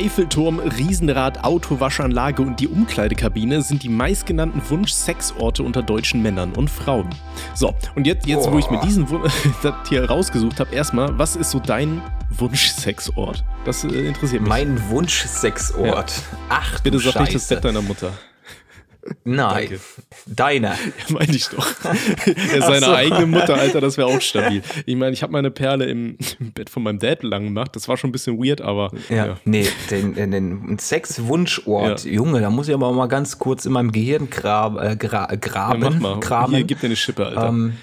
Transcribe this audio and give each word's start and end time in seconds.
Eiffelturm, 0.00 0.60
Riesenrad, 0.60 1.44
Autowaschanlage 1.44 2.40
und 2.40 2.58
die 2.58 2.68
Umkleidekabine 2.68 3.60
sind 3.60 3.82
die 3.82 3.90
meistgenannten 3.90 4.62
Wunsch-Sexorte 4.70 5.62
unter 5.62 5.82
deutschen 5.82 6.22
Männern 6.22 6.52
und 6.52 6.70
Frauen. 6.70 7.10
So, 7.52 7.74
und 7.96 8.06
jetzt, 8.06 8.26
jetzt 8.26 8.50
wo 8.50 8.58
ich 8.58 8.70
mir 8.70 8.80
diesen 8.80 9.06
das 9.62 9.74
hier 9.90 10.08
rausgesucht 10.08 10.58
habe, 10.58 10.74
erstmal, 10.74 11.18
was 11.18 11.36
ist 11.36 11.50
so 11.50 11.58
dein 11.58 12.00
Wunsch-Sexort? 12.30 13.44
Das 13.66 13.84
äh, 13.84 13.88
interessiert 13.88 14.40
mich. 14.40 14.48
Mein 14.48 14.88
Wunsch-Sexort. 14.88 16.22
Ach, 16.48 16.80
Bitte 16.80 16.98
sag 16.98 17.20
nicht 17.20 17.34
das 17.34 17.42
Scheiße. 17.42 17.54
Bett 17.56 17.64
deiner 17.66 17.82
Mutter. 17.82 18.10
Nein, 19.24 19.68
Danke. 19.70 19.80
deiner. 20.26 20.70
Ja, 20.72 20.76
meine 21.08 21.34
ich 21.34 21.48
doch. 21.48 21.66
Er 22.52 22.62
seine 22.62 22.86
so. 22.86 22.92
eigene 22.92 23.26
Mutter, 23.26 23.54
Alter, 23.54 23.80
das 23.80 23.96
wäre 23.96 24.08
auch 24.08 24.20
stabil. 24.20 24.62
Ich 24.86 24.96
meine, 24.96 25.12
ich 25.12 25.22
habe 25.22 25.32
meine 25.32 25.50
Perle 25.50 25.86
im, 25.86 26.16
im 26.38 26.52
Bett 26.52 26.68
von 26.70 26.82
meinem 26.82 26.98
Dad 26.98 27.22
lang 27.22 27.44
gemacht. 27.44 27.74
Das 27.76 27.88
war 27.88 27.96
schon 27.96 28.10
ein 28.10 28.12
bisschen 28.12 28.38
weird, 28.38 28.60
aber 28.60 28.90
Ja, 29.08 29.26
ja. 29.26 29.36
nee, 29.44 29.66
den, 29.90 30.14
den, 30.14 30.30
den 30.32 30.78
Sexwunschort. 30.78 32.04
Ja. 32.04 32.10
Junge, 32.10 32.40
da 32.40 32.50
muss 32.50 32.68
ich 32.68 32.74
aber 32.74 32.92
mal 32.92 33.06
ganz 33.06 33.38
kurz 33.38 33.64
in 33.66 33.72
meinem 33.72 33.92
Gehirn 33.92 34.28
grab, 34.30 34.76
äh, 34.82 34.96
gra, 34.96 35.28
Ja, 35.30 35.36
graben. 35.36 35.80
mach 35.80 35.98
mal. 35.98 36.20
Kramen. 36.20 36.56
Hier, 36.56 36.64
gib 36.64 36.80
dir 36.80 36.86
eine 36.86 36.96
Schippe, 36.96 37.26
Alter. 37.26 37.48
Ähm, 37.48 37.74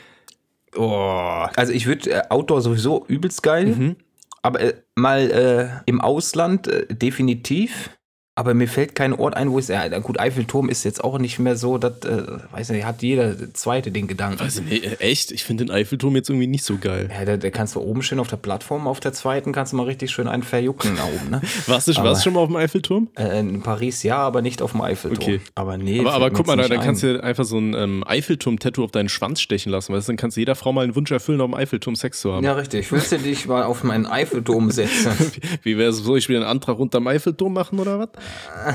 oh, 0.76 1.46
also 1.56 1.74
ich 1.74 1.86
würde 1.88 2.12
äh, 2.12 2.22
Outdoor 2.30 2.62
sowieso 2.62 3.06
übelst 3.08 3.44
geil, 3.44 3.66
Mhm. 3.68 3.96
aber 4.42 4.60
äh, 4.62 4.74
mal 4.96 5.32
äh, 5.32 5.90
im 5.90 6.02
Ausland 6.02 6.68
äh, 6.68 6.86
definitiv. 6.94 7.90
Aber 8.38 8.54
mir 8.54 8.68
fällt 8.68 8.94
kein 8.94 9.14
Ort 9.14 9.36
ein, 9.36 9.50
wo 9.50 9.58
es, 9.58 9.68
ja, 9.68 9.88
gut, 9.98 10.20
Eiffelturm 10.20 10.70
ist 10.70 10.84
jetzt 10.84 11.04
auch 11.04 11.18
nicht 11.18 11.40
mehr 11.40 11.56
so, 11.56 11.80
das, 11.80 12.06
äh, 12.06 12.22
weiß 12.52 12.70
nicht, 12.70 12.86
hat 12.86 13.02
jeder 13.02 13.36
Zweite 13.56 13.90
den 13.90 14.06
Gedanken. 14.06 14.42
also, 14.42 14.62
nee, 14.62 14.76
äh, 14.76 14.98
echt? 15.00 15.32
Ich 15.32 15.44
finde 15.44 15.66
den 15.66 15.74
Eiffelturm 15.74 16.16
jetzt 16.16 16.30
irgendwie 16.30 16.46
nicht 16.46 16.64
so 16.64 16.78
geil. 16.78 17.10
ja, 17.12 17.26
da, 17.26 17.38
da 17.38 17.50
kannst 17.50 17.74
du 17.74 17.82
oben 17.82 18.04
schön 18.04 18.20
auf 18.20 18.28
der 18.28 18.38
Plattform, 18.38 18.88
auf 18.88 19.00
der 19.00 19.12
zweiten 19.14 19.54
kannst 19.54 19.74
du 19.74 19.78
mal 19.78 19.88
richtig 19.88 20.12
schön 20.12 20.28
einen 20.28 20.44
verjucken 20.44 20.96
da 20.98 21.06
oben, 21.06 21.32
ne? 21.32 21.42
Warst 21.66 21.88
du, 21.88 21.96
warst 21.96 22.22
du 22.22 22.26
schon 22.26 22.34
mal 22.34 22.42
auf 22.42 22.50
dem 22.50 22.58
Eiffelturm? 22.58 23.08
Äh, 23.18 23.40
in 23.40 23.64
Paris 23.64 24.04
ja, 24.04 24.18
aber 24.18 24.44
nicht 24.44 24.62
auf 24.62 24.74
dem 24.74 24.82
Eiffelturm. 24.82 25.36
Okay. 25.36 25.42
Aber 25.56 25.80
nee. 25.80 26.00
Aber, 26.02 26.14
aber 26.14 26.30
guck 26.30 26.46
mal, 26.46 26.58
da, 26.58 26.68
dann 26.68 26.82
kannst 26.82 27.02
du 27.02 27.24
einfach 27.24 27.44
so 27.44 27.58
ein 27.58 27.74
ähm, 27.74 28.04
Eiffelturm-Tattoo 28.06 28.84
auf 28.84 28.92
deinen 28.92 29.10
Schwanz 29.10 29.42
stechen 29.42 29.72
lassen, 29.72 29.94
du? 29.94 30.00
Dann 30.00 30.16
kannst 30.16 30.38
du 30.38 30.42
jeder 30.42 30.54
Frau 30.54 30.74
mal 30.74 30.84
einen 30.84 30.96
Wunsch 30.96 31.10
erfüllen, 31.10 31.42
auf 31.42 31.50
dem 31.50 31.56
Eiffelturm 31.56 31.96
Sex 31.96 32.22
zu 32.22 32.34
haben. 32.34 32.44
Ja, 32.44 32.54
richtig. 32.54 32.92
Willst 32.92 33.12
du 33.12 33.18
dich 33.18 33.48
mal 33.48 33.64
auf 33.64 33.84
meinen 33.84 34.06
Eiffelturm 34.06 34.70
setzen? 34.70 35.12
Wie 35.64 35.76
wäre 35.80 35.90
es, 35.90 35.98
soll 35.98 36.20
ich 36.20 36.30
wieder 36.30 36.42
einen 36.42 36.48
Antrag 36.48 36.78
unterm 36.78 37.08
Eiffelturm 37.08 37.54
machen 37.54 37.80
oder 37.80 37.98
was? 37.98 38.10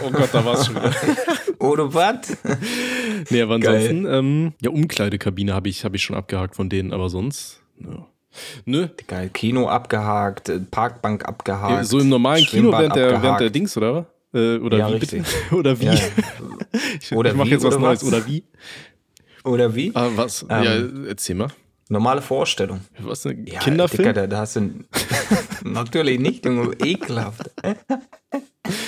Oh 0.05 0.11
Gott, 0.11 0.31
da 0.33 0.45
war 0.45 0.55
es 0.55 0.67
schon 0.67 0.77
wieder. 0.77 0.93
Oder 1.59 1.93
was? 1.95 2.37
Nee, 3.31 3.43
aber 3.43 3.55
ansonsten, 3.55 4.07
ähm, 4.07 4.53
ja, 4.61 4.71
Umkleidekabine 4.71 5.55
habe 5.55 5.69
ich, 5.69 5.85
hab 5.85 5.95
ich 5.95 6.03
schon 6.03 6.17
abgehakt 6.17 6.57
von 6.57 6.69
denen, 6.69 6.93
aber 6.93 7.09
sonst, 7.09 7.61
ja. 7.79 8.07
Nö. 8.65 8.89
Geil. 9.07 9.31
Kino 9.33 9.69
abgehakt, 9.69 10.49
äh, 10.49 10.59
Parkbank 10.59 11.27
abgehakt. 11.29 11.87
So 11.87 11.99
im 11.99 12.09
normalen 12.09 12.45
Kino 12.45 12.73
während 12.73 12.97
der, 12.97 13.23
während 13.23 13.41
der 13.41 13.51
Dings, 13.51 13.77
oder? 13.77 13.95
was? 13.95 14.05
Äh, 14.35 14.57
oder 14.59 14.79
Ja, 14.79 14.89
wie? 14.91 15.23
Oder 15.55 15.79
wie? 15.79 15.85
Ja, 15.85 15.95
ja. 15.95 16.01
Ich, 17.01 17.13
Oder 17.13 17.31
ich 17.31 17.37
mache 17.37 17.49
wie, 17.49 17.53
jetzt 17.53 17.65
was 17.65 17.79
Neues. 17.79 18.03
Oder 18.03 18.27
wie? 18.27 18.45
Oder 19.45 19.75
wie? 19.75 19.91
Ah, 19.95 20.09
was? 20.15 20.47
Ähm. 20.49 20.65
ja, 20.65 21.09
erzähl 21.09 21.35
mal. 21.35 21.49
Normale 21.93 22.23
Vorstellung. 22.23 22.81
Was, 23.01 23.27
ein 23.27 23.47
Ja, 23.47 23.61
Kinderfilm? 23.61 24.09
Dicker, 24.09 24.13
da, 24.15 24.27
da 24.27 24.39
hast 24.39 24.57
du. 24.57 24.71
Natürlich 25.65 26.19
nicht, 26.19 26.45
Junge. 26.47 26.73
Ekelhaft. 26.83 27.51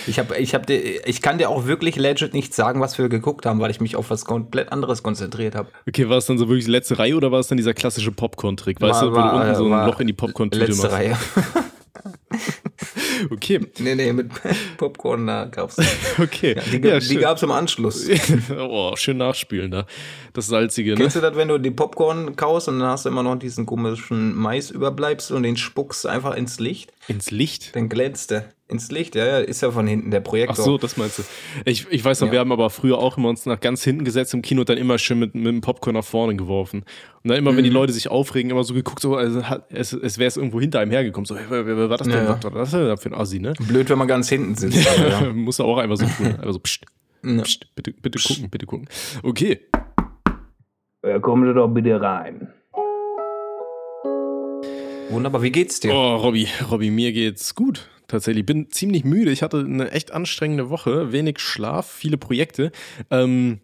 Ich, 0.06 0.18
hab, 0.18 0.36
ich, 0.38 0.54
hab 0.54 0.66
dir, 0.66 1.06
ich 1.06 1.20
kann 1.20 1.36
dir 1.36 1.50
auch 1.50 1.66
wirklich 1.66 1.96
legit 1.96 2.32
nicht 2.32 2.54
sagen, 2.54 2.80
was 2.80 2.96
wir 2.96 3.08
geguckt 3.10 3.44
haben, 3.44 3.60
weil 3.60 3.70
ich 3.70 3.80
mich 3.80 3.96
auf 3.96 4.08
was 4.08 4.24
komplett 4.24 4.72
anderes 4.72 5.02
konzentriert 5.02 5.54
habe. 5.54 5.68
Okay, 5.86 6.08
war 6.08 6.16
es 6.16 6.24
dann 6.26 6.38
so 6.38 6.48
wirklich 6.48 6.64
die 6.64 6.70
letzte 6.70 6.98
Reihe 6.98 7.14
oder 7.14 7.30
war 7.30 7.40
es 7.40 7.48
dann 7.48 7.58
dieser 7.58 7.74
klassische 7.74 8.10
Popcorn-Trick? 8.10 8.80
Weißt 8.80 9.02
War- 9.02 9.02
du, 9.02 9.12
wo 9.12 9.16
war, 9.16 9.32
du 9.32 9.40
unten 9.40 9.54
so 9.56 9.72
ein 9.72 9.86
Loch 9.86 10.00
in 10.00 10.06
die 10.06 10.12
Popcorn-Tüte 10.14 10.64
Letzte 10.64 10.82
machst? 10.82 10.96
Reihe. 10.96 11.16
Okay, 13.30 13.60
Nee, 13.78 13.94
nee, 13.94 14.12
mit 14.12 14.28
Popcorn 14.76 15.26
da 15.26 15.44
gab's. 15.46 15.76
okay. 16.18 16.56
Die, 16.72 16.86
ja, 16.86 16.98
die 16.98 17.16
gab's 17.16 17.42
im 17.42 17.50
Anschluss. 17.50 18.08
oh, 18.58 18.94
schön 18.96 19.16
nachspülen 19.18 19.70
da. 19.70 19.86
Das 20.32 20.46
Salzige, 20.48 20.90
ne? 20.92 20.96
Kennst 20.96 21.16
du 21.16 21.20
das, 21.20 21.36
wenn 21.36 21.48
du 21.48 21.58
die 21.58 21.70
Popcorn 21.70 22.34
kaust 22.36 22.68
und 22.68 22.80
dann 22.80 22.88
hast 22.88 23.04
du 23.04 23.08
immer 23.10 23.22
noch 23.22 23.36
diesen 23.38 23.66
komischen 23.66 24.34
Maisüberbleibsel 24.34 25.36
und 25.36 25.42
den 25.44 25.56
spuckst 25.56 26.06
einfach 26.06 26.34
ins 26.34 26.58
Licht? 26.58 26.92
Ins 27.08 27.30
Licht? 27.30 27.74
Dann 27.76 27.88
glänzt 27.88 28.30
der. 28.30 28.46
Ins 28.66 28.90
Licht, 28.90 29.14
ja, 29.14 29.26
ja, 29.26 29.38
ist 29.40 29.60
ja 29.60 29.70
von 29.70 29.86
hinten 29.86 30.10
der 30.10 30.20
Ach 30.20 30.24
Projektor. 30.24 30.64
so, 30.64 30.78
das 30.78 30.96
meinst 30.96 31.18
du. 31.18 31.22
Ich, 31.66 31.86
ich 31.90 32.02
weiß 32.02 32.20
noch, 32.22 32.28
Ja. 32.28 32.32
wir 32.32 32.38
haben 32.40 32.50
aber 32.50 32.70
früher 32.70 32.96
auch 32.96 33.18
immer 33.18 33.28
uns 33.28 33.44
nach 33.44 33.60
ganz 33.60 33.84
hinten 33.84 34.04
gesetzt 34.06 34.32
im 34.32 34.40
Kino 34.40 34.62
und 34.62 34.68
dann 34.70 34.78
immer 34.78 34.96
schön 34.96 35.18
mit, 35.18 35.34
mit 35.34 35.46
dem 35.46 35.60
Popcorn 35.60 35.94
nach 35.94 36.04
vorne 36.04 36.34
geworfen. 36.34 36.82
Und 37.22 37.28
dann 37.28 37.36
immer, 37.36 37.54
wenn 37.54 37.62
die 37.62 37.68
Mhm. 37.70 37.74
Leute 37.76 37.92
sich 37.92 38.08
aufregen, 38.08 38.50
immer 38.50 38.64
so 38.64 38.72
geguckt, 38.72 39.00
so, 39.02 39.18
hat- 39.18 39.66
es, 39.70 39.92
es 39.92 40.16
wäre 40.16 40.28
es 40.28 40.38
irgendwo 40.38 40.60
hinter 40.62 40.80
einem 40.80 40.90
hergekommen. 40.92 41.26
So, 41.26 41.36
hey, 41.36 41.44
wer, 41.50 41.66
wer, 41.66 41.76
wer 41.76 41.90
war 41.90 41.98
das 41.98 42.08
denn? 42.08 42.16
Ja, 42.16 42.24
ja. 42.24 42.38
Was 42.42 42.72
war 42.72 42.84
das 42.86 43.00
denn 43.02 43.03
für 43.04 43.10
ein 43.10 43.14
Assi, 43.14 43.38
ne? 43.38 43.52
Blöd, 43.68 43.88
wenn 43.90 43.98
man 43.98 44.08
ganz 44.08 44.28
hinten 44.28 44.54
sitzt. 44.56 44.88
aber 44.98 45.08
ja. 45.08 45.32
Muss 45.32 45.58
er 45.58 45.66
auch 45.66 45.78
einfach 45.78 45.96
so 45.96 46.06
tun. 46.06 46.36
Also, 46.40 46.58
pst, 46.58 46.84
Ja. 47.24 47.42
pst, 47.42 47.74
bitte, 47.74 47.92
bitte 47.92 48.18
gucken, 48.18 48.50
bitte 48.50 48.66
gucken. 48.66 48.88
Okay. 49.22 49.60
Ja, 51.04 51.18
kommen 51.20 51.46
Sie 51.46 51.54
doch 51.54 51.68
bitte 51.68 52.00
rein. 52.00 52.48
Wunderbar, 55.10 55.42
wie 55.42 55.52
geht's 55.52 55.80
dir? 55.80 55.92
Oh, 55.94 56.16
Robby, 56.16 56.48
Robby, 56.70 56.90
mir 56.90 57.12
geht's 57.12 57.54
gut. 57.54 57.88
Tatsächlich, 58.08 58.44
bin 58.44 58.70
ziemlich 58.70 59.04
müde. 59.04 59.30
Ich 59.30 59.42
hatte 59.42 59.58
eine 59.58 59.90
echt 59.90 60.12
anstrengende 60.12 60.70
Woche, 60.70 61.12
wenig 61.12 61.38
Schlaf, 61.38 61.90
viele 61.90 62.16
Projekte. 62.16 62.72
Ähm, 63.10 63.60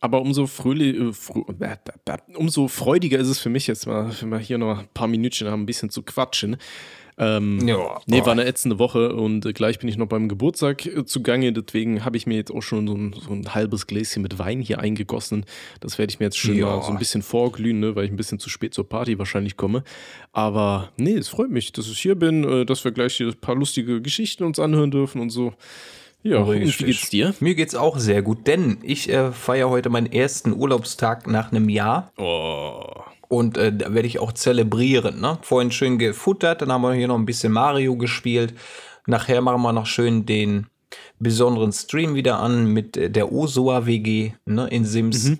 aber 0.00 0.20
umso 0.20 0.46
fröhlich, 0.46 0.96
frö 1.16 1.42
äh, 1.60 2.18
umso 2.34 2.68
freudiger 2.68 3.18
ist 3.18 3.28
es 3.28 3.38
für 3.38 3.48
mich 3.48 3.66
jetzt 3.66 3.86
mal, 3.86 4.10
wenn 4.20 4.28
wir 4.28 4.38
hier 4.38 4.58
noch 4.58 4.80
ein 4.80 4.88
paar 4.92 5.06
Minütchen 5.08 5.48
haben, 5.48 5.62
ein 5.62 5.66
bisschen 5.66 5.90
zu 5.90 6.02
quatschen. 6.02 6.56
Ähm, 7.16 7.66
Ja, 7.68 8.00
nee, 8.06 8.20
war 8.22 8.32
eine 8.32 8.44
ätzende 8.44 8.78
Woche 8.78 9.14
und 9.14 9.42
gleich 9.54 9.78
bin 9.78 9.88
ich 9.88 9.96
noch 9.96 10.06
beim 10.08 10.28
Geburtstag 10.28 10.84
äh, 10.86 11.04
zugange. 11.04 11.52
Deswegen 11.52 12.04
habe 12.04 12.16
ich 12.16 12.26
mir 12.26 12.34
jetzt 12.36 12.50
auch 12.50 12.62
schon 12.62 12.88
so 12.88 12.94
ein, 12.94 13.14
so 13.20 13.32
ein 13.32 13.54
halbes 13.54 13.86
Gläschen 13.86 14.22
mit 14.22 14.38
Wein 14.38 14.60
hier 14.60 14.80
eingegossen. 14.80 15.44
Das 15.80 15.98
werde 15.98 16.10
ich 16.12 16.18
mir 16.18 16.26
jetzt 16.26 16.38
schön 16.38 16.56
Ja. 16.56 16.66
mal 16.66 16.82
so 16.82 16.90
ein 16.90 16.98
bisschen 16.98 17.22
vorglühen, 17.22 17.78
ne, 17.80 17.94
weil 17.94 18.04
ich 18.06 18.10
ein 18.10 18.16
bisschen 18.16 18.38
zu 18.40 18.50
spät 18.50 18.74
zur 18.74 18.88
Party 18.88 19.18
wahrscheinlich 19.18 19.56
komme. 19.56 19.84
Aber 20.32 20.90
nee, 20.96 21.14
es 21.14 21.28
freut 21.28 21.50
mich, 21.50 21.70
dass 21.72 21.86
ich 21.88 21.98
hier 22.00 22.16
bin, 22.16 22.42
äh, 22.42 22.66
dass 22.66 22.84
wir 22.84 22.90
gleich 22.92 23.14
hier 23.14 23.28
ein 23.28 23.34
paar 23.40 23.54
lustige 23.54 24.02
Geschichten 24.02 24.42
uns 24.44 24.58
anhören 24.58 24.90
dürfen 24.90 25.20
und 25.20 25.30
so. 25.30 25.52
Ja, 26.24 26.38
und 26.38 26.54
wie 26.54 26.64
Richtig. 26.64 26.86
geht's 26.86 27.10
dir? 27.10 27.34
Mir 27.40 27.54
geht's 27.54 27.74
auch 27.74 27.98
sehr 27.98 28.22
gut, 28.22 28.46
denn 28.46 28.78
ich 28.82 29.10
äh, 29.10 29.30
feiere 29.30 29.68
heute 29.68 29.90
meinen 29.90 30.10
ersten 30.10 30.54
Urlaubstag 30.54 31.26
nach 31.26 31.52
einem 31.52 31.68
Jahr 31.68 32.12
Oh. 32.16 33.02
Und 33.28 33.56
äh, 33.56 33.72
da 33.72 33.94
werde 33.94 34.08
ich 34.08 34.18
auch 34.18 34.32
zelebrieren. 34.32 35.20
Ne? 35.20 35.38
Vorhin 35.42 35.70
schön 35.70 35.98
gefuttert, 35.98 36.62
dann 36.62 36.72
haben 36.72 36.82
wir 36.82 36.92
hier 36.94 37.08
noch 37.08 37.18
ein 37.18 37.26
bisschen 37.26 37.52
Mario 37.52 37.96
gespielt. 37.96 38.54
Nachher 39.06 39.40
machen 39.40 39.62
wir 39.62 39.72
noch 39.72 39.86
schön 39.86 40.26
den 40.26 40.66
besonderen 41.18 41.72
Stream 41.72 42.14
wieder 42.14 42.38
an 42.38 42.66
mit 42.66 42.96
äh, 42.96 43.10
der 43.10 43.32
Osoa 43.32 43.86
WG 43.86 44.32
ne, 44.46 44.68
in 44.68 44.84
Sims. 44.84 45.24
Mhm. 45.24 45.38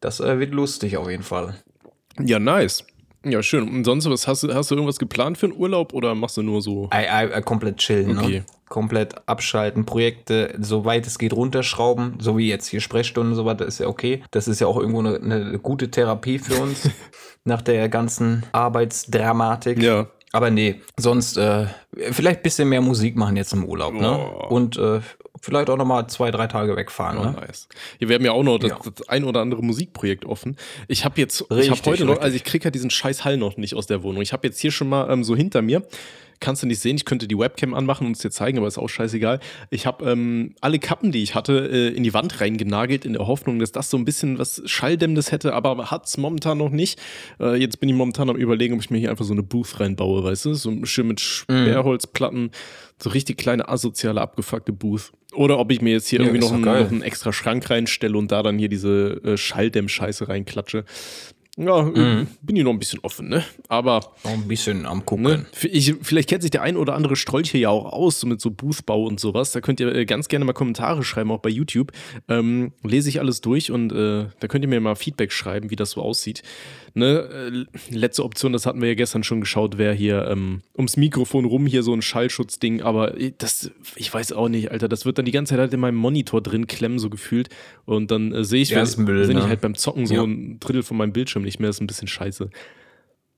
Das 0.00 0.20
äh, 0.20 0.38
wird 0.38 0.52
lustig 0.52 0.96
auf 0.96 1.08
jeden 1.08 1.22
Fall. 1.22 1.54
Ja, 2.20 2.38
nice. 2.38 2.84
Ja, 3.24 3.42
schön. 3.42 3.68
Und 3.68 3.84
sonst 3.84 4.08
was? 4.08 4.26
Hast 4.28 4.42
du, 4.42 4.52
hast 4.54 4.70
du 4.70 4.74
irgendwas 4.74 4.98
geplant 4.98 5.38
für 5.38 5.46
einen 5.46 5.56
Urlaub 5.56 5.92
oder 5.92 6.14
machst 6.14 6.36
du 6.36 6.42
nur 6.42 6.60
so? 6.62 6.88
Ei, 6.90 7.10
ei, 7.10 7.34
ei, 7.34 7.40
komplett 7.42 7.78
chillen, 7.78 8.18
Okay. 8.18 8.38
ne? 8.40 8.44
Komplett 8.68 9.14
abschalten, 9.28 9.84
Projekte, 9.84 10.54
soweit 10.58 11.06
es 11.06 11.18
geht, 11.18 11.32
runterschrauben, 11.32 12.14
so 12.18 12.36
wie 12.38 12.48
jetzt 12.48 12.66
hier 12.66 12.80
Sprechstunden 12.80 13.32
und 13.32 13.36
so 13.36 13.44
weiter, 13.44 13.66
ist 13.66 13.78
ja 13.78 13.86
okay. 13.86 14.22
Das 14.30 14.48
ist 14.48 14.60
ja 14.60 14.66
auch 14.66 14.78
irgendwo 14.78 15.00
eine, 15.00 15.16
eine 15.16 15.58
gute 15.58 15.90
Therapie 15.90 16.38
für 16.38 16.54
uns 16.60 16.88
nach 17.44 17.62
der 17.62 17.88
ganzen 17.88 18.44
Arbeitsdramatik. 18.52 19.82
Ja. 19.82 20.06
Aber 20.32 20.50
nee, 20.50 20.80
sonst 20.98 21.36
äh, 21.36 21.66
vielleicht 22.10 22.40
ein 22.40 22.42
bisschen 22.42 22.68
mehr 22.68 22.80
Musik 22.80 23.16
machen 23.16 23.36
jetzt 23.36 23.52
im 23.52 23.64
Urlaub, 23.64 23.94
ne? 23.94 24.18
Und 24.48 24.76
äh, 24.76 25.00
vielleicht 25.44 25.68
auch 25.70 25.76
nochmal 25.76 26.06
zwei, 26.08 26.30
drei 26.30 26.46
Tage 26.46 26.74
wegfahren, 26.76 27.18
Oh, 27.18 27.24
ne? 27.24 27.32
nice. 27.32 27.68
Hier, 27.98 28.08
wir 28.08 28.16
haben 28.16 28.24
ja 28.24 28.32
auch 28.32 28.42
noch 28.42 28.58
das, 28.58 28.70
Ja. 28.70 28.78
das 28.82 29.08
ein 29.08 29.24
oder 29.24 29.40
andere 29.40 29.62
Musikprojekt 29.62 30.24
offen. 30.24 30.56
Ich 30.88 31.04
habe 31.04 31.20
jetzt, 31.20 31.42
ich 31.42 31.50
Richtig, 31.50 31.70
habe 31.70 31.90
heute 31.90 32.04
noch, 32.06 32.20
also 32.20 32.34
ich 32.36 32.44
kriege 32.44 32.64
ja 32.64 32.70
diesen 32.70 32.90
scheiß 32.90 33.24
Hall 33.24 33.36
noch 33.36 33.56
nicht 33.56 33.74
aus 33.74 33.86
der 33.86 34.02
Wohnung. 34.02 34.22
Ich 34.22 34.32
habe 34.32 34.46
jetzt 34.46 34.58
hier 34.60 34.70
schon 34.70 34.88
mal 34.88 35.10
ähm, 35.10 35.22
so 35.22 35.36
hinter 35.36 35.60
mir, 35.62 35.82
kannst 36.40 36.62
du 36.62 36.66
nicht 36.66 36.80
sehen, 36.80 36.96
ich 36.96 37.04
könnte 37.04 37.28
die 37.28 37.38
Webcam 37.38 37.74
anmachen 37.74 38.06
und 38.06 38.12
es 38.12 38.18
dir 38.18 38.30
zeigen, 38.30 38.58
aber 38.58 38.66
ist 38.66 38.78
auch 38.78 38.88
scheißegal. 38.88 39.40
Ich 39.70 39.86
habe 39.86 40.10
ähm, 40.10 40.54
alle 40.60 40.78
Kappen, 40.78 41.12
die 41.12 41.22
ich 41.22 41.34
hatte, 41.34 41.68
äh, 41.70 41.88
in 41.96 42.02
die 42.02 42.14
Wand 42.14 42.40
reingenagelt, 42.40 43.04
in 43.04 43.14
der 43.14 43.26
Hoffnung, 43.26 43.58
dass 43.58 43.72
das 43.72 43.90
so 43.90 43.96
ein 43.96 44.04
bisschen 44.04 44.38
was 44.38 44.62
Schalldämmendes 44.64 45.32
hätte, 45.32 45.54
aber 45.54 45.90
hat 45.90 46.06
es 46.06 46.16
momentan 46.16 46.58
noch 46.58 46.70
nicht. 46.70 47.00
Äh, 47.40 47.56
jetzt 47.56 47.80
bin 47.80 47.88
ich 47.88 47.94
momentan 47.94 48.30
am 48.30 48.36
überlegen, 48.36 48.74
ob 48.74 48.80
ich 48.80 48.90
mir 48.90 48.98
hier 48.98 49.10
einfach 49.10 49.24
so 49.24 49.32
eine 49.32 49.42
Booth 49.42 49.80
reinbaue, 49.80 50.22
weißt 50.24 50.44
du? 50.46 50.54
So 50.54 50.84
schön 50.84 51.08
mit. 51.08 51.20
Sperrholzplatten, 51.20 52.50
so 53.02 53.10
richtig 53.10 53.36
kleine 53.36 53.68
asoziale, 53.68 54.20
abgefuckte 54.20 54.72
Booth. 54.72 55.12
Oder 55.34 55.58
ob 55.58 55.72
ich 55.72 55.80
mir 55.80 55.92
jetzt 55.92 56.08
hier 56.08 56.20
Ja, 56.20 56.26
irgendwie 56.26 56.40
noch 56.40 56.52
einen, 56.52 56.62
noch 56.62 56.90
einen 56.90 57.02
extra 57.02 57.32
Schrank 57.32 57.68
reinstelle 57.68 58.16
und 58.16 58.30
da 58.30 58.42
dann 58.42 58.58
hier 58.58 58.68
diese 58.68 59.20
äh, 59.24 59.36
Schalldämm-Scheiße 59.36 60.28
reinklatsche. 60.28 60.84
Ja, 61.56 61.82
mhm. 61.82 62.26
bin 62.42 62.56
ich 62.56 62.64
noch 62.64 62.72
ein 62.72 62.80
bisschen 62.80 62.98
offen, 63.02 63.28
ne? 63.28 63.44
Aber. 63.68 64.00
Noch 64.24 64.32
ein 64.32 64.48
bisschen 64.48 64.86
am 64.86 65.06
Gucken. 65.06 65.24
Ne? 65.24 65.46
Ich, 65.62 65.94
vielleicht 66.02 66.28
kennt 66.28 66.42
sich 66.42 66.50
der 66.50 66.62
ein 66.62 66.76
oder 66.76 66.94
andere 66.94 67.14
Strolch 67.14 67.52
hier 67.52 67.60
ja 67.60 67.68
auch 67.68 67.92
aus, 67.92 68.18
so 68.18 68.26
mit 68.26 68.40
so 68.40 68.50
Boothbau 68.50 69.04
und 69.04 69.20
sowas. 69.20 69.52
Da 69.52 69.60
könnt 69.60 69.78
ihr 69.78 69.94
äh, 69.94 70.04
ganz 70.04 70.26
gerne 70.26 70.44
mal 70.44 70.52
Kommentare 70.52 71.04
schreiben, 71.04 71.30
auch 71.30 71.38
bei 71.38 71.50
YouTube. 71.50 71.92
Ähm, 72.28 72.72
lese 72.82 73.08
ich 73.08 73.20
alles 73.20 73.40
durch 73.40 73.70
und 73.70 73.92
äh, 73.92 74.26
da 74.40 74.48
könnt 74.48 74.64
ihr 74.64 74.68
mir 74.68 74.80
mal 74.80 74.96
Feedback 74.96 75.30
schreiben, 75.30 75.70
wie 75.70 75.76
das 75.76 75.92
so 75.92 76.02
aussieht. 76.02 76.42
Ne? 76.94 77.66
Äh, 77.90 77.94
letzte 77.94 78.24
Option, 78.24 78.52
das 78.52 78.66
hatten 78.66 78.80
wir 78.80 78.88
ja 78.88 78.94
gestern 78.94 79.22
schon 79.22 79.40
geschaut, 79.40 79.78
wäre 79.78 79.94
hier 79.94 80.26
ähm, 80.28 80.62
ums 80.76 80.96
Mikrofon 80.96 81.44
rum 81.44 81.66
hier 81.66 81.84
so 81.84 81.92
ein 81.92 82.02
Schallschutzding. 82.02 82.82
Aber 82.82 83.16
äh, 83.20 83.32
das, 83.38 83.70
ich 83.94 84.12
weiß 84.12 84.32
auch 84.32 84.48
nicht, 84.48 84.72
Alter. 84.72 84.88
Das 84.88 85.06
wird 85.06 85.18
dann 85.18 85.24
die 85.24 85.32
ganze 85.32 85.50
Zeit 85.50 85.60
halt 85.60 85.72
in 85.72 85.80
meinem 85.80 85.96
Monitor 85.96 86.40
drin 86.40 86.66
klemmen, 86.66 86.98
so 86.98 87.10
gefühlt. 87.10 87.48
Und 87.84 88.10
dann 88.10 88.32
äh, 88.32 88.44
sehe 88.44 88.62
ich, 88.62 88.70
ja, 88.70 88.84
wenn, 88.84 89.04
Müll, 89.04 89.26
ne? 89.28 89.40
ich 89.40 89.46
halt 89.46 89.60
beim 89.60 89.76
Zocken 89.76 90.06
so 90.06 90.14
ja. 90.14 90.22
ein 90.24 90.58
Drittel 90.58 90.82
von 90.82 90.96
meinem 90.96 91.12
Bildschirm 91.12 91.43
nicht 91.44 91.60
mehr. 91.60 91.70
Ist 91.70 91.80
ein 91.80 91.86
bisschen 91.86 92.08
scheiße. 92.08 92.50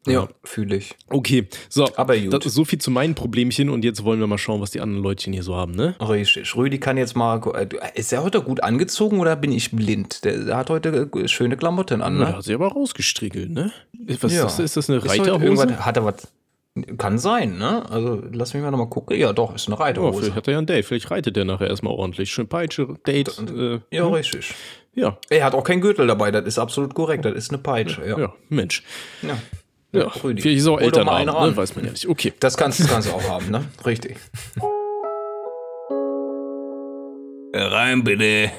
Ja, 0.07 0.13
ja 0.13 0.29
fühle 0.45 0.77
ich. 0.77 0.95
Okay, 1.09 1.49
so. 1.69 1.89
Aber 1.97 2.17
gut. 2.17 2.33
Das 2.33 2.47
ist 2.47 2.55
so 2.55 2.65
viel 2.65 2.79
zu 2.79 2.91
meinen 2.91 3.15
Problemchen 3.15 3.69
und 3.69 3.85
jetzt 3.85 4.05
wollen 4.05 4.21
wir 4.21 4.27
mal 4.27 4.39
schauen, 4.39 4.61
was 4.61 4.71
die 4.71 4.81
anderen 4.81 5.03
Leutchen 5.03 5.33
hier 5.33 5.43
so 5.43 5.57
haben, 5.57 5.73
ne? 5.73 5.97
Richtig. 6.01 6.55
Rüdi 6.57 6.79
kann 6.79 6.97
jetzt 6.97 7.17
mal. 7.17 7.41
Äh, 7.55 7.69
ist 7.95 8.13
er 8.13 8.23
heute 8.23 8.41
gut 8.41 8.63
angezogen 8.63 9.21
oder 9.21 9.37
bin 9.37 9.53
ich 9.53 9.73
blind? 9.73 10.25
Der, 10.25 10.57
hat 10.57 10.71
heute 10.71 11.11
schöne 11.27 11.57
Klamotten 11.57 12.03
an, 12.03 12.15
ne? 12.19 12.27
Der 12.27 12.37
hat 12.37 12.45
sie 12.45 12.55
aber 12.55 12.69
rausgestriegelt, 12.69 13.51
ne? 13.51 13.73
Was 14.21 14.33
ja. 14.33 14.47
ist 14.47 14.59
das? 14.59 14.59
Ist 14.59 14.77
das 14.77 14.91
eine 14.91 15.05
Reiterhose? 15.05 15.85
Hat 15.85 15.97
er 15.97 16.05
was. 16.05 16.29
Kann 16.99 17.19
sein, 17.19 17.57
ne? 17.57 17.89
Also 17.89 18.23
lass 18.33 18.53
mich 18.53 18.63
mal 18.63 18.71
nochmal 18.71 18.91
gucken. 18.91 19.19
Ja, 19.19 19.33
doch, 19.33 19.55
ist 19.55 19.67
eine 19.67 19.81
Reiterhose. 19.81 20.11
Oh, 20.11 20.21
vielleicht 20.21 20.37
hat 20.37 20.47
er 20.47 20.53
ja 20.53 20.59
ein 20.59 20.67
Date. 20.67 20.85
Vielleicht 20.85 21.11
reitet 21.11 21.35
der 21.35 21.47
nachher 21.47 21.69
erstmal 21.69 21.95
ordentlich. 21.95 22.31
Schön 22.31 22.49
Peitsche, 22.49 22.97
Date. 23.07 23.31
Äh, 23.39 23.81
ja, 23.91 24.05
hm? 24.05 24.13
richtig. 24.13 24.55
Ja. 24.97 25.19
Er 25.29 25.45
hat 25.45 25.55
auch 25.55 25.63
keinen 25.63 25.83
Gürtel 25.83 26.07
dabei, 26.07 26.31
das 26.31 26.45
ist 26.47 26.59
absolut 26.59 26.95
korrekt. 26.95 27.25
Das 27.25 27.35
ist 27.35 27.51
eine 27.51 27.59
Peitsche, 27.59 28.05
ja. 28.07 28.19
Ja, 28.19 28.33
Mensch. 28.49 28.83
Ja. 29.23 29.37
Ja, 29.93 30.09
Rüdi. 30.09 30.43
vielleicht 30.43 30.59
ist 30.59 30.67
auch 30.67 30.81
Eltern 30.81 31.09
haben, 31.09 31.51
ne? 31.51 31.57
weiß 31.57 31.77
man 31.77 31.85
ja 31.85 31.91
nicht. 31.93 32.09
Okay. 32.09 32.33
Das 32.41 32.57
kannst, 32.57 32.81
das 32.81 32.89
kannst 32.89 33.09
du 33.09 33.13
auch 33.13 33.29
haben, 33.29 33.51
ne? 33.51 33.65
Richtig. 33.85 34.17
Rein 37.55 38.05
bitte. 38.05 38.51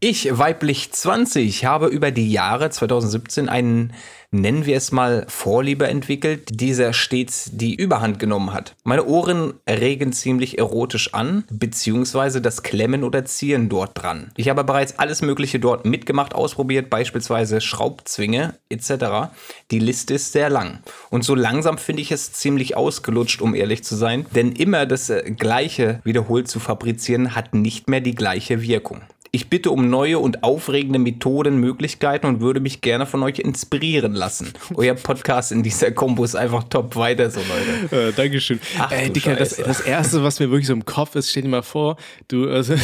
Ich, 0.00 0.38
weiblich 0.38 0.92
20, 0.92 1.64
habe 1.64 1.88
über 1.88 2.12
die 2.12 2.30
Jahre 2.30 2.70
2017 2.70 3.48
einen 3.48 3.92
nennen 4.30 4.66
wir 4.66 4.76
es 4.76 4.92
mal, 4.92 5.24
Vorliebe 5.28 5.86
entwickelt, 5.86 6.60
dieser 6.60 6.92
stets 6.92 7.50
die 7.52 7.74
Überhand 7.74 8.18
genommen 8.18 8.52
hat. 8.52 8.74
Meine 8.84 9.06
Ohren 9.06 9.54
regen 9.68 10.12
ziemlich 10.12 10.58
erotisch 10.58 11.14
an, 11.14 11.44
beziehungsweise 11.50 12.42
das 12.42 12.62
Klemmen 12.62 13.04
oder 13.04 13.24
Ziehen 13.24 13.68
dort 13.68 14.00
dran. 14.00 14.30
Ich 14.36 14.48
habe 14.48 14.64
bereits 14.64 14.98
alles 14.98 15.22
Mögliche 15.22 15.58
dort 15.58 15.86
mitgemacht, 15.86 16.34
ausprobiert, 16.34 16.90
beispielsweise 16.90 17.60
Schraubzwinge 17.60 18.54
etc. 18.68 19.30
Die 19.70 19.78
Liste 19.78 20.14
ist 20.14 20.32
sehr 20.32 20.50
lang. 20.50 20.80
Und 21.10 21.24
so 21.24 21.34
langsam 21.34 21.78
finde 21.78 22.02
ich 22.02 22.12
es 22.12 22.32
ziemlich 22.32 22.76
ausgelutscht, 22.76 23.40
um 23.40 23.54
ehrlich 23.54 23.82
zu 23.82 23.96
sein, 23.96 24.26
denn 24.34 24.52
immer 24.52 24.84
das 24.84 25.08
äh, 25.08 25.30
Gleiche 25.30 26.00
wiederholt 26.04 26.48
zu 26.48 26.60
fabrizieren 26.60 27.34
hat 27.34 27.54
nicht 27.54 27.88
mehr 27.88 28.00
die 28.00 28.14
gleiche 28.14 28.60
Wirkung. 28.60 29.00
Ich 29.30 29.48
bitte 29.50 29.70
um 29.70 29.90
neue 29.90 30.18
und 30.18 30.42
aufregende 30.42 30.98
Methoden, 30.98 31.58
Möglichkeiten 31.58 32.26
und 32.26 32.40
würde 32.40 32.60
mich 32.60 32.80
gerne 32.80 33.04
von 33.04 33.22
euch 33.22 33.38
inspirieren 33.38 34.14
lassen. 34.14 34.52
Euer 34.74 34.94
Podcast 34.94 35.52
in 35.52 35.62
dieser 35.62 35.90
Kombo 35.92 36.24
ist 36.24 36.34
einfach 36.34 36.64
top 36.64 36.96
weiter 36.96 37.30
so, 37.30 37.40
Leute. 37.40 37.68
Äh, 38.08 38.12
Dankeschön. 38.12 38.60
Ach, 38.78 38.90
Ey, 38.90 39.10
Dicker, 39.10 39.34
das, 39.34 39.56
das, 39.56 39.80
Erste, 39.80 40.22
was 40.22 40.40
mir 40.40 40.50
wirklich 40.50 40.66
so 40.66 40.72
im 40.72 40.84
Kopf 40.84 41.14
ist, 41.14 41.30
stell 41.30 41.42
dir 41.42 41.48
mal 41.48 41.62
vor, 41.62 41.96
du 42.28 42.48
also, 42.50 42.74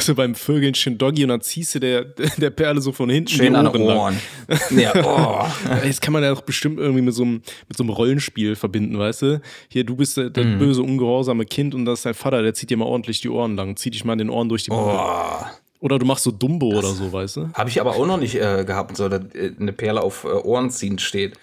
so 0.00 0.14
beim 0.14 0.34
Vögeln 0.34 0.74
schön 0.74 0.98
Doggy 0.98 1.24
und 1.24 1.30
dann 1.30 1.40
ziehst 1.40 1.74
du 1.74 1.80
der, 1.80 2.04
der 2.04 2.50
Perle 2.50 2.80
so 2.80 2.92
von 2.92 3.10
hinten 3.10 3.30
schön 3.30 3.52
die 3.52 3.58
Ohren. 3.58 3.66
An 3.66 3.82
Ohren. 3.82 4.20
ja, 4.70 4.92
oh. 5.04 5.46
Das 5.84 6.00
kann 6.00 6.12
man 6.12 6.22
ja 6.22 6.32
auch 6.32 6.42
bestimmt 6.42 6.78
irgendwie 6.78 7.02
mit 7.02 7.14
so, 7.14 7.22
einem, 7.24 7.42
mit 7.68 7.76
so 7.76 7.84
einem 7.84 7.90
Rollenspiel 7.90 8.56
verbinden, 8.56 8.98
weißt 8.98 9.22
du? 9.22 9.40
Hier, 9.68 9.84
du 9.84 9.96
bist 9.96 10.16
der 10.16 10.30
mm. 10.30 10.58
böse, 10.58 10.82
ungehorsame 10.82 11.44
Kind 11.44 11.74
und 11.74 11.84
das 11.84 12.00
ist 12.00 12.06
dein 12.06 12.14
Vater, 12.14 12.42
der 12.42 12.54
zieht 12.54 12.70
dir 12.70 12.76
mal 12.76 12.86
ordentlich 12.86 13.20
die 13.20 13.28
Ohren 13.28 13.56
lang, 13.56 13.76
zieht 13.76 13.94
dich 13.94 14.04
mal 14.04 14.14
in 14.14 14.20
den 14.20 14.30
Ohren 14.30 14.48
durch 14.48 14.64
die 14.64 14.70
Mund. 14.70 14.92
Oh. 14.92 15.61
Oder 15.82 15.98
du 15.98 16.06
machst 16.06 16.22
so 16.22 16.30
Dumbo 16.30 16.70
das 16.74 16.84
oder 16.84 16.94
so, 16.94 17.12
weißt 17.12 17.36
du? 17.38 17.48
Habe 17.54 17.68
ich 17.68 17.80
aber 17.80 17.96
auch 17.96 18.06
noch 18.06 18.16
nicht 18.16 18.36
äh, 18.36 18.64
gehabt, 18.64 18.96
so 18.96 19.08
dass 19.08 19.22
äh, 19.34 19.52
eine 19.58 19.72
Perle 19.72 20.00
auf 20.00 20.22
äh, 20.22 20.28
Ohren 20.28 20.70
ziehen 20.70 21.00
steht. 21.00 21.36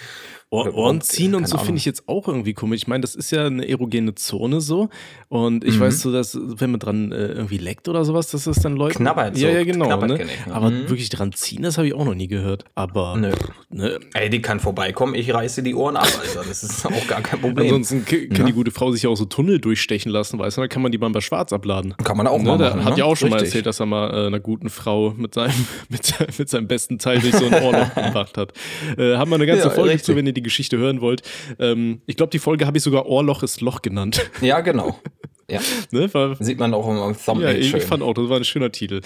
Ohr, 0.49 0.73
Ohren 0.73 1.01
ziehen 1.01 1.35
und 1.35 1.45
so 1.45 1.57
finde 1.57 1.77
ich 1.77 1.85
jetzt 1.85 2.07
auch 2.07 2.25
irgendwie 2.27 2.53
komisch. 2.53 2.83
Ich 2.83 2.87
meine, 2.87 3.01
das 3.01 3.15
ist 3.15 3.31
ja 3.31 3.45
eine 3.45 3.67
erogene 3.67 4.15
Zone 4.15 4.61
so. 4.61 4.89
Und 5.29 5.63
ich 5.63 5.75
mhm. 5.75 5.81
weiß 5.81 6.01
so, 6.01 6.11
dass 6.11 6.35
wenn 6.41 6.71
man 6.71 6.79
dran 6.79 7.11
äh, 7.11 7.27
irgendwie 7.27 7.59
leckt 7.59 7.87
oder 7.87 8.03
sowas, 8.03 8.31
dass 8.31 8.45
das 8.45 8.57
dann 8.61 8.75
Leute. 8.75 8.95
Knabbert 8.95 9.37
so. 9.37 9.45
Ja, 9.45 9.51
ja, 9.51 9.63
genau. 9.63 9.95
Ne? 10.03 10.23
Ich, 10.23 10.51
Aber 10.51 10.71
mhm. 10.71 10.89
wirklich 10.89 11.09
dran 11.09 11.33
ziehen, 11.33 11.61
das 11.61 11.77
habe 11.77 11.87
ich 11.87 11.93
auch 11.93 12.03
noch 12.03 12.15
nie 12.15 12.27
gehört. 12.27 12.65
Aber. 12.73 13.15
Nö. 13.15 13.31
Ne. 13.69 13.99
Ey, 14.15 14.31
die 14.31 14.41
kann 14.41 14.59
vorbeikommen, 14.59 15.13
ich 15.13 15.31
reiße 15.31 15.61
die 15.61 15.75
Ohren 15.75 15.97
ab, 15.97 16.07
Alter. 16.19 16.43
Das 16.47 16.63
ist 16.63 16.83
auch 16.83 17.07
gar 17.07 17.21
kein 17.21 17.41
Problem. 17.41 17.75
Ansonsten 17.75 18.05
kann 18.05 18.37
ja. 18.37 18.43
die 18.45 18.53
gute 18.53 18.71
Frau 18.71 18.91
sich 18.91 19.03
ja 19.03 19.09
auch 19.11 19.15
so 19.15 19.25
Tunnel 19.25 19.59
durchstechen 19.59 20.11
lassen, 20.11 20.39
weißt 20.39 20.57
du? 20.57 20.61
Dann 20.61 20.69
kann 20.69 20.81
man 20.81 20.91
die 20.91 20.97
mal 20.97 21.09
bei 21.11 21.21
Schwarz 21.21 21.53
abladen. 21.53 21.93
Kann 22.03 22.17
man 22.17 22.25
auch 22.25 22.39
ne? 22.39 22.45
mal 22.45 22.57
machen, 22.57 22.83
hat 22.83 22.97
ja 22.97 23.05
ne? 23.05 23.11
auch 23.11 23.15
schon 23.15 23.27
Richtig. 23.27 23.41
mal 23.41 23.45
erzählt, 23.45 23.65
dass 23.67 23.79
er 23.79 23.85
mal 23.85 24.11
äh, 24.11 24.27
einer 24.27 24.39
guten 24.39 24.69
Frau 24.69 25.11
mit 25.15 25.35
seinem, 25.35 25.53
mit, 25.89 26.39
mit 26.39 26.49
seinem 26.49 26.67
besten 26.67 26.97
Teil 26.97 27.19
durch 27.19 27.35
so 27.35 27.45
ein 27.45 27.53
Ohrloch 27.63 27.93
gemacht 27.93 28.35
hat. 28.35 28.53
Äh, 28.97 29.15
haben 29.17 29.29
wir 29.29 29.35
eine 29.35 29.45
ganze 29.45 29.67
ja, 29.67 29.69
Folge 29.69 29.91
richtig. 29.91 30.05
zu, 30.05 30.15
wenn 30.15 30.25
ihr 30.25 30.33
die 30.33 30.41
Geschichte 30.41 30.79
hören 30.79 31.01
wollt. 31.01 31.21
Ähm, 31.59 32.01
ich 32.07 32.17
glaube, 32.17 32.31
die 32.31 32.39
Folge 32.39 32.65
habe 32.65 32.77
ich 32.77 32.83
sogar 32.83 33.05
Ohrloch 33.05 33.43
ist 33.43 33.61
Loch 33.61 33.83
genannt. 33.83 34.31
Ja, 34.41 34.61
genau. 34.61 34.99
Ja. 35.49 35.59
ne, 35.91 36.13
war, 36.13 36.35
Sieht 36.39 36.59
man 36.59 36.73
auch 36.73 36.87
im 36.87 37.15
Thumbnail 37.17 37.61
ja, 37.61 37.77
ich, 37.77 37.83
fand 37.83 38.03
auch, 38.03 38.13
das 38.13 38.29
war 38.29 38.37
ein 38.37 38.43
schöner 38.43 38.71
Titel. 38.71 39.01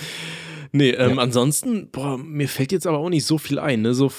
Nee, 0.71 0.89
ähm, 0.89 1.17
ja. 1.17 1.21
ansonsten, 1.21 1.89
boah, 1.91 2.17
mir 2.17 2.47
fällt 2.47 2.71
jetzt 2.71 2.87
aber 2.87 2.97
auch 2.97 3.09
nicht 3.09 3.25
so 3.25 3.37
viel 3.37 3.59
ein, 3.59 3.83
ne? 3.83 3.93
So 3.93 4.11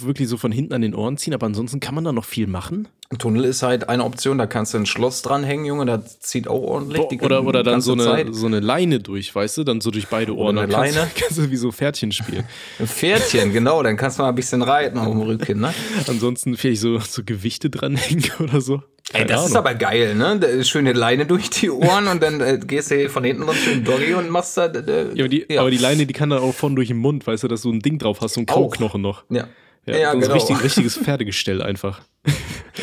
wirklich 0.00 0.26
so 0.26 0.38
von 0.38 0.50
hinten 0.50 0.72
an 0.72 0.80
den 0.80 0.94
Ohren 0.94 1.18
ziehen, 1.18 1.34
aber 1.34 1.46
ansonsten 1.46 1.80
kann 1.80 1.94
man 1.94 2.04
da 2.04 2.12
noch 2.12 2.24
viel 2.24 2.46
machen. 2.46 2.88
Ein 3.12 3.18
Tunnel 3.18 3.44
ist 3.44 3.62
halt 3.62 3.90
eine 3.90 4.04
Option, 4.04 4.38
da 4.38 4.46
kannst 4.46 4.72
du 4.72 4.78
ein 4.78 4.86
Schloss 4.86 5.20
dranhängen, 5.20 5.66
Junge, 5.66 5.84
das 5.84 6.20
zieht 6.20 6.48
auch 6.48 6.62
ordentlich. 6.62 7.02
Boah, 7.08 7.26
oder 7.26 7.44
oder 7.44 7.62
dann 7.62 7.82
so 7.82 7.92
eine, 7.92 8.32
so 8.32 8.46
eine 8.46 8.60
Leine 8.60 9.00
durch, 9.00 9.34
weißt 9.34 9.58
du, 9.58 9.64
dann 9.64 9.82
so 9.82 9.90
durch 9.90 10.08
beide 10.08 10.34
Ohren. 10.34 10.56
Oder 10.56 10.62
eine 10.62 10.72
Leine. 10.72 10.96
Kannst, 10.96 11.16
kannst 11.20 11.38
du 11.38 11.50
wie 11.50 11.56
so 11.56 11.70
Pferdchen 11.70 12.10
spielen. 12.12 12.44
Ein 12.78 12.86
Pferdchen, 12.86 13.52
genau, 13.52 13.82
dann 13.82 13.98
kannst 13.98 14.18
du 14.18 14.22
mal 14.22 14.30
ein 14.30 14.34
bisschen 14.34 14.62
reiten 14.62 14.98
auf 14.98 15.08
dem 15.08 15.20
Rücken, 15.20 15.60
ne? 15.60 15.74
Ansonsten 16.06 16.56
vielleicht 16.56 16.80
so, 16.80 17.00
so 17.00 17.22
Gewichte 17.22 17.68
dranhängen 17.68 18.30
oder 18.40 18.62
so. 18.62 18.82
Ey, 19.12 19.26
das 19.26 19.40
Ahnung. 19.40 19.50
ist 19.50 19.56
aber 19.56 19.74
geil, 19.74 20.14
ne? 20.14 20.64
Schöne 20.64 20.94
Leine 20.94 21.26
durch 21.26 21.50
die 21.50 21.68
Ohren 21.68 22.06
und 22.06 22.22
dann 22.22 22.40
äh, 22.40 22.60
gehst 22.66 22.92
du 22.92 23.10
von 23.10 23.24
hinten 23.24 23.44
noch 23.44 23.54
schön 23.54 23.84
Doggy 23.84 24.14
und 24.14 24.30
machst 24.30 24.56
da. 24.56 24.68
Äh, 24.68 25.08
ja, 25.14 25.24
aber 25.24 25.28
die, 25.28 25.44
ja. 25.50 25.60
aber 25.60 25.70
die 25.70 25.76
Leine, 25.76 26.06
die 26.06 26.14
kann 26.14 26.30
dann 26.30 26.38
auch 26.38 26.54
vorne 26.54 26.76
durch 26.76 26.88
den 26.88 26.96
Mund, 26.96 27.26
weißt 27.26 27.42
du, 27.42 27.48
dass 27.48 27.60
du 27.60 27.70
ein 27.70 27.80
Ding 27.80 27.98
drauf 27.98 28.22
hast, 28.22 28.34
so 28.34 28.40
ein 28.40 28.46
Kauknochen 28.46 29.02
noch. 29.02 29.24
Ja. 29.28 29.48
Ja, 29.84 29.96
ja 29.96 30.12
genau. 30.14 30.24
So 30.24 30.30
ein 30.30 30.38
richtig, 30.38 30.64
richtiges 30.64 30.96
Pferdegestell 30.96 31.60
einfach. 31.60 32.00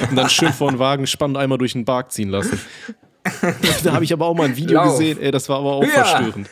und 0.10 0.16
dann 0.16 0.30
schön 0.30 0.54
vor 0.54 0.70
den 0.70 0.80
Wagen 0.80 1.08
spannend 1.08 1.38
einmal 1.38 1.58
durch 1.58 1.74
den 1.74 1.86
Bark 1.86 2.12
ziehen 2.12 2.30
lassen. 2.30 2.60
da 3.84 3.94
habe 3.94 4.04
ich 4.04 4.14
aber 4.14 4.26
auch 4.26 4.36
mal 4.36 4.46
ein 4.46 4.56
Video 4.56 4.76
Lauf. 4.76 4.98
gesehen, 4.98 5.20
ey, 5.22 5.32
das 5.32 5.50
war 5.50 5.60
aber 5.60 5.74
auch 5.74 5.84
ja. 5.84 5.90
verstörend. 5.90 6.50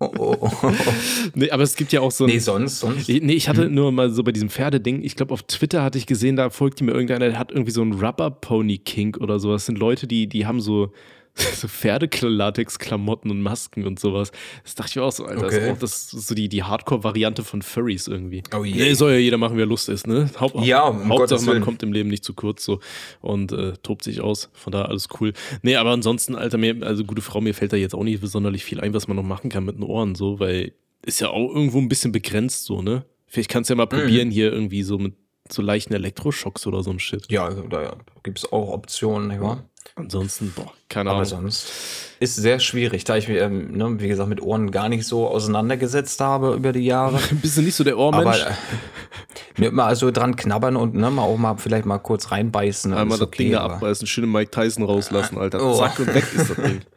Oh, 0.00 0.10
oh, 0.18 0.36
oh. 0.40 0.72
nee, 1.34 1.50
aber 1.50 1.62
es 1.62 1.76
gibt 1.76 1.92
ja 1.92 2.00
auch 2.00 2.10
so. 2.10 2.26
Nee, 2.26 2.38
sonst, 2.38 2.80
sonst. 2.80 3.08
Nee, 3.08 3.34
ich 3.34 3.48
hatte 3.48 3.68
nur 3.68 3.92
mal 3.92 4.10
so 4.10 4.24
bei 4.24 4.32
diesem 4.32 4.48
Pferdeding, 4.48 5.02
ich 5.02 5.14
glaube, 5.14 5.32
auf 5.32 5.44
Twitter 5.44 5.82
hatte 5.82 5.98
ich 5.98 6.06
gesehen, 6.06 6.36
da 6.36 6.50
folgt 6.50 6.80
mir 6.80 6.92
irgendeiner, 6.92 7.28
der 7.28 7.38
hat 7.38 7.52
irgendwie 7.52 7.70
so 7.70 7.82
einen 7.82 7.92
Rubber 7.92 8.30
Pony 8.30 8.78
Kink 8.78 9.18
oder 9.18 9.38
sowas. 9.38 9.62
Das 9.62 9.66
sind 9.66 9.78
Leute, 9.78 10.06
die, 10.06 10.28
die 10.28 10.46
haben 10.46 10.60
so, 10.60 10.92
so 11.56 11.66
Pferdelatex-Klamotten 11.66 13.30
und 13.30 13.40
Masken 13.40 13.86
und 13.86 13.98
sowas. 13.98 14.32
Das 14.64 14.74
dachte 14.74 14.90
ich 14.90 14.98
auch 15.00 15.12
so, 15.12 15.24
Alter. 15.24 15.46
Okay. 15.46 15.56
Das, 15.56 15.64
ist 15.64 15.70
auch, 15.70 15.78
das 16.18 16.26
so 16.26 16.34
die, 16.34 16.48
die 16.48 16.62
Hardcore-Variante 16.62 17.42
von 17.42 17.62
Furries 17.62 18.06
irgendwie. 18.06 18.42
Oh 18.54 18.64
je. 18.64 18.74
Nee, 18.74 18.94
soll 18.94 19.12
ja 19.12 19.18
jeder 19.18 19.38
machen, 19.38 19.56
wer 19.56 19.66
Lust 19.66 19.88
ist, 19.88 20.06
ne? 20.06 20.30
Haupt, 20.38 20.64
ja, 20.64 20.84
um 20.88 21.08
Hauptsache, 21.08 21.44
man 21.46 21.62
kommt 21.62 21.82
im 21.82 21.92
Leben 21.92 22.10
nicht 22.10 22.24
zu 22.24 22.34
kurz 22.34 22.64
so 22.64 22.80
und 23.20 23.52
äh, 23.52 23.72
tobt 23.82 24.04
sich 24.04 24.20
aus. 24.20 24.50
Von 24.52 24.72
daher 24.72 24.88
alles 24.88 25.08
cool. 25.20 25.32
Nee, 25.62 25.76
aber 25.76 25.90
ansonsten, 25.90 26.34
Alter, 26.34 26.58
mir, 26.58 26.82
also 26.82 27.04
gute 27.04 27.22
Frau, 27.22 27.40
mir 27.40 27.54
fällt 27.54 27.72
da 27.72 27.76
jetzt 27.76 27.94
auch 27.94 28.04
nicht 28.04 28.20
besonders 28.20 28.60
viel 28.60 28.80
ein, 28.80 28.92
was 28.92 29.08
man 29.08 29.16
noch 29.16 29.22
machen 29.22 29.48
kann 29.48 29.64
mit 29.64 29.76
den 29.76 29.84
Ohren, 29.84 30.14
so, 30.14 30.38
weil 30.38 30.72
ist 31.04 31.20
ja 31.20 31.30
auch 31.30 31.52
irgendwo 31.54 31.78
ein 31.78 31.88
bisschen 31.88 32.12
begrenzt, 32.12 32.64
so, 32.64 32.82
ne? 32.82 33.04
Vielleicht 33.26 33.50
kannst 33.50 33.70
du 33.70 33.74
ja 33.74 33.76
mal 33.76 33.86
mhm. 33.86 34.00
probieren, 34.02 34.30
hier 34.30 34.52
irgendwie 34.52 34.82
so 34.82 34.98
mit 34.98 35.14
so 35.50 35.62
leichten 35.62 35.94
Elektroschocks 35.94 36.66
oder 36.66 36.82
so 36.82 36.90
ein 36.90 36.98
Shit. 36.98 37.30
Ja, 37.30 37.50
da 37.50 37.82
ja, 37.82 37.96
gibt 38.22 38.38
es 38.38 38.52
auch 38.52 38.68
Optionen, 38.68 39.40
wahr? 39.40 39.68
Ansonsten, 39.94 40.52
boah, 40.56 40.72
keine 40.88 41.10
Ahnung. 41.10 41.20
Aber 41.20 41.26
sonst 41.26 41.70
ist 42.18 42.36
sehr 42.36 42.60
schwierig, 42.60 43.04
da 43.04 43.16
ich 43.16 43.28
mich, 43.28 43.38
ähm, 43.38 43.72
ne, 43.72 44.00
wie 44.00 44.08
gesagt, 44.08 44.28
mit 44.28 44.40
Ohren 44.40 44.70
gar 44.70 44.88
nicht 44.88 45.06
so 45.06 45.28
auseinandergesetzt 45.28 46.20
habe 46.20 46.54
über 46.54 46.72
die 46.72 46.84
Jahre. 46.84 47.18
Bist 47.42 47.58
du 47.58 47.62
nicht 47.62 47.74
so 47.74 47.84
der 47.84 47.98
Ohrmensch? 47.98 48.42
Aber 48.42 49.66
äh, 49.66 49.70
mal 49.70 49.86
also 49.86 50.10
dran 50.10 50.36
knabbern 50.36 50.76
und 50.76 50.94
ne, 50.94 51.10
mal 51.10 51.22
auch 51.22 51.36
mal 51.36 51.56
vielleicht 51.56 51.84
mal 51.84 51.98
kurz 51.98 52.30
reinbeißen. 52.30 52.94
Einmal 52.94 53.18
das 53.18 53.28
okay, 53.28 53.44
Ding 53.44 53.54
abbeißen, 53.54 54.06
schön 54.06 54.30
Mike 54.30 54.50
Tyson 54.50 54.84
rauslassen, 54.84 55.36
Alter. 55.36 55.62
Oh. 55.62 55.76
Zack 55.76 55.98
und 55.98 56.14
weg 56.14 56.24
ist 56.34 56.50
das 56.50 56.56
Ding. 56.56 56.80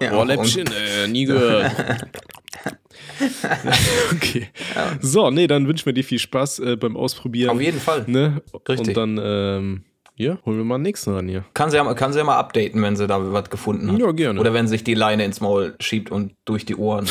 Ja, 0.00 0.12
Ohrläppchen, 0.18 0.66
äh, 0.66 1.06
nie 1.06 1.24
gehört. 1.24 1.70
okay. 4.12 4.48
So, 5.00 5.30
nee, 5.30 5.46
dann 5.46 5.68
wünschen 5.68 5.86
wir 5.86 5.92
dir 5.92 6.02
viel 6.02 6.18
Spaß 6.18 6.58
äh, 6.58 6.76
beim 6.76 6.96
Ausprobieren. 6.96 7.50
Auf 7.50 7.60
jeden 7.60 7.78
Fall. 7.78 8.02
Ne? 8.08 8.42
Richtig. 8.68 8.88
Und 8.88 8.96
dann, 8.96 9.20
ähm, 9.22 9.84
ja, 10.16 10.38
holen 10.46 10.58
wir 10.58 10.64
mal 10.64 10.78
den 10.78 10.82
nächsten 10.82 11.12
ran 11.12 11.28
hier. 11.28 11.44
Kann 11.54 11.70
sie, 11.70 11.76
ja, 11.76 11.94
kann 11.94 12.12
sie 12.12 12.18
ja 12.18 12.24
mal 12.24 12.38
updaten, 12.38 12.80
wenn 12.82 12.96
sie 12.96 13.06
da 13.06 13.32
was 13.32 13.50
gefunden 13.50 13.90
hat. 13.92 13.98
Ja, 13.98 14.12
gerne. 14.12 14.38
Oder 14.40 14.52
wenn 14.54 14.68
sich 14.68 14.84
die 14.84 14.94
Leine 14.94 15.24
ins 15.24 15.40
Maul 15.40 15.74
schiebt 15.80 16.10
und 16.10 16.34
durch 16.44 16.64
die 16.64 16.76
Ohren. 16.76 17.08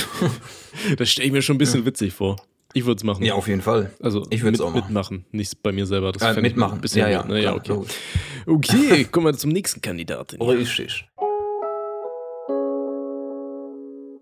das 0.98 1.10
stelle 1.10 1.28
ich 1.28 1.34
mir 1.34 1.42
schon 1.42 1.56
ein 1.56 1.60
bisschen 1.60 1.82
ja. 1.82 1.86
witzig 1.86 2.14
vor. 2.14 2.38
Ich 2.76 2.86
würde 2.86 2.98
es 2.98 3.04
machen. 3.04 3.24
Ja, 3.24 3.36
auf 3.36 3.48
jeden 3.48 3.62
Fall. 3.62 3.92
Also 4.02 4.26
ich 4.32 4.42
würde 4.42 4.56
es 4.56 4.60
mit, 4.60 4.68
auch 4.68 4.74
machen. 4.74 4.86
mitmachen, 4.88 5.26
nicht 5.32 5.62
bei 5.62 5.72
mir 5.72 5.86
selber. 5.86 6.12
Das 6.12 6.38
Äh, 6.38 6.42
mitmachen. 6.42 6.76
Ein 6.80 6.82
bisschen 6.82 7.02
Ja, 7.02 7.10
ja, 7.10 7.20
weird, 7.20 7.30
ne? 7.30 7.42
ja, 7.44 7.54
okay. 7.54 7.80
Okay, 8.46 9.04
kommen 9.06 9.28
wir 9.28 9.34
zum 9.34 9.52
nächsten 9.52 9.80
Kandidaten. 9.80 10.42
Richtig. 10.42 11.06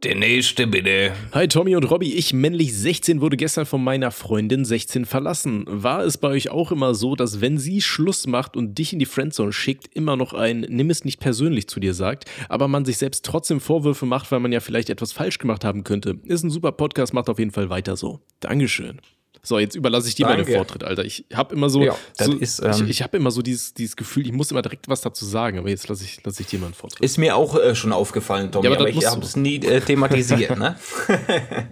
Der 0.03 0.15
nächste 0.15 0.65
bitte. 0.65 1.13
Hi 1.31 1.47
Tommy 1.47 1.75
und 1.75 1.83
Robby, 1.83 2.11
ich 2.13 2.33
männlich 2.33 2.75
16 2.75 3.21
wurde 3.21 3.37
gestern 3.37 3.67
von 3.67 3.83
meiner 3.83 4.09
Freundin 4.09 4.65
16 4.65 5.05
verlassen. 5.05 5.63
War 5.67 6.03
es 6.03 6.17
bei 6.17 6.29
euch 6.29 6.49
auch 6.49 6.71
immer 6.71 6.95
so, 6.95 7.15
dass 7.15 7.39
wenn 7.39 7.59
sie 7.59 7.81
Schluss 7.81 8.25
macht 8.25 8.57
und 8.57 8.79
dich 8.79 8.93
in 8.93 8.99
die 8.99 9.05
Friendzone 9.05 9.53
schickt, 9.53 9.95
immer 9.95 10.15
noch 10.15 10.33
ein 10.33 10.61
Nimm 10.61 10.89
es 10.89 11.05
nicht 11.05 11.19
persönlich 11.19 11.67
zu 11.67 11.79
dir 11.79 11.93
sagt, 11.93 12.25
aber 12.49 12.67
man 12.67 12.83
sich 12.83 12.97
selbst 12.97 13.25
trotzdem 13.25 13.59
Vorwürfe 13.59 14.07
macht, 14.07 14.31
weil 14.31 14.39
man 14.39 14.51
ja 14.51 14.59
vielleicht 14.59 14.89
etwas 14.89 15.11
falsch 15.11 15.37
gemacht 15.37 15.63
haben 15.63 15.83
könnte? 15.83 16.17
Ist 16.23 16.41
ein 16.41 16.49
super 16.49 16.71
Podcast, 16.71 17.13
macht 17.13 17.29
auf 17.29 17.37
jeden 17.37 17.51
Fall 17.51 17.69
weiter 17.69 17.95
so. 17.95 18.21
Dankeschön. 18.39 19.01
So, 19.43 19.57
jetzt 19.57 19.75
überlasse 19.75 20.07
ich 20.07 20.15
dir 20.15 20.25
meinen. 20.25 20.45
Vortritt, 20.45 20.83
Alter. 20.83 21.03
Ich 21.03 21.25
habe 21.33 21.55
immer 21.55 21.69
so, 21.69 21.83
Ja, 21.83 21.95
so 22.13 22.33
ist, 22.33 22.59
ich, 22.59 22.65
ähm, 22.65 22.87
ich 22.87 23.01
habe 23.01 23.17
immer 23.17 23.31
so 23.31 23.41
dieses, 23.41 23.73
dieses 23.73 23.95
Gefühl, 23.95 24.25
ich 24.25 24.31
muss 24.31 24.51
immer 24.51 24.61
direkt 24.61 24.87
was 24.87 25.01
dazu 25.01 25.25
sagen, 25.25 25.57
aber 25.57 25.69
jetzt 25.69 25.87
lasse 25.87 26.03
ich, 26.03 26.23
lasse 26.23 26.41
ich 26.41 26.47
dir 26.47 26.59
meinen 26.59 26.73
Vortritt. 26.73 27.03
Ist 27.03 27.17
mir 27.17 27.35
auch 27.35 27.55
äh, 27.57 27.73
schon 27.75 27.91
aufgefallen, 27.91 28.51
Tommy, 28.51 28.65
Ja, 28.65 28.71
aber 28.71 28.81
aber, 28.81 28.89
ich 28.89 29.05
habe 29.05 29.21
es 29.21 29.35
nie 29.35 29.57
äh, 29.57 29.81
thematisiert, 29.81 30.57
ne? 30.57 30.75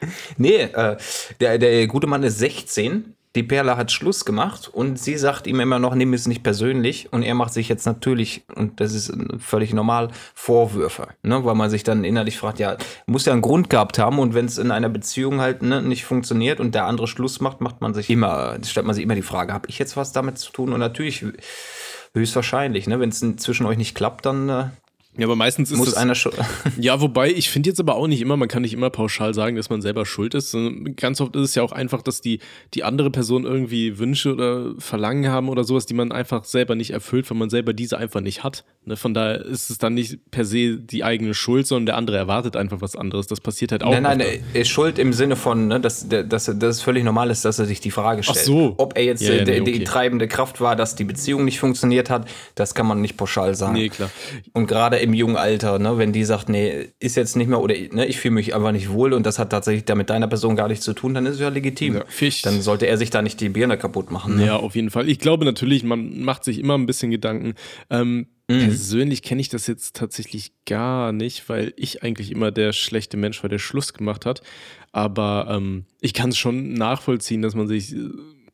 nee, 0.36 0.62
äh, 0.62 0.96
der, 1.40 1.58
der 1.58 1.86
gute 1.86 2.06
Mann 2.06 2.22
ist 2.22 2.38
16, 2.38 3.14
die 3.36 3.44
Perle 3.44 3.76
hat 3.76 3.92
Schluss 3.92 4.24
gemacht 4.24 4.68
und 4.68 4.98
sie 4.98 5.16
sagt 5.16 5.46
ihm 5.46 5.60
immer 5.60 5.78
noch, 5.78 5.94
nimm 5.94 6.12
es 6.14 6.26
nicht 6.26 6.42
persönlich 6.42 7.12
und 7.12 7.22
er 7.22 7.34
macht 7.34 7.52
sich 7.52 7.68
jetzt 7.68 7.86
natürlich, 7.86 8.44
und 8.56 8.80
das 8.80 8.92
ist 8.92 9.12
völlig 9.38 9.72
normal, 9.72 10.08
Vorwürfe, 10.34 11.08
ne? 11.22 11.44
weil 11.44 11.54
man 11.54 11.70
sich 11.70 11.84
dann 11.84 12.02
innerlich 12.02 12.38
fragt, 12.38 12.58
ja, 12.58 12.76
muss 13.06 13.26
ja 13.26 13.32
einen 13.32 13.42
Grund 13.42 13.70
gehabt 13.70 13.98
haben 13.98 14.18
und 14.18 14.34
wenn 14.34 14.46
es 14.46 14.58
in 14.58 14.72
einer 14.72 14.88
Beziehung 14.88 15.40
halt 15.40 15.62
ne, 15.62 15.80
nicht 15.80 16.04
funktioniert 16.04 16.58
und 16.58 16.74
der 16.74 16.86
andere 16.86 17.06
Schluss 17.06 17.40
macht, 17.40 17.60
macht 17.60 17.80
man 17.80 17.94
sich 17.94 18.10
immer, 18.10 18.56
stellt 18.64 18.86
man 18.86 18.96
sich 18.96 19.04
immer 19.04 19.14
die 19.14 19.22
Frage, 19.22 19.52
habe 19.52 19.68
ich 19.68 19.78
jetzt 19.78 19.96
was 19.96 20.10
damit 20.10 20.38
zu 20.38 20.50
tun? 20.50 20.72
Und 20.72 20.80
natürlich 20.80 21.24
höchstwahrscheinlich, 22.14 22.88
ne? 22.88 22.98
wenn 22.98 23.10
es 23.10 23.24
zwischen 23.36 23.66
euch 23.66 23.78
nicht 23.78 23.94
klappt, 23.94 24.26
dann 24.26 24.48
äh, 24.48 24.64
Ja, 25.18 25.26
aber 25.26 25.34
meistens 25.34 25.72
ist 25.72 25.76
muss 25.76 25.90
das, 25.90 25.96
einer. 25.96 26.14
Ja, 26.78 27.00
wobei, 27.00 27.30
ich 27.30 27.50
finde 27.50 27.68
jetzt 27.68 27.80
aber 27.80 27.96
auch 27.96 28.06
nicht 28.06 28.20
immer, 28.20 28.36
man 28.36 28.46
kann 28.46 28.62
nicht 28.62 28.72
immer 28.72 28.90
pauschal 28.90 29.34
sagen, 29.34 29.56
dass 29.56 29.68
man 29.68 29.82
selber 29.82 30.06
schuld 30.06 30.34
ist. 30.34 30.56
Ganz 30.96 31.20
oft 31.20 31.34
ist 31.34 31.42
es 31.42 31.54
ja 31.56 31.64
auch 31.64 31.72
einfach, 31.72 32.00
dass 32.02 32.20
die, 32.20 32.38
die 32.74 32.84
andere 32.84 33.10
Person 33.10 33.44
irgendwie 33.44 33.98
Wünsche 33.98 34.32
oder 34.32 34.72
Verlangen 34.78 35.28
haben 35.28 35.48
oder 35.48 35.64
sowas, 35.64 35.84
die 35.84 35.94
man 35.94 36.12
einfach 36.12 36.44
selber 36.44 36.76
nicht 36.76 36.92
erfüllt, 36.92 37.28
weil 37.28 37.36
man 37.36 37.50
selber 37.50 37.72
diese 37.72 37.98
einfach 37.98 38.20
nicht 38.20 38.44
hat. 38.44 38.64
Ne? 38.84 38.96
Von 38.96 39.12
daher 39.12 39.44
ist 39.44 39.68
es 39.68 39.78
dann 39.78 39.94
nicht 39.94 40.30
per 40.30 40.44
se 40.44 40.76
die 40.76 41.02
eigene 41.02 41.34
Schuld, 41.34 41.66
sondern 41.66 41.86
der 41.86 41.96
andere 41.96 42.16
erwartet 42.16 42.56
einfach 42.56 42.80
was 42.80 42.94
anderes. 42.94 43.26
Das 43.26 43.40
passiert 43.40 43.72
halt 43.72 43.82
auch. 43.82 43.90
Nein, 43.90 44.02
nein, 44.18 44.44
er 44.54 44.64
schuld 44.64 45.00
im 45.00 45.12
Sinne 45.12 45.34
von, 45.34 45.66
ne, 45.66 45.80
dass, 45.80 46.08
dass, 46.08 46.28
dass 46.28 46.46
es 46.46 46.82
völlig 46.82 47.02
normal 47.02 47.30
ist, 47.30 47.44
dass 47.44 47.58
er 47.58 47.66
sich 47.66 47.80
die 47.80 47.90
Frage 47.90 48.22
stellt. 48.22 48.38
so. 48.38 48.74
Ob 48.78 48.96
er 48.96 49.04
jetzt 49.04 49.22
Ja, 49.22 49.34
ja, 49.34 49.40
äh, 49.40 49.44
nee, 49.44 49.54
die, 49.54 49.60
okay. 49.60 49.72
die 49.72 49.84
treibende 49.84 50.28
Kraft 50.28 50.60
war, 50.60 50.76
dass 50.76 50.94
die 50.94 51.04
Beziehung 51.04 51.44
nicht 51.44 51.58
funktioniert 51.58 52.10
hat, 52.10 52.28
das 52.54 52.76
kann 52.76 52.86
man 52.86 53.00
nicht 53.00 53.16
pauschal 53.16 53.56
sagen. 53.56 53.72
Nee, 53.72 53.88
klar. 53.88 54.10
Und 54.52 54.68
gerade 54.68 54.99
im 55.00 55.14
jungen 55.14 55.36
Alter, 55.36 55.78
ne, 55.78 55.98
wenn 55.98 56.12
die 56.12 56.24
sagt, 56.24 56.48
nee, 56.48 56.88
ist 56.98 57.16
jetzt 57.16 57.36
nicht 57.36 57.48
mehr 57.48 57.60
oder 57.60 57.74
ne, 57.74 58.06
ich 58.06 58.18
fühle 58.18 58.34
mich 58.34 58.54
einfach 58.54 58.72
nicht 58.72 58.90
wohl 58.90 59.12
und 59.12 59.26
das 59.26 59.38
hat 59.38 59.50
tatsächlich 59.50 59.84
da 59.84 59.94
mit 59.94 60.10
deiner 60.10 60.28
Person 60.28 60.56
gar 60.56 60.68
nichts 60.68 60.84
zu 60.84 60.92
tun, 60.92 61.14
dann 61.14 61.26
ist 61.26 61.34
es 61.34 61.40
ja 61.40 61.48
legitim. 61.48 61.96
Ja. 61.96 62.04
Dann 62.44 62.60
sollte 62.62 62.86
er 62.86 62.96
sich 62.96 63.10
da 63.10 63.22
nicht 63.22 63.40
die 63.40 63.48
Birne 63.48 63.78
kaputt 63.78 64.10
machen. 64.10 64.36
Ne? 64.36 64.46
Ja, 64.46 64.56
auf 64.56 64.76
jeden 64.76 64.90
Fall. 64.90 65.08
Ich 65.08 65.18
glaube 65.18 65.44
natürlich, 65.44 65.82
man 65.84 66.20
macht 66.20 66.44
sich 66.44 66.58
immer 66.58 66.76
ein 66.76 66.86
bisschen 66.86 67.10
Gedanken. 67.10 67.54
Ähm, 67.90 68.26
Mhm. 68.50 68.64
Persönlich 68.64 69.22
kenne 69.22 69.40
ich 69.40 69.48
das 69.48 69.68
jetzt 69.68 69.94
tatsächlich 69.94 70.52
gar 70.66 71.12
nicht, 71.12 71.48
weil 71.48 71.72
ich 71.76 72.02
eigentlich 72.02 72.32
immer 72.32 72.50
der 72.50 72.72
schlechte 72.72 73.16
Mensch 73.16 73.40
war, 73.44 73.48
der 73.48 73.60
Schluss 73.60 73.94
gemacht 73.94 74.26
hat. 74.26 74.42
Aber 74.90 75.46
ähm, 75.48 75.84
ich 76.00 76.14
kann 76.14 76.30
es 76.30 76.38
schon 76.38 76.72
nachvollziehen, 76.72 77.42
dass 77.42 77.54
man 77.54 77.68
sich 77.68 77.94
äh, 77.94 78.08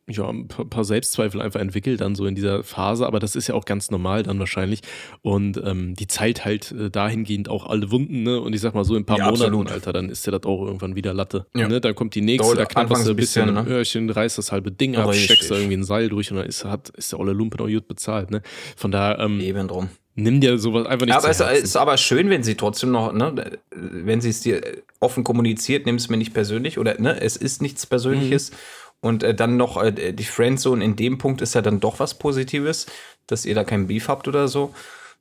ja, 0.09 0.29
ein 0.29 0.47
paar, 0.47 0.85
Selbstzweifel 0.85 1.41
einfach 1.41 1.59
entwickelt 1.59 2.01
dann 2.01 2.15
so 2.15 2.27
in 2.27 2.37
dieser 2.37 2.63
Phase. 2.63 3.07
Aber 3.07 3.19
das 3.19 3.35
ist 3.35 3.49
ja 3.49 3.55
auch 3.55 3.65
ganz 3.65 3.91
normal 3.91 4.23
dann 4.23 4.39
wahrscheinlich. 4.39 4.83
Und 5.23 5.61
ähm, 5.65 5.95
die 5.97 6.07
Zeit 6.07 6.45
halt 6.45 6.71
äh, 6.71 6.91
dahingehend 6.91 7.49
auch 7.49 7.67
alle 7.67 7.91
Wunden. 7.91 8.23
Ne? 8.23 8.41
Und 8.41 8.55
ich 8.55 8.61
sag 8.61 8.75
mal 8.75 8.85
so, 8.85 8.95
in 8.95 9.03
ein 9.03 9.07
paar 9.07 9.19
Ja, 9.19 9.25
Monaten, 9.25 9.43
absolut. 9.43 9.73
Alter, 9.73 9.93
dann 9.93 10.09
ist 10.09 10.25
ja 10.25 10.31
das 10.31 10.45
auch 10.45 10.65
irgendwann 10.65 10.95
wieder 10.95 11.13
Latte. 11.13 11.47
Ja. 11.57 11.67
Ne? 11.67 11.81
Dann 11.81 11.95
kommt 11.97 12.15
die 12.15 12.21
nächste, 12.21 12.47
Dauert 12.47 12.59
da 12.61 12.65
knapperst 12.67 13.07
du 13.07 13.11
ein 13.11 13.17
bisschen, 13.17 13.47
bisschen, 13.47 13.65
ne? 13.65 13.71
Öhrchen, 13.71 14.09
reißt 14.09 14.39
das 14.39 14.53
halbe 14.53 14.71
Ding 14.71 14.95
ab, 14.97 15.09
Richtig. 15.09 15.25
steckst 15.25 15.51
da 15.51 15.57
irgendwie 15.57 15.77
ein 15.77 15.85
Seil 15.85 16.09
durch 16.09 16.31
und 16.31 16.37
dann 16.37 16.47
ist, 16.47 16.65
hat, 16.65 16.91
ist 16.91 17.11
der 17.11 17.19
olle 17.19 17.33
Lumpen 17.33 17.61
auch 17.61 17.69
gut 17.69 17.89
bezahlt. 17.89 18.31
Ne? 18.31 18.43
Von 18.77 18.93
daher, 18.93 19.19
ähm, 19.19 19.41
Eben 19.41 19.67
drum. 19.67 19.89
nimm 20.15 20.41
dir 20.41 20.57
sowas 20.59 20.87
einfach 20.87 21.07
nicht 21.07 21.17
aber 21.17 21.25
zu 21.25 21.31
es 21.31 21.41
Herzen. 21.41 21.65
ist 21.65 21.77
aber 21.77 21.97
schön, 21.97 22.31
wenn 22.31 22.45
sie 22.45 22.55
trotzdem 22.55 22.93
noch, 22.93 23.13
ne, 23.13 23.59
wenn 23.75 24.21
sie 24.21 24.31
es 24.31 24.41
dir 24.41 24.61
offen 25.01 25.25
kommuniziert, 25.25 25.85
nimm 25.85 25.97
es 25.97 26.09
mir 26.09 26.17
nicht 26.17 26.33
persönlich 26.33 26.79
oder 26.79 27.01
ne, 27.01 27.21
es 27.21 27.37
ist 27.37 27.61
nichts 27.61 27.87
Persönliches. 27.87 28.53
Mhm. 28.53 28.57
Und 29.01 29.23
äh, 29.23 29.35
dann 29.35 29.57
noch 29.57 29.83
äh, 29.83 30.13
die 30.13 30.25
Friendzone 30.25 30.85
in 30.85 30.97
dem 30.97 31.19
Punkt 31.19 31.41
ist 31.41 31.55
ja 31.55 31.63
dann 31.63 31.81
doch 31.81 32.01
was 32.01 32.19
Positives, 32.19 32.87
dass 33.27 33.45
ihr 33.45 33.55
da 33.55 33.65
keinen 33.65 33.87
Beef 33.87 34.09
habt 34.09 34.29
oder 34.29 34.49
so. 34.49 34.75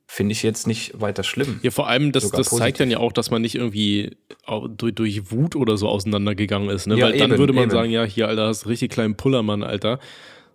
Finde 0.08 0.32
ich 0.32 0.44
jetzt 0.44 0.68
nicht 0.68 1.00
weiter 1.00 1.24
schlimm. 1.24 1.58
Ja, 1.62 1.72
vor 1.72 1.88
allem, 1.88 2.12
das, 2.12 2.30
das 2.30 2.48
zeigt 2.50 2.78
dann 2.78 2.90
ja 2.90 2.98
auch, 2.98 3.12
dass 3.12 3.32
man 3.32 3.42
nicht 3.42 3.56
irgendwie 3.56 4.16
durch, 4.76 4.94
durch 4.94 5.32
Wut 5.32 5.56
oder 5.56 5.76
so 5.76 5.88
auseinandergegangen 5.88 6.70
ist. 6.70 6.86
Ne? 6.86 6.96
Ja, 6.96 7.06
Weil 7.06 7.18
dann 7.18 7.30
eben, 7.30 7.38
würde 7.38 7.52
man 7.52 7.64
eben. 7.64 7.72
sagen, 7.72 7.90
ja, 7.90 8.04
hier, 8.04 8.28
Alter, 8.28 8.46
hast 8.46 8.68
richtig 8.68 8.92
kleinen 8.92 9.16
Pullermann, 9.16 9.64
Alter. 9.64 9.98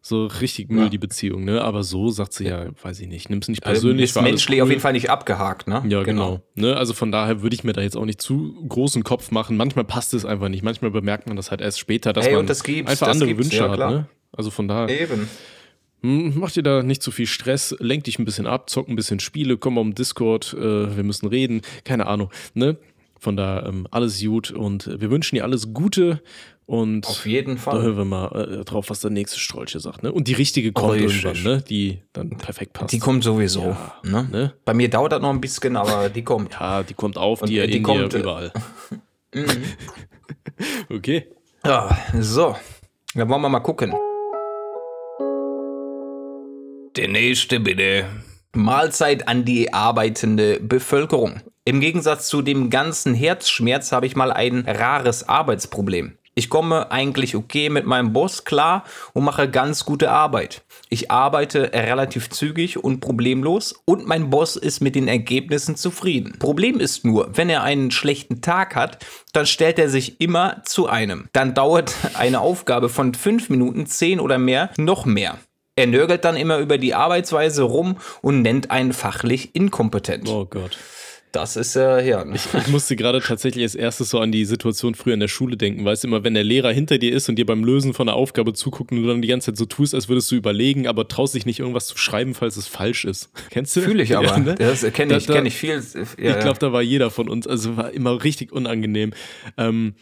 So 0.03 0.25
richtig 0.25 0.69
Müll, 0.69 0.85
Ja. 0.85 0.89
die 0.89 0.97
Beziehung, 0.97 1.45
ne? 1.45 1.61
Aber 1.61 1.83
so 1.83 2.09
sagt 2.09 2.33
sie 2.33 2.45
ja, 2.45 2.65
weiß 2.81 2.99
ich 3.01 3.07
nicht, 3.07 3.29
nimm's 3.29 3.47
nicht 3.47 3.63
Also 3.65 3.81
persönlich. 3.81 4.05
ist 4.05 4.15
war 4.15 4.23
alles 4.23 4.31
menschlich 4.33 4.57
cool. 4.57 4.63
auf 4.63 4.69
jeden 4.69 4.81
Fall 4.81 4.93
nicht 4.93 5.11
abgehakt, 5.11 5.67
ne? 5.67 5.83
Ja, 5.87 6.01
genau. 6.01 6.41
Ne? 6.55 6.75
Also 6.75 6.93
von 6.93 7.11
daher 7.11 7.43
würde 7.43 7.53
ich 7.53 7.63
mir 7.63 7.73
da 7.73 7.81
jetzt 7.81 7.95
auch 7.95 8.05
nicht 8.05 8.19
zu 8.19 8.55
großen 8.67 9.03
Kopf 9.03 9.29
machen. 9.29 9.57
Manchmal 9.57 9.85
passt 9.85 10.15
es 10.15 10.25
einfach 10.25 10.49
nicht. 10.49 10.63
Manchmal 10.63 10.89
bemerkt 10.89 11.27
man 11.27 11.35
das 11.35 11.51
halt 11.51 11.61
erst 11.61 11.79
später, 11.79 12.13
dass 12.13 12.25
Ey, 12.25 12.35
man 12.35 12.47
das 12.47 12.65
einfach 12.65 12.91
das 13.07 13.21
andere 13.21 13.37
Wünsche 13.37 13.57
ja, 13.57 13.69
hat. 13.69 13.77
Ne? 13.77 14.07
Also 14.31 14.49
von 14.49 14.67
daher, 14.67 14.89
Eben. 15.01 15.29
hm, 16.01 16.33
mach 16.35 16.51
dir 16.51 16.63
da 16.63 16.81
nicht 16.81 17.03
zu 17.03 17.11
viel 17.11 17.27
Stress, 17.27 17.75
lenk 17.79 18.05
dich 18.05 18.17
ein 18.17 18.25
bisschen 18.25 18.47
ab, 18.47 18.71
zock 18.71 18.89
ein 18.89 18.95
bisschen 18.95 19.19
Spiele, 19.19 19.57
komm 19.57 19.75
mal 19.75 19.81
um 19.81 19.93
Discord, 19.93 20.55
äh, 20.55 20.95
wir 20.95 21.03
müssen 21.03 21.27
reden, 21.27 21.61
keine 21.83 22.07
Ahnung. 22.07 22.31
Ne? 22.55 22.77
Von 23.19 23.35
daher 23.37 23.67
ähm, 23.67 23.87
alles 23.91 24.19
gut 24.19 24.49
und 24.49 24.89
wir 24.99 25.11
wünschen 25.11 25.35
dir 25.35 25.43
alles 25.43 25.73
Gute 25.75 26.23
und 26.71 27.05
Auf 27.05 27.25
jeden 27.25 27.55
da 27.55 27.61
Fall. 27.63 27.81
hören 27.81 27.97
wir 27.97 28.05
mal 28.05 28.59
äh, 28.61 28.63
drauf, 28.63 28.89
was 28.89 29.01
der 29.01 29.11
nächste 29.11 29.37
Strolche 29.37 29.81
sagt. 29.81 30.03
Ne? 30.03 30.11
Und 30.13 30.29
die 30.29 30.33
richtige 30.33 30.71
kommt 30.71 30.93
Richtig. 30.93 31.25
irgendwann, 31.25 31.57
ne? 31.57 31.61
die 31.61 32.01
dann 32.13 32.29
perfekt 32.29 32.71
passt. 32.71 32.93
Die 32.93 32.99
kommt 32.99 33.25
sowieso. 33.25 33.75
Ja, 33.75 33.95
ne? 34.03 34.29
ne? 34.31 34.53
Bei 34.63 34.73
mir 34.73 34.89
dauert 34.89 35.11
das 35.11 35.21
noch 35.21 35.31
ein 35.31 35.41
bisschen, 35.41 35.75
aber 35.75 36.07
die 36.07 36.23
kommt. 36.23 36.53
Ja, 36.53 36.81
die 36.81 36.93
kommt 36.93 37.17
auf, 37.17 37.41
Und 37.41 37.49
die, 37.49 37.55
die 37.67 37.75
in 37.75 37.83
kommt, 37.83 38.13
äh, 38.13 38.19
überall. 38.19 38.53
okay. 40.89 41.27
Ja, 41.65 41.97
so. 42.17 42.55
Dann 43.15 43.27
wollen 43.27 43.41
wir 43.41 43.49
mal 43.49 43.59
gucken. 43.59 43.93
Der 46.95 47.09
nächste 47.09 47.59
bitte. 47.59 48.05
Mahlzeit 48.53 49.27
an 49.27 49.43
die 49.43 49.73
arbeitende 49.73 50.61
Bevölkerung. 50.61 51.41
Im 51.65 51.81
Gegensatz 51.81 52.29
zu 52.29 52.41
dem 52.41 52.69
ganzen 52.69 53.13
Herzschmerz 53.13 53.91
habe 53.91 54.05
ich 54.05 54.15
mal 54.15 54.31
ein 54.31 54.63
rares 54.65 55.27
Arbeitsproblem. 55.27 56.17
Ich 56.33 56.49
komme 56.49 56.91
eigentlich 56.91 57.35
okay 57.35 57.69
mit 57.69 57.85
meinem 57.85 58.13
Boss 58.13 58.45
klar 58.45 58.85
und 59.13 59.25
mache 59.25 59.49
ganz 59.49 59.83
gute 59.83 60.11
Arbeit. 60.11 60.63
Ich 60.89 61.11
arbeite 61.11 61.71
relativ 61.73 62.29
zügig 62.29 62.81
und 62.81 63.01
problemlos 63.01 63.75
und 63.83 64.07
mein 64.07 64.29
Boss 64.29 64.55
ist 64.55 64.79
mit 64.79 64.95
den 64.95 65.09
Ergebnissen 65.09 65.75
zufrieden. 65.75 66.39
Problem 66.39 66.79
ist 66.79 67.03
nur, 67.03 67.35
wenn 67.35 67.49
er 67.49 67.63
einen 67.63 67.91
schlechten 67.91 68.41
Tag 68.41 68.75
hat, 68.75 69.05
dann 69.33 69.45
stellt 69.45 69.77
er 69.77 69.89
sich 69.89 70.21
immer 70.21 70.63
zu 70.63 70.87
einem. 70.87 71.27
Dann 71.33 71.53
dauert 71.53 71.93
eine 72.13 72.39
Aufgabe 72.39 72.87
von 72.87 73.13
fünf 73.13 73.49
Minuten, 73.49 73.85
zehn 73.85 74.21
oder 74.21 74.37
mehr 74.37 74.69
noch 74.77 75.05
mehr. 75.05 75.37
Er 75.75 75.87
nörgelt 75.87 76.23
dann 76.23 76.37
immer 76.37 76.59
über 76.59 76.77
die 76.77 76.93
Arbeitsweise 76.93 77.63
rum 77.63 77.97
und 78.21 78.41
nennt 78.41 78.71
einen 78.71 78.93
fachlich 78.93 79.55
inkompetent. 79.55 80.29
Oh 80.29 80.45
Gott. 80.45 80.77
Das 81.31 81.55
ist 81.55 81.77
äh, 81.77 82.05
ja. 82.09 82.25
Ich 82.33 82.67
musste 82.67 82.97
gerade 82.97 83.21
tatsächlich 83.21 83.63
als 83.63 83.75
erstes 83.75 84.09
so 84.09 84.19
an 84.19 84.33
die 84.33 84.43
Situation 84.43 84.95
früher 84.95 85.13
in 85.13 85.21
der 85.21 85.29
Schule 85.29 85.55
denken. 85.55 85.85
Weißt 85.85 86.03
du 86.03 86.09
immer, 86.09 86.25
wenn 86.25 86.33
der 86.33 86.43
Lehrer 86.43 86.73
hinter 86.73 86.97
dir 86.97 87.13
ist 87.13 87.29
und 87.29 87.37
dir 87.37 87.45
beim 87.45 87.63
Lösen 87.63 87.93
von 87.93 88.09
einer 88.09 88.17
Aufgabe 88.17 88.51
zuguckt 88.53 88.91
und 88.91 89.01
du 89.01 89.07
dann 89.07 89.21
die 89.21 89.29
ganze 89.29 89.45
Zeit 89.51 89.57
so 89.57 89.65
tust, 89.65 89.95
als 89.95 90.09
würdest 90.09 90.29
du 90.31 90.35
überlegen, 90.35 90.87
aber 90.87 91.07
traust 91.07 91.33
dich 91.33 91.45
nicht 91.45 91.59
irgendwas 91.59 91.87
zu 91.87 91.97
schreiben, 91.97 92.33
falls 92.33 92.57
es 92.57 92.67
falsch 92.67 93.05
ist. 93.05 93.29
Kennst 93.49 93.75
du? 93.77 93.81
Fühle 93.81 94.03
ich 94.03 94.15
aber. 94.17 94.25
Ja, 94.27 94.39
ne? 94.39 94.55
Das 94.55 94.81
kenne 94.91 95.15
ich, 95.17 95.25
Da- 95.25 95.33
da- 95.33 95.39
kenn 95.39 95.45
ich 95.45 95.55
viel. 95.55 95.81
Ja, 96.17 96.31
ich 96.35 96.39
glaube, 96.41 96.59
da 96.59 96.73
war 96.73 96.81
jeder 96.81 97.09
von 97.11 97.29
uns. 97.29 97.47
Also 97.47 97.77
war 97.77 97.91
immer 97.91 98.23
richtig 98.23 98.51
unangenehm. 98.51 99.13
Ähm, 99.57 99.93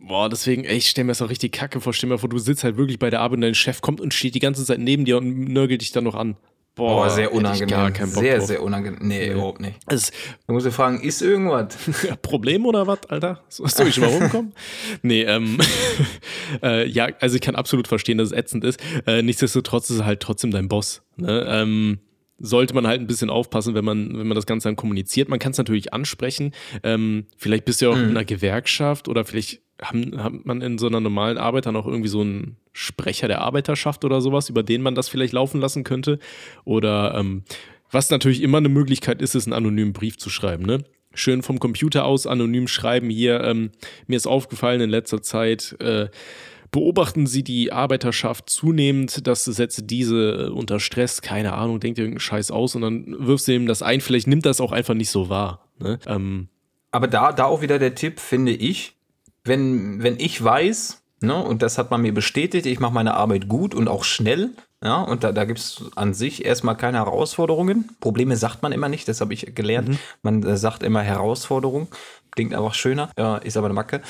boah, 0.00 0.28
deswegen, 0.28 0.64
ey, 0.64 0.76
ich 0.78 0.90
stell 0.90 1.04
mir 1.04 1.12
das 1.12 1.22
auch 1.22 1.30
richtig 1.30 1.52
kacke 1.52 1.80
vor. 1.80 1.92
Stell 1.94 2.08
mir 2.08 2.18
vor, 2.18 2.28
du 2.28 2.38
sitzt 2.38 2.64
halt 2.64 2.76
wirklich 2.76 2.98
bei 2.98 3.10
der 3.10 3.20
Arbeit 3.20 3.36
und 3.36 3.42
dein 3.42 3.54
Chef 3.54 3.80
kommt 3.80 4.00
und 4.00 4.12
steht 4.12 4.34
die 4.34 4.40
ganze 4.40 4.64
Zeit 4.64 4.80
neben 4.80 5.04
dir 5.04 5.18
und 5.18 5.44
nörgelt 5.48 5.82
dich 5.82 5.92
dann 5.92 6.02
noch 6.04 6.16
an. 6.16 6.36
Boah, 6.76 7.04
Boah, 7.04 7.10
sehr 7.10 7.28
ich 7.28 7.32
unangenehm. 7.34 7.94
Sehr, 8.06 8.38
drauf. 8.38 8.46
sehr 8.48 8.62
unangenehm. 8.62 8.98
Nee, 9.02 9.28
überhaupt 9.30 9.60
nicht. 9.60 9.76
Das, 9.86 10.10
Du 10.46 10.52
musst 10.54 10.66
dir 10.66 10.72
fragen, 10.72 11.00
ist 11.00 11.22
irgendwas? 11.22 11.68
Problem 12.22 12.66
oder 12.66 12.86
was, 12.88 12.98
Alter? 13.08 13.44
So- 13.48 13.66
Soll 13.66 13.88
ich 13.88 14.00
mal 14.00 14.08
rumkommen? 14.08 14.52
nee, 15.02 15.22
ähm, 15.22 15.58
äh, 16.62 16.86
ja, 16.88 17.08
also 17.20 17.36
ich 17.36 17.40
kann 17.42 17.54
absolut 17.54 17.86
verstehen, 17.88 18.18
dass 18.18 18.32
es 18.32 18.36
ätzend 18.36 18.64
ist. 18.64 18.80
Äh, 19.06 19.22
nichtsdestotrotz 19.22 19.90
ist 19.90 20.00
er 20.00 20.06
halt 20.06 20.20
trotzdem 20.20 20.50
dein 20.50 20.68
Boss. 20.68 21.02
Ne? 21.16 21.46
Ähm, 21.48 21.98
sollte 22.38 22.74
man 22.74 22.86
halt 22.88 23.00
ein 23.00 23.06
bisschen 23.06 23.30
aufpassen, 23.30 23.74
wenn 23.74 23.84
man, 23.84 24.18
wenn 24.18 24.26
man 24.26 24.34
das 24.34 24.44
Ganze 24.46 24.68
dann 24.68 24.74
kommuniziert. 24.74 25.28
Man 25.28 25.38
kann 25.38 25.52
es 25.52 25.58
natürlich 25.58 25.92
ansprechen. 25.92 26.52
Ähm, 26.82 27.26
vielleicht 27.36 27.64
bist 27.64 27.80
du 27.80 27.86
ja 27.86 27.92
auch 27.92 27.96
in 27.96 28.10
einer 28.10 28.24
Gewerkschaft 28.24 29.06
oder 29.08 29.24
vielleicht 29.24 29.60
haben, 29.82 30.22
hat 30.22 30.44
man 30.44 30.60
in 30.60 30.78
so 30.78 30.86
einer 30.86 31.00
normalen 31.00 31.38
Arbeit 31.38 31.66
dann 31.66 31.76
auch 31.76 31.86
irgendwie 31.86 32.08
so 32.08 32.20
einen 32.20 32.56
Sprecher 32.72 33.28
der 33.28 33.40
Arbeiterschaft 33.40 34.04
oder 34.04 34.20
sowas, 34.20 34.48
über 34.48 34.62
den 34.62 34.82
man 34.82 34.94
das 34.94 35.08
vielleicht 35.08 35.32
laufen 35.32 35.60
lassen 35.60 35.84
könnte? 35.84 36.18
Oder 36.64 37.14
ähm, 37.16 37.42
was 37.90 38.10
natürlich 38.10 38.42
immer 38.42 38.58
eine 38.58 38.68
Möglichkeit 38.68 39.22
ist, 39.22 39.34
ist 39.34 39.46
einen 39.46 39.52
anonymen 39.52 39.92
Brief 39.92 40.18
zu 40.18 40.30
schreiben, 40.30 40.64
ne? 40.64 40.84
Schön 41.16 41.42
vom 41.42 41.60
Computer 41.60 42.06
aus 42.06 42.26
anonym 42.26 42.66
schreiben 42.66 43.08
hier. 43.08 43.40
Ähm, 43.44 43.70
mir 44.08 44.16
ist 44.16 44.26
aufgefallen 44.26 44.80
in 44.80 44.90
letzter 44.90 45.22
Zeit, 45.22 45.76
äh, 45.78 46.08
beobachten 46.72 47.28
Sie 47.28 47.44
die 47.44 47.70
Arbeiterschaft 47.70 48.50
zunehmend, 48.50 49.28
das 49.28 49.44
setzt 49.44 49.88
diese 49.90 50.52
unter 50.52 50.80
Stress, 50.80 51.22
keine 51.22 51.52
Ahnung, 51.52 51.78
denkt 51.78 52.00
irgendeinen 52.00 52.18
Scheiß 52.18 52.50
aus 52.50 52.74
und 52.74 52.82
dann 52.82 53.14
wirfst 53.16 53.46
du 53.46 53.52
ihm 53.52 53.66
das 53.66 53.80
ein, 53.80 54.00
vielleicht 54.00 54.26
nimmt 54.26 54.44
das 54.44 54.60
auch 54.60 54.72
einfach 54.72 54.94
nicht 54.94 55.10
so 55.10 55.28
wahr. 55.28 55.68
Ne? 55.78 56.00
Ähm, 56.08 56.48
Aber 56.90 57.06
da, 57.06 57.32
da 57.32 57.44
auch 57.44 57.62
wieder 57.62 57.78
der 57.78 57.94
Tipp, 57.94 58.18
finde 58.18 58.50
ich, 58.50 58.96
wenn, 59.44 60.02
wenn 60.02 60.18
ich 60.18 60.42
weiß, 60.42 61.02
ne, 61.20 61.34
und 61.34 61.62
das 61.62 61.78
hat 61.78 61.90
man 61.90 62.02
mir 62.02 62.14
bestätigt, 62.14 62.66
ich 62.66 62.80
mache 62.80 62.94
meine 62.94 63.14
Arbeit 63.14 63.48
gut 63.48 63.74
und 63.74 63.88
auch 63.88 64.04
schnell, 64.04 64.50
ja, 64.82 65.00
und 65.00 65.24
da, 65.24 65.32
da 65.32 65.44
gibt 65.44 65.60
es 65.60 65.82
an 65.94 66.12
sich 66.12 66.44
erstmal 66.44 66.76
keine 66.76 66.98
Herausforderungen. 66.98 67.88
Probleme 68.00 68.36
sagt 68.36 68.62
man 68.62 68.72
immer 68.72 68.90
nicht, 68.90 69.08
das 69.08 69.22
habe 69.22 69.32
ich 69.32 69.54
gelernt. 69.54 69.88
Mhm. 69.88 69.98
Man 70.22 70.42
äh, 70.42 70.56
sagt 70.58 70.82
immer 70.82 71.00
Herausforderung, 71.00 71.88
klingt 72.32 72.54
einfach 72.54 72.74
schöner, 72.74 73.10
äh, 73.16 73.46
ist 73.46 73.56
aber 73.56 73.66
eine 73.66 73.74
Macke. 73.74 74.02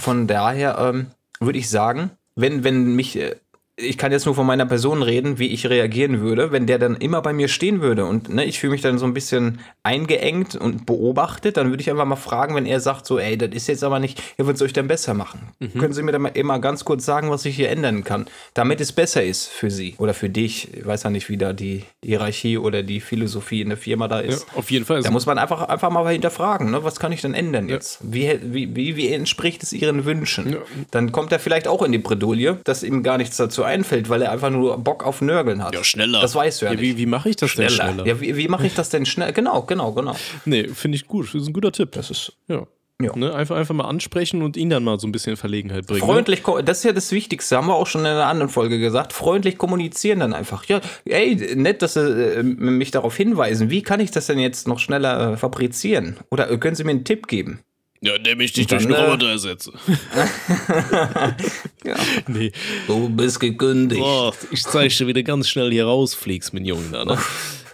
Von 0.00 0.26
daher 0.26 0.78
ähm, 0.78 1.08
würde 1.38 1.58
ich 1.58 1.68
sagen, 1.68 2.12
wenn, 2.34 2.64
wenn 2.64 2.96
mich 2.96 3.16
äh, 3.16 3.36
ich 3.82 3.98
kann 3.98 4.12
jetzt 4.12 4.26
nur 4.26 4.34
von 4.34 4.46
meiner 4.46 4.66
Person 4.66 5.02
reden, 5.02 5.38
wie 5.38 5.48
ich 5.48 5.68
reagieren 5.68 6.20
würde, 6.20 6.52
wenn 6.52 6.66
der 6.66 6.78
dann 6.78 6.96
immer 6.96 7.22
bei 7.22 7.32
mir 7.32 7.48
stehen 7.48 7.80
würde 7.80 8.04
und 8.04 8.28
ne, 8.28 8.44
ich 8.44 8.58
fühle 8.58 8.72
mich 8.72 8.80
dann 8.80 8.98
so 8.98 9.06
ein 9.06 9.14
bisschen 9.14 9.60
eingeengt 9.82 10.56
und 10.56 10.86
beobachtet, 10.86 11.56
dann 11.56 11.70
würde 11.70 11.82
ich 11.82 11.90
einfach 11.90 12.04
mal 12.04 12.16
fragen, 12.16 12.54
wenn 12.54 12.66
er 12.66 12.80
sagt 12.80 13.06
so, 13.06 13.18
ey, 13.18 13.36
das 13.36 13.50
ist 13.50 13.66
jetzt 13.66 13.84
aber 13.84 13.98
nicht, 13.98 14.22
ja, 14.38 14.46
was 14.46 14.58
soll 14.58 14.66
ich 14.66 14.72
denn 14.72 14.88
besser 14.88 15.14
machen? 15.14 15.48
Mhm. 15.58 15.78
Können 15.78 15.92
Sie 15.92 16.02
mir 16.02 16.12
dann 16.12 16.22
mal 16.22 16.28
immer 16.28 16.58
ganz 16.60 16.84
kurz 16.84 17.04
sagen, 17.04 17.30
was 17.30 17.44
ich 17.44 17.56
hier 17.56 17.70
ändern 17.70 18.04
kann, 18.04 18.26
damit 18.54 18.80
es 18.80 18.92
besser 18.92 19.22
ist 19.22 19.48
für 19.48 19.70
Sie 19.70 19.94
oder 19.98 20.14
für 20.14 20.28
dich? 20.28 20.72
Ich 20.74 20.86
weiß 20.86 21.02
ja 21.02 21.10
nicht, 21.10 21.28
wie 21.28 21.36
da 21.36 21.52
die 21.52 21.84
Hierarchie 22.04 22.58
oder 22.58 22.82
die 22.82 23.00
Philosophie 23.00 23.60
in 23.60 23.68
der 23.68 23.78
Firma 23.78 24.08
da 24.08 24.20
ist. 24.20 24.46
Ja, 24.48 24.58
auf 24.58 24.70
jeden 24.70 24.84
Fall. 24.84 25.02
Da 25.02 25.10
muss 25.10 25.26
man 25.26 25.38
einfach, 25.38 25.68
einfach 25.68 25.90
mal 25.90 26.08
hinterfragen, 26.10 26.70
ne? 26.70 26.84
was 26.84 26.98
kann 26.98 27.12
ich 27.12 27.20
denn 27.20 27.34
ändern 27.34 27.68
ja. 27.68 27.74
jetzt? 27.74 27.98
Wie, 28.02 28.38
wie, 28.42 28.74
wie, 28.76 28.96
wie 28.96 29.12
entspricht 29.12 29.62
es 29.62 29.72
Ihren 29.72 30.04
Wünschen? 30.04 30.52
Ja. 30.52 30.58
Dann 30.90 31.12
kommt 31.12 31.32
er 31.32 31.38
vielleicht 31.38 31.68
auch 31.68 31.82
in 31.82 31.92
die 31.92 31.98
Bredouille, 31.98 32.58
dass 32.64 32.82
ihm 32.82 33.02
gar 33.02 33.18
nichts 33.18 33.36
dazu 33.36 33.64
einfällt, 33.64 33.71
weil 34.08 34.22
er 34.22 34.32
einfach 34.32 34.50
nur 34.50 34.78
Bock 34.78 35.04
auf 35.04 35.20
Nörgeln 35.20 35.62
hat. 35.62 35.74
Ja, 35.74 35.84
schneller. 35.84 36.20
Das 36.20 36.34
weißt 36.34 36.62
du 36.62 36.66
ja, 36.66 36.72
ja 36.72 36.80
nicht. 36.80 36.96
Wie, 36.96 36.98
wie 36.98 37.06
mache 37.06 37.28
ich 37.28 37.36
das 37.36 37.50
schneller. 37.50 37.68
denn 37.68 37.76
schneller? 37.76 38.06
Ja, 38.06 38.20
wie, 38.20 38.36
wie 38.36 38.48
mache 38.48 38.66
ich 38.66 38.74
das 38.74 38.88
denn 38.88 39.06
schnell? 39.06 39.32
Genau, 39.32 39.62
genau, 39.62 39.92
genau. 39.92 40.14
Nee, 40.44 40.68
finde 40.68 40.96
ich 40.96 41.06
gut. 41.06 41.28
Das 41.28 41.42
ist 41.42 41.48
ein 41.48 41.52
guter 41.52 41.72
Tipp. 41.72 41.92
Das 41.92 42.10
ist, 42.10 42.32
ja. 42.48 42.66
Ja. 43.02 43.16
Ne, 43.16 43.34
einfach, 43.34 43.56
einfach 43.56 43.74
mal 43.74 43.84
ansprechen 43.84 44.42
und 44.42 44.56
ihn 44.56 44.70
dann 44.70 44.84
mal 44.84 44.98
so 44.98 45.06
ein 45.06 45.12
bisschen 45.12 45.32
in 45.32 45.36
Verlegenheit 45.36 45.86
bringen. 45.86 46.00
Ne? 46.00 46.06
Freundlich, 46.06 46.46
ne? 46.46 46.62
das 46.62 46.78
ist 46.78 46.84
ja 46.84 46.92
das 46.92 47.10
Wichtigste, 47.10 47.56
haben 47.56 47.66
wir 47.66 47.74
auch 47.74 47.86
schon 47.86 48.02
in 48.02 48.08
einer 48.08 48.26
anderen 48.26 48.48
Folge 48.48 48.78
gesagt. 48.78 49.12
Freundlich 49.12 49.58
kommunizieren 49.58 50.20
dann 50.20 50.32
einfach. 50.32 50.64
Ja, 50.66 50.80
ey, 51.04 51.56
nett, 51.56 51.82
dass 51.82 51.94
Sie 51.94 52.00
äh, 52.00 52.42
mich 52.42 52.90
darauf 52.90 53.16
hinweisen. 53.16 53.70
Wie 53.70 53.82
kann 53.82 54.00
ich 54.00 54.10
das 54.10 54.26
denn 54.26 54.38
jetzt 54.38 54.68
noch 54.68 54.78
schneller 54.78 55.32
äh, 55.32 55.36
fabrizieren? 55.36 56.16
Oder 56.30 56.50
äh, 56.50 56.58
können 56.58 56.76
Sie 56.76 56.84
mir 56.84 56.90
einen 56.90 57.04
Tipp 57.04 57.26
geben? 57.26 57.60
Ja, 58.04 58.16
indem 58.16 58.40
ich 58.40 58.52
dich 58.52 58.66
durch 58.66 58.82
einen 58.82 58.94
äh, 58.94 59.00
Roboter 59.00 59.28
ersetze. 59.28 59.72
ja. 61.84 61.96
Nee. 62.26 62.50
Du 62.88 63.08
bist 63.08 63.38
gekündigt. 63.38 64.02
Oh, 64.04 64.32
ich 64.50 64.64
zeige 64.64 64.92
dir, 64.92 65.06
wie 65.06 65.12
du 65.12 65.22
ganz 65.22 65.48
schnell 65.48 65.70
hier 65.70 65.84
rausfliegst, 65.84 66.52
mein 66.52 66.64
Junge. 66.64 66.90
Da, 66.90 67.04
ne? 67.04 67.18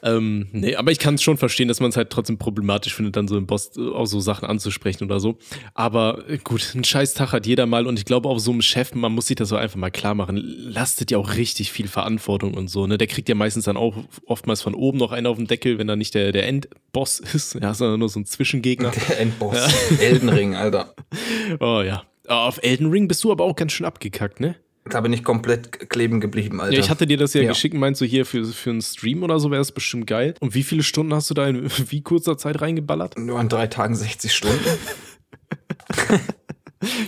Ähm, 0.03 0.49
nee, 0.53 0.77
aber 0.77 0.91
ich 0.91 0.99
kann 0.99 1.15
es 1.15 1.23
schon 1.23 1.37
verstehen, 1.37 1.69
dass 1.69 1.81
man 1.81 1.91
es 1.91 1.97
halt 1.97 2.11
trotzdem 2.11 2.39
problematisch 2.39 2.95
findet, 2.95 3.17
dann 3.17 3.29
so 3.29 3.37
im 3.37 3.47
Boss 3.47 3.77
äh, 3.77 3.89
auch 3.89 4.07
so 4.07 4.21
Sachen 4.21 4.49
anzusprechen 4.49 5.05
oder 5.05 5.21
so. 5.21 5.39
Aber 5.75 6.29
äh, 6.29 6.39
gut, 6.39 6.75
ein 6.75 6.85
scheiß 6.85 7.15
Tag 7.15 7.33
hat 7.33 7.47
jeder 7.47 7.67
mal 7.67 7.87
und 7.87 7.99
ich 7.99 8.05
glaube 8.05 8.29
auch 8.29 8.39
so 8.39 8.53
einem 8.53 8.63
Chef, 8.63 8.95
man 8.95 9.13
muss 9.13 9.27
sich 9.27 9.37
das 9.37 9.49
so 9.49 9.57
einfach 9.57 9.77
mal 9.77 9.91
klar 9.91 10.15
machen, 10.15 10.37
lastet 10.37 11.11
ja 11.11 11.19
auch 11.19 11.35
richtig 11.35 11.73
viel 11.73 11.89
Verantwortung 11.89 12.55
und 12.55 12.69
so. 12.69 12.87
Ne? 12.87 12.99
Der 12.99 13.07
kriegt 13.07 13.29
ja 13.29 13.35
meistens 13.35 13.65
dann 13.65 13.77
auch 13.77 13.97
oftmals 14.27 14.63
von 14.63 14.75
oben 14.75 14.99
noch 14.99 15.13
einen 15.13 15.27
auf 15.27 15.37
den 15.37 15.47
Deckel, 15.47 15.79
wenn 15.79 15.89
er 15.89 15.97
nicht 15.97 16.15
der, 16.15 16.33
der 16.33 16.47
Endboss 16.47 17.21
ist, 17.35 17.55
ja, 17.55 17.75
sondern 17.75 18.01
nur 18.01 18.09
so 18.09 18.21
ein 18.21 18.27
Zwischengegner. 18.27 18.93
Der 19.09 19.21
Endboss. 19.21 19.57
Ja. 19.57 19.97
Elden 19.99 20.29
Ring, 20.29 20.55
Alter. 20.55 20.95
Oh 21.61 21.83
ja. 21.83 22.03
Auf 22.27 22.63
Elden 22.63 22.91
Ring 22.91 23.09
bist 23.09 23.25
du 23.25 23.33
aber 23.33 23.45
auch 23.45 23.57
ganz 23.57 23.73
schön 23.73 23.87
abgekackt, 23.87 24.39
ne? 24.39 24.57
Da 24.91 25.01
bin 25.01 25.13
ich 25.13 25.25
komplett 25.25 25.91
kleben 25.91 26.21
geblieben, 26.21 26.61
Alter. 26.61 26.75
Ja, 26.75 26.81
ich 26.81 26.91
hatte 26.91 27.07
dir 27.07 27.17
das 27.17 27.35
ja, 27.35 27.43
ja. 27.43 27.49
geschickt, 27.49 27.75
meinst 27.75 28.01
du 28.01 28.05
hier 28.05 28.27
für, 28.27 28.45
für 28.45 28.71
einen 28.71 28.83
Stream 28.83 29.23
oder 29.23 29.39
so 29.41 29.51
wäre 29.51 29.63
es 29.63 29.73
bestimmt 29.73 30.07
geil. 30.07 30.35
Und 30.41 30.55
wie 30.55 30.63
viele 30.63 30.83
Stunden 30.83 31.15
hast 31.15 31.31
du 31.31 31.35
da 31.35 31.47
in 31.47 31.71
wie 31.91 32.03
kurzer 32.03 32.39
Zeit 32.39 32.61
reingeballert? 32.61 33.19
Nur 33.19 33.39
an 33.39 33.49
drei 33.49 33.67
Tagen 33.67 33.95
60 33.95 34.33
Stunden. 34.33 34.59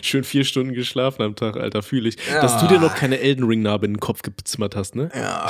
Schön 0.03 0.25
vier 0.25 0.45
Stunden 0.45 0.75
geschlafen 0.75 1.23
am 1.23 1.37
Tag, 1.37 1.57
Alter, 1.57 1.83
fühle 1.83 2.09
ich. 2.09 2.17
Ja. 2.29 2.41
Dass 2.41 2.61
du 2.61 2.67
dir 2.67 2.81
noch 2.81 2.97
keine 2.97 3.21
Elden 3.21 3.45
Ring-Narbe 3.45 3.87
in 3.87 3.95
den 3.95 4.01
Kopf 4.01 4.23
gezimmert 4.23 4.75
hast, 4.75 4.97
ne? 4.97 5.11
Ja 5.15 5.49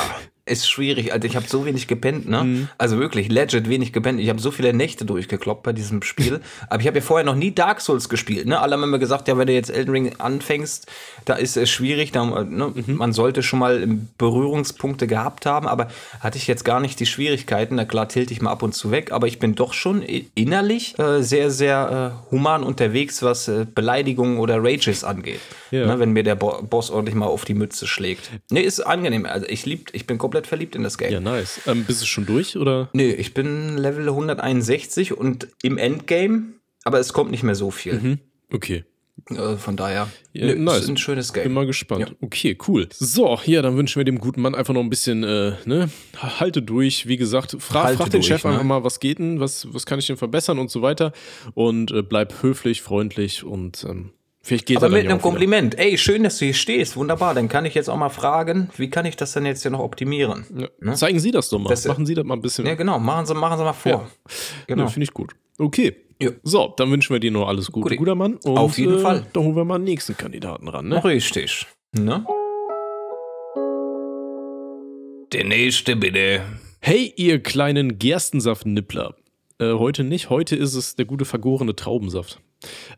ist 0.50 0.68
schwierig. 0.68 1.12
Also 1.12 1.26
ich 1.26 1.36
habe 1.36 1.46
so 1.48 1.64
wenig 1.64 1.86
gepennt, 1.86 2.28
ne? 2.28 2.44
Mhm. 2.44 2.68
Also 2.78 2.98
wirklich, 2.98 3.30
legit 3.30 3.68
wenig 3.68 3.92
gepennt. 3.92 4.20
Ich 4.20 4.28
habe 4.28 4.40
so 4.40 4.50
viele 4.50 4.72
Nächte 4.72 5.04
durchgekloppt 5.04 5.62
bei 5.62 5.72
diesem 5.72 6.02
Spiel. 6.02 6.40
Aber 6.68 6.80
ich 6.80 6.86
habe 6.86 6.98
ja 6.98 7.04
vorher 7.04 7.24
noch 7.24 7.34
nie 7.34 7.52
Dark 7.52 7.80
Souls 7.80 8.08
gespielt, 8.08 8.46
ne? 8.46 8.60
Alle 8.60 8.74
haben 8.74 8.82
immer 8.82 8.98
gesagt, 8.98 9.28
ja, 9.28 9.38
wenn 9.38 9.46
du 9.46 9.52
jetzt 9.52 9.70
Elden 9.70 9.90
Ring 9.90 10.12
anfängst, 10.18 10.86
da 11.24 11.34
ist 11.34 11.56
es 11.56 11.70
schwierig. 11.70 12.12
Da, 12.12 12.24
ne? 12.24 12.72
mhm. 12.74 12.96
Man 12.96 13.12
sollte 13.12 13.42
schon 13.42 13.58
mal 13.58 13.86
Berührungspunkte 14.18 15.06
gehabt 15.06 15.46
haben, 15.46 15.66
aber 15.66 15.88
hatte 16.20 16.38
ich 16.38 16.46
jetzt 16.46 16.64
gar 16.64 16.80
nicht 16.80 17.00
die 17.00 17.06
Schwierigkeiten. 17.06 17.76
Na 17.76 17.84
klar, 17.84 18.08
tilte 18.08 18.32
ich 18.32 18.42
mal 18.42 18.50
ab 18.50 18.62
und 18.62 18.74
zu 18.74 18.90
weg, 18.90 19.12
aber 19.12 19.26
ich 19.26 19.38
bin 19.38 19.54
doch 19.54 19.72
schon 19.72 20.02
innerlich 20.34 20.98
äh, 20.98 21.22
sehr, 21.22 21.50
sehr 21.50 22.22
äh, 22.30 22.32
human 22.32 22.62
unterwegs, 22.64 23.22
was 23.22 23.48
äh, 23.48 23.66
Beleidigungen 23.72 24.38
oder 24.38 24.58
Rages 24.62 25.04
angeht. 25.04 25.40
Ja. 25.70 25.86
Ne? 25.86 25.98
Wenn 25.98 26.10
mir 26.10 26.22
der 26.22 26.34
Bo 26.34 26.62
Boss 26.62 26.90
ordentlich 26.90 27.14
mal 27.14 27.26
auf 27.26 27.44
die 27.44 27.54
Mütze 27.54 27.86
schlägt. 27.86 28.30
Ne, 28.50 28.62
ist 28.62 28.80
angenehm. 28.80 29.26
Also 29.26 29.46
ich 29.46 29.66
lieb, 29.66 29.90
ich 29.92 30.06
bin 30.06 30.18
komplett 30.18 30.39
komplett 30.40 30.46
verliebt 30.46 30.76
in 30.76 30.82
das 30.82 30.98
Game. 30.98 31.12
Ja, 31.12 31.20
nice. 31.20 31.60
Ähm, 31.66 31.84
bist 31.84 32.02
du 32.02 32.06
schon 32.06 32.26
durch, 32.26 32.56
oder? 32.56 32.88
Nö, 32.92 33.04
ich 33.04 33.34
bin 33.34 33.76
Level 33.76 34.08
161 34.08 35.16
und 35.16 35.48
im 35.62 35.78
Endgame, 35.78 36.54
aber 36.84 36.98
es 36.98 37.12
kommt 37.12 37.30
nicht 37.30 37.42
mehr 37.42 37.54
so 37.54 37.70
viel. 37.70 37.94
Mhm. 37.94 38.18
Okay. 38.52 38.84
Äh, 39.28 39.56
von 39.56 39.76
daher, 39.76 40.08
ja, 40.32 40.46
nö, 40.46 40.56
nice. 40.56 40.84
ist 40.84 40.88
ein 40.88 40.96
schönes 40.96 41.32
Game. 41.32 41.44
Bin 41.44 41.52
mal 41.52 41.66
gespannt. 41.66 42.08
Ja. 42.08 42.16
Okay, 42.22 42.56
cool. 42.66 42.88
So, 42.92 43.38
hier, 43.40 43.60
dann 43.60 43.76
wünschen 43.76 44.00
wir 44.00 44.04
dem 44.04 44.18
guten 44.18 44.40
Mann 44.40 44.54
einfach 44.54 44.72
noch 44.72 44.80
ein 44.80 44.88
bisschen, 44.88 45.22
äh, 45.24 45.52
ne, 45.66 45.90
halte 46.16 46.62
durch. 46.62 47.06
Wie 47.06 47.18
gesagt, 47.18 47.56
fra 47.60 47.84
halte 47.84 47.98
frag 47.98 48.10
den 48.10 48.20
durch, 48.20 48.26
Chef 48.26 48.44
ne? 48.44 48.50
einfach 48.50 48.64
mal, 48.64 48.82
was 48.82 48.98
geht 48.98 49.18
denn, 49.18 49.38
was, 49.38 49.72
was 49.72 49.84
kann 49.84 49.98
ich 49.98 50.06
denn 50.06 50.16
verbessern 50.16 50.58
und 50.58 50.70
so 50.70 50.80
weiter. 50.80 51.12
Und 51.54 51.90
äh, 51.90 52.02
bleib 52.02 52.42
höflich, 52.42 52.80
freundlich 52.80 53.44
und 53.44 53.84
ähm, 53.84 54.12
Vielleicht 54.42 54.66
geht 54.66 54.78
Aber 54.78 54.88
mit 54.88 55.06
einem 55.06 55.20
Kompliment. 55.20 55.78
Ey, 55.78 55.98
schön, 55.98 56.22
dass 56.22 56.38
du 56.38 56.46
hier 56.46 56.54
stehst. 56.54 56.96
Wunderbar. 56.96 57.34
Dann 57.34 57.48
kann 57.48 57.66
ich 57.66 57.74
jetzt 57.74 57.90
auch 57.90 57.96
mal 57.96 58.08
fragen, 58.08 58.70
wie 58.76 58.88
kann 58.88 59.04
ich 59.04 59.16
das 59.16 59.32
denn 59.32 59.44
jetzt 59.44 59.62
hier 59.62 59.70
noch 59.70 59.80
optimieren? 59.80 60.46
Ja. 60.56 60.68
Ne? 60.80 60.94
Zeigen 60.94 61.20
Sie 61.20 61.30
das 61.30 61.50
doch 61.50 61.58
mal. 61.58 61.68
Das, 61.68 61.86
machen 61.86 62.06
Sie 62.06 62.14
das 62.14 62.24
mal 62.24 62.34
ein 62.34 62.40
bisschen. 62.40 62.66
Ja, 62.66 62.74
genau. 62.74 62.98
Machen 62.98 63.26
Sie, 63.26 63.34
machen 63.34 63.58
Sie 63.58 63.64
mal 63.64 63.74
vor. 63.74 63.92
Ja. 63.92 64.08
Genau. 64.66 64.88
Finde 64.88 65.04
ich 65.04 65.12
gut. 65.12 65.32
Okay. 65.58 65.94
Ja. 66.22 66.30
So, 66.42 66.72
dann 66.76 66.90
wünschen 66.90 67.14
wir 67.14 67.20
dir 67.20 67.30
noch 67.30 67.48
alles 67.48 67.70
Gute, 67.70 67.84
Gute. 67.84 67.96
guter 67.96 68.14
Mann. 68.14 68.34
Und, 68.44 68.56
Auf 68.56 68.78
jeden 68.78 68.96
äh, 68.96 69.00
Fall. 69.00 69.26
Dann 69.32 69.44
holen 69.44 69.56
wir 69.56 69.64
mal 69.64 69.78
den 69.78 69.84
nächsten 69.84 70.16
Kandidaten 70.16 70.68
ran. 70.68 70.88
Ne? 70.88 71.04
Richtig. 71.04 71.66
Ne? 71.92 72.24
Der 75.32 75.44
nächste 75.44 75.96
bitte. 75.96 76.42
Hey, 76.80 77.12
ihr 77.16 77.42
kleinen 77.42 77.98
Gerstensaft-Nippler. 77.98 79.14
Äh, 79.58 79.74
heute 79.74 80.02
nicht. 80.02 80.30
Heute 80.30 80.56
ist 80.56 80.74
es 80.74 80.96
der 80.96 81.04
gute 81.04 81.26
vergorene 81.26 81.76
Traubensaft. 81.76 82.40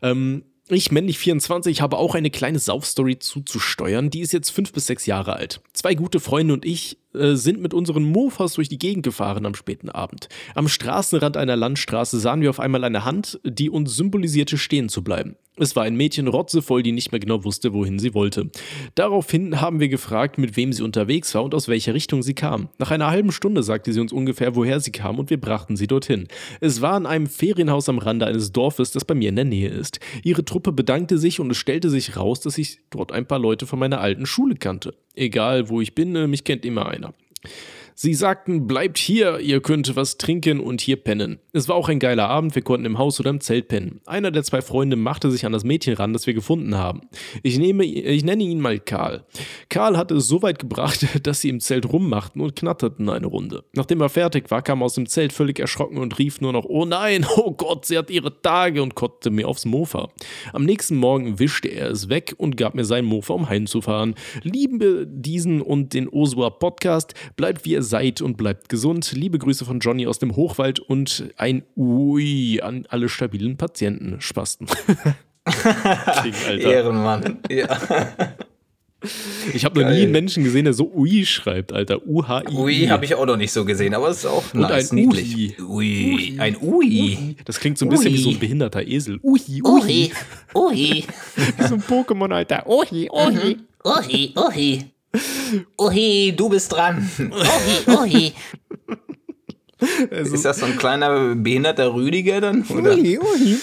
Ähm, 0.01 0.43
ich, 0.69 0.91
männlich 0.91 1.19
24, 1.19 1.81
habe 1.81 1.97
auch 1.97 2.15
eine 2.15 2.29
kleine 2.29 2.59
Saufstory 2.59 3.19
zuzusteuern. 3.19 4.09
Die 4.09 4.21
ist 4.21 4.33
jetzt 4.33 4.49
fünf 4.49 4.71
bis 4.71 4.87
sechs 4.87 5.05
Jahre 5.05 5.33
alt. 5.35 5.61
Zwei 5.73 5.95
gute 5.95 6.19
Freunde 6.19 6.53
und 6.53 6.65
ich 6.65 6.97
äh, 7.13 7.35
sind 7.35 7.61
mit 7.61 7.73
unseren 7.73 8.03
Mofas 8.03 8.53
durch 8.53 8.69
die 8.69 8.79
Gegend 8.79 9.03
gefahren 9.03 9.45
am 9.45 9.55
späten 9.55 9.89
Abend. 9.89 10.29
Am 10.55 10.67
Straßenrand 10.67 11.37
einer 11.37 11.55
Landstraße 11.55 12.19
sahen 12.19 12.41
wir 12.41 12.49
auf 12.49 12.59
einmal 12.59 12.83
eine 12.83 13.05
Hand, 13.05 13.39
die 13.43 13.69
uns 13.69 13.95
symbolisierte, 13.95 14.57
stehen 14.57 14.89
zu 14.89 15.03
bleiben. 15.03 15.35
Es 15.55 15.75
war 15.75 15.83
ein 15.83 15.95
Mädchen 15.95 16.27
rotzevoll, 16.27 16.81
die 16.81 16.91
nicht 16.91 17.11
mehr 17.11 17.19
genau 17.19 17.43
wusste, 17.43 17.73
wohin 17.73 17.99
sie 17.99 18.15
wollte. 18.15 18.49
Daraufhin 18.95 19.61
haben 19.61 19.79
wir 19.79 19.87
gefragt, 19.87 20.39
mit 20.39 20.57
wem 20.57 20.73
sie 20.73 20.81
unterwegs 20.81 21.35
war 21.35 21.43
und 21.43 21.53
aus 21.53 21.67
welcher 21.67 21.93
Richtung 21.93 22.23
sie 22.23 22.33
kam. 22.33 22.69
Nach 22.79 22.89
einer 22.89 23.11
halben 23.11 23.31
Stunde 23.31 23.61
sagte 23.61 23.93
sie 23.93 23.99
uns 23.99 24.11
ungefähr, 24.11 24.55
woher 24.55 24.79
sie 24.79 24.91
kam 24.91 25.19
und 25.19 25.29
wir 25.29 25.39
brachten 25.39 25.75
sie 25.75 25.85
dorthin. 25.85 26.27
Es 26.59 26.81
war 26.81 26.97
in 26.97 27.05
einem 27.05 27.27
Ferienhaus 27.27 27.87
am 27.87 27.99
Rande 27.99 28.25
eines 28.25 28.51
Dorfes, 28.51 28.89
das 28.89 29.05
bei 29.05 29.13
mir 29.13 29.29
in 29.29 29.35
der 29.35 29.45
Nähe 29.45 29.69
ist. 29.69 29.99
Ihre 30.23 30.43
Truppe 30.43 30.71
bedankte 30.71 31.19
sich 31.19 31.39
und 31.39 31.51
es 31.51 31.57
stellte 31.57 31.91
sich 31.91 32.17
raus, 32.17 32.39
dass 32.39 32.57
ich 32.57 32.79
dort 32.89 33.11
ein 33.11 33.27
paar 33.27 33.39
Leute 33.39 33.67
von 33.67 33.77
meiner 33.77 34.01
alten 34.01 34.25
Schule 34.25 34.55
kannte. 34.55 34.95
Egal, 35.15 35.69
wo 35.69 35.81
ich 35.81 35.93
bin, 35.95 36.15
äh, 36.15 36.27
mich 36.27 36.43
kennt 36.43 36.65
immer 36.65 36.87
einer. 36.87 37.13
Sie 37.95 38.13
sagten, 38.13 38.67
bleibt 38.67 38.97
hier, 38.97 39.39
ihr 39.39 39.61
könnt 39.61 39.95
was 39.95 40.17
trinken 40.17 40.59
und 40.59 40.81
hier 40.81 40.97
pennen. 40.97 41.39
Es 41.51 41.67
war 41.67 41.75
auch 41.75 41.89
ein 41.89 41.99
geiler 41.99 42.27
Abend, 42.27 42.55
wir 42.55 42.63
konnten 42.63 42.85
im 42.85 42.97
Haus 42.97 43.19
oder 43.19 43.29
im 43.29 43.39
Zelt 43.39 43.67
pennen. 43.67 44.01
Einer 44.05 44.31
der 44.31 44.43
zwei 44.43 44.61
Freunde 44.61 44.95
machte 44.95 45.29
sich 45.29 45.45
an 45.45 45.51
das 45.51 45.63
Mädchen 45.63 45.93
ran, 45.93 46.13
das 46.13 46.25
wir 46.25 46.33
gefunden 46.33 46.75
haben. 46.75 47.01
Ich, 47.43 47.59
nehme, 47.59 47.85
ich 47.85 48.23
nenne 48.23 48.43
ihn 48.43 48.59
mal 48.59 48.79
Karl. 48.79 49.25
Karl 49.69 49.97
hatte 49.97 50.15
es 50.15 50.27
so 50.27 50.41
weit 50.41 50.59
gebracht, 50.59 51.05
dass 51.23 51.41
sie 51.41 51.49
im 51.49 51.59
Zelt 51.59 51.91
rummachten 51.91 52.41
und 52.41 52.55
knatterten 52.55 53.09
eine 53.09 53.27
Runde. 53.27 53.63
Nachdem 53.75 54.01
er 54.01 54.09
fertig 54.09 54.49
war, 54.49 54.61
kam 54.61 54.81
er 54.81 54.85
aus 54.85 54.95
dem 54.95 55.07
Zelt 55.07 55.31
völlig 55.31 55.59
erschrocken 55.59 55.97
und 55.97 56.17
rief 56.17 56.41
nur 56.41 56.53
noch, 56.53 56.65
oh 56.65 56.85
nein, 56.85 57.25
oh 57.37 57.51
Gott, 57.51 57.85
sie 57.85 57.97
hat 57.97 58.09
ihre 58.09 58.41
Tage 58.41 58.81
und 58.81 58.95
kotzte 58.95 59.29
mir 59.29 59.47
aufs 59.47 59.65
Mofa. 59.65 60.09
Am 60.51 60.63
nächsten 60.63 60.95
Morgen 60.95 61.37
wischte 61.37 61.67
er 61.67 61.91
es 61.91 62.09
weg 62.09 62.33
und 62.37 62.57
gab 62.57 62.73
mir 62.73 62.85
sein 62.85 63.05
Mofa, 63.05 63.33
um 63.33 63.49
heimzufahren. 63.49 64.15
Liebe 64.41 65.05
diesen 65.07 65.61
und 65.61 65.93
den 65.93 66.09
Osua 66.09 66.49
Podcast, 66.49 67.13
bleibt 67.35 67.65
wie 67.65 67.73
ihr 67.73 67.82
seid 67.83 68.21
und 68.21 68.37
bleibt 68.37 68.69
gesund. 68.69 69.11
Liebe 69.13 69.37
Grüße 69.39 69.65
von 69.65 69.79
Johnny 69.79 70.07
aus 70.07 70.19
dem 70.19 70.35
Hochwald 70.35 70.79
und 70.79 71.25
ein 71.37 71.63
Ui 71.75 72.59
an 72.61 72.85
alle 72.89 73.09
stabilen 73.09 73.57
Patienten. 73.57 74.19
Spasten. 74.19 74.67
Ehrenmann. 76.59 77.39
Ja. 77.49 77.77
Ich 79.53 79.65
habe 79.65 79.81
noch 79.81 79.89
nie 79.89 80.03
einen 80.03 80.11
Menschen 80.11 80.43
gesehen, 80.43 80.63
der 80.63 80.73
so 80.73 80.89
Ui 80.93 81.25
schreibt, 81.25 81.73
Alter. 81.73 82.05
U-H-I. 82.07 82.55
Ui 82.55 82.87
habe 82.87 83.03
ich 83.05 83.15
auch 83.15 83.25
noch 83.25 83.35
nicht 83.35 83.51
so 83.51 83.65
gesehen, 83.65 83.93
aber 83.93 84.07
es 84.07 84.19
ist 84.19 84.25
auch 84.25 84.43
Und 84.53 84.61
nice, 84.61 84.91
ein 84.91 84.95
niedlich. 84.95 85.59
Ui. 85.59 86.13
Ui. 86.15 86.35
Ein 86.39 86.55
Ui. 86.61 87.35
Das 87.43 87.59
klingt 87.59 87.77
so 87.77 87.85
ein 87.85 87.89
bisschen 87.89 88.13
Ui. 88.13 88.17
wie 88.17 88.21
so 88.21 88.29
ein 88.29 88.39
behinderter 88.39 88.87
Esel. 88.87 89.19
Ui, 89.21 89.41
ui. 89.61 89.61
Ui. 89.61 90.11
Ui. 90.55 91.03
Wie 91.57 91.67
so 91.67 91.75
ein 91.75 91.81
Pokémon, 91.81 92.31
Alter. 92.33 92.65
Ui, 92.65 93.09
ui. 93.11 93.57
Ui. 93.83 94.33
Ui. 94.37 94.85
Ui, 95.79 96.33
du 96.35 96.49
bist 96.49 96.71
dran. 96.71 97.09
Ui. 97.19 97.95
Ui. 97.95 98.33
Also, 100.11 100.35
Ist 100.35 100.45
das 100.45 100.59
so 100.59 100.65
ein 100.65 100.77
kleiner 100.77 101.35
behinderter 101.35 101.93
Rüdiger 101.93 102.39
dann? 102.41 102.63
Oder? 102.63 102.93
ui, 102.93 103.19
ui. 103.19 103.57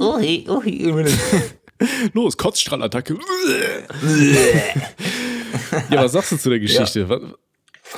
Ui. 0.00 0.46
Ui. 0.48 1.04
Los, 2.14 2.36
Kotzstrahlattacke. 2.36 3.14
ja, 5.90 6.02
was 6.04 6.12
sagst 6.12 6.32
du 6.32 6.36
zu 6.36 6.50
der 6.50 6.60
Geschichte? 6.60 7.08
Was, 7.08 7.20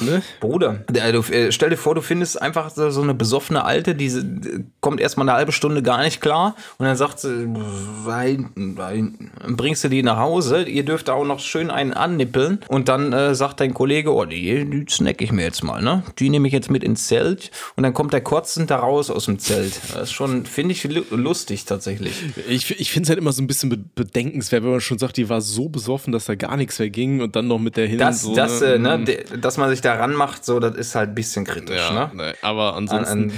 ne? 0.01 0.23
Bruder, 0.41 0.85
äh, 0.93 1.53
stell 1.53 1.71
dir 1.71 1.77
vor, 1.77 1.95
du 1.95 2.01
findest 2.03 2.41
einfach 2.41 2.71
so, 2.71 3.01
eine 3.03 3.15
besoffene 3.15 3.65
Alte, 3.65 3.95
die 3.95 4.11
kommt 4.81 5.01
erstmal 5.01 5.29
eine 5.29 5.37
halbe 5.37 5.53
Stunde 5.53 5.83
gar 5.83 6.03
nicht 6.03 6.21
klar 6.21 6.57
und 6.79 6.87
dann 6.87 6.97
sagt 6.97 7.21
sie, 7.21 7.47
wein, 8.05 8.51
wein, 8.55 9.31
bringst 9.49 9.85
du 9.85 9.89
die 9.89 10.03
nach 10.03 10.19
Hause, 10.19 10.65
ihr 10.65 10.85
dürft 10.85 11.11
auch 11.11 11.25
noch 11.25 11.41
schön 11.41 11.71
einen 11.71 11.93
annippeln 11.93 12.61
und 12.69 12.89
dann 12.89 13.13
äh, 13.13 13.35
sagt 13.35 13.61
dein 13.61 13.75
Kollege, 13.75 14.13
oh, 14.13 14.25
die, 14.25 14.65
die 14.65 14.85
snack 14.91 15.21
ich 15.23 15.33
mir 15.33 15.43
jetzt 15.43 15.63
mal, 15.63 15.83
ne? 15.83 16.03
Die 16.19 16.29
nehme 16.31 16.47
ich 16.49 16.53
jetzt 16.55 16.71
mit 16.71 16.85
ins 16.85 17.07
Zelt 17.07 17.51
und 17.77 17.83
dann 17.83 17.95
kommt 17.95 18.13
der 18.13 18.21
kotzend 18.21 18.71
da 18.71 18.77
raus 18.79 19.11
aus 19.11 19.27
dem 19.27 19.39
Zelt. 19.39 19.79
Das 19.95 20.05
ist 20.05 20.13
schon, 20.13 20.47
finde 20.47 20.73
ich, 20.73 20.85
lu- 20.85 21.05
lustig 21.11 21.65
tatsächlich. 21.65 22.13
Ich, 22.49 22.79
ich 22.81 22.91
finde 22.91 23.05
es 23.05 23.09
halt 23.11 23.19
immer 23.19 23.33
so 23.33 23.43
ein 23.43 23.47
bisschen 23.47 23.69
be 23.71 23.79
bedenkenswert, 23.95 24.63
wenn 24.65 24.71
man 24.71 24.81
schon 24.81 24.99
sagt, 24.99 25.17
die 25.17 25.29
war 25.29 25.41
so 25.41 25.69
besoffen, 25.69 26.13
dass 26.13 26.25
da 26.27 26.35
gar 26.35 26.57
nichts 26.57 26.79
mehr 26.79 26.91
ging 26.91 27.21
und 27.21 27.37
dann 27.37 27.47
noch 27.49 27.59
mit 27.59 27.77
der 27.77 27.87
hin. 27.87 27.99
Das, 27.99 28.23
so, 28.23 28.35
das, 28.35 28.61
äh, 28.63 28.79
ne, 28.79 29.03
de- 29.05 29.25
dass 29.41 29.57
man 29.57 29.71
sich 29.71 29.81
da 29.85 29.95
ranmacht, 29.95 30.45
so, 30.45 30.61
das 30.61 30.75
ist 30.77 30.95
halt 30.95 31.11
ein 31.11 31.15
bisschen 31.15 31.45
kritisch, 31.45 31.77
Ja, 31.77 32.11
ne? 32.13 32.17
ne, 32.17 32.35
aber 32.43 32.73
An, 32.73 32.85
ansonsten. 32.89 33.31
an, 33.31 33.33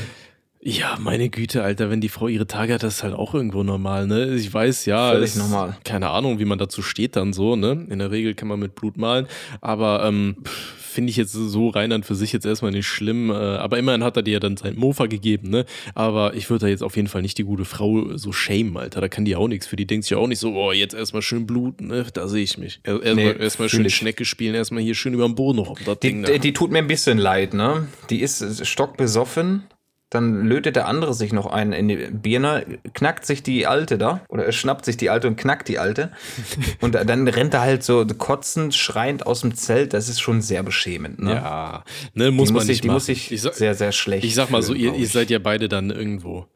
Ja, 0.61 0.96
meine 0.98 1.28
Güte, 1.28 1.62
Alter, 1.62 1.90
wenn 1.90 2.00
die 2.00 2.09
Frau 2.09 2.26
ihre 2.26 2.46
Tage 2.48 2.74
hat, 2.74 2.82
das 2.82 2.96
ist 2.96 3.02
halt 3.04 3.14
auch 3.14 3.35
irgendwo 3.35 3.62
normal, 3.62 4.06
ne? 4.09 4.35
Ich 4.35 4.52
weiß, 4.52 4.87
ja. 4.87 5.11
Völlig 5.12 5.30
es- 5.30 5.37
normal. 5.37 5.76
Keine 5.85 6.11
Ahnung, 6.11 6.38
wie 6.40 6.44
man 6.44 6.59
dazu 6.59 6.82
steht 6.82 7.14
dann 7.14 7.32
so, 7.32 7.54
ne? 7.54 7.87
In 7.88 8.00
der 8.00 8.11
Regel 8.11 8.35
kann 8.35 8.48
man 8.48 8.59
mit 8.59 8.74
Blut 8.74 8.96
malen, 8.96 9.28
aber 9.61 10.04
ähm, 10.04 10.37
pff, 10.42 10.86
finde 10.96 11.11
ich 11.11 11.16
jetzt 11.16 11.32
so 11.32 11.68
rein 11.68 11.92
an 11.92 12.02
für 12.02 12.14
sich 12.14 12.32
jetzt 12.32 12.46
erstmal 12.46 12.72
nicht 12.72 12.88
schlimm, 12.88 13.30
äh, 13.30 13.35
aber 13.35 13.78
immerhin 13.78 14.02
hat 14.02 14.16
er 14.16 14.22
dir 14.22 14.32
ja 14.32 14.40
dann 14.40 14.56
sein 14.56 14.74
Mofa 14.76 15.06
gegeben, 15.06 15.50
ne? 15.50 15.66
Aber 15.94 16.35
ich 16.35 16.50
würde 16.50 16.64
da 16.64 16.68
jetzt 16.68 16.82
auf 16.82 16.96
jeden 16.96 17.06
Fall 17.06 17.22
nicht 17.22 17.37
die 17.37 17.44
gute 17.44 17.64
Frau 17.64 18.16
so 18.16 18.32
shamen, 18.32 18.76
Alter, 18.78 19.02
da 19.02 19.09
kann 19.09 19.24
die 19.26 19.37
auch 19.37 19.46
nichts 19.46 19.66
für, 19.66 19.76
die 19.76 19.87
denkt 19.87 20.06
sich 20.06 20.16
auch 20.16 20.26
nicht 20.26 20.38
so, 20.38 20.54
oh, 20.54 20.72
jetzt 20.72 20.94
erstmal 20.94 21.20
schön 21.22 21.46
bluten, 21.46 21.88
ne? 21.88 22.06
Da 22.12 22.26
sehe 22.26 22.42
ich 22.42 22.59
mich. 22.59 22.80
Erstmal 22.82 23.14
Nee, 23.14 23.32
erstmal 23.38 23.68
fühl 23.68 23.78
schön 23.80 23.87
ich. 23.87 23.94
Schnecke 23.94 24.24
spielen, 24.24 24.54
erstmal 24.54 24.82
hier 24.82 24.94
schön 24.94 25.12
über 25.14 25.26
den 25.26 25.35
Boden 25.35 25.59
rum, 25.59 25.76
Die, 26.02 26.22
die, 26.22 26.38
die 26.38 26.52
tut 26.52 26.70
mir 26.72 26.78
ein 26.78 26.87
bisschen 26.88 27.18
leid, 27.18 27.52
ne? 27.52 27.87
Die 28.09 28.20
ist 28.22 28.66
stockbesoffen. 28.66 29.64
Dann 30.11 30.47
lötet 30.47 30.77
der 30.77 30.87
andere 30.87 31.14
sich 31.14 31.33
noch 31.33 31.47
einen 31.47 31.73
in 31.73 31.88
die 31.88 31.97
Birne, 31.97 32.79
knackt 32.95 33.27
sich 33.27 33.42
die 33.42 33.66
alte 33.66 33.99
da, 33.99 34.21
oder 34.29 34.45
er 34.45 34.53
schnappt 34.53 34.85
sich 34.85 34.97
die 34.97 35.11
alte 35.11 35.27
und 35.27 35.37
knackt 35.37 35.66
die 35.66 35.81
alte. 35.81 36.12
und 36.81 36.95
dann 36.95 37.27
rennt 37.27 37.55
er 37.55 37.62
halt 37.62 37.83
so 37.83 38.07
kotzend, 38.07 38.75
schreiend 38.75 39.27
aus 39.27 39.40
dem 39.40 39.55
Zelt. 39.55 39.95
Das 39.95 40.09
ist 40.09 40.21
schon 40.21 40.42
sehr 40.42 40.62
beschämend, 40.62 41.21
ne? 41.21 41.35
Ja, 41.35 41.85
ne, 42.14 42.31
muss 42.31 42.49
die 42.49 42.53
man 42.53 42.61
muss 42.61 42.69
nicht 42.69 42.77
sich, 42.77 42.81
die 42.83 42.88
muss 42.88 43.07
sich 43.07 43.33
ich, 43.33 43.42
sag, 43.42 43.55
sehr, 43.55 43.75
sehr 43.75 43.92
schlecht. 43.92 44.25
ich 44.25 44.35
sag 44.35 44.51
mal 44.51 44.62
so, 44.62 44.75
ihr, 44.75 44.95
ihr 44.95 45.05
ich. 45.05 45.12
seid 45.12 45.29
ja 45.29 45.40
beide 45.40 45.69
dann 45.69 45.90
irgendwo 45.90 46.47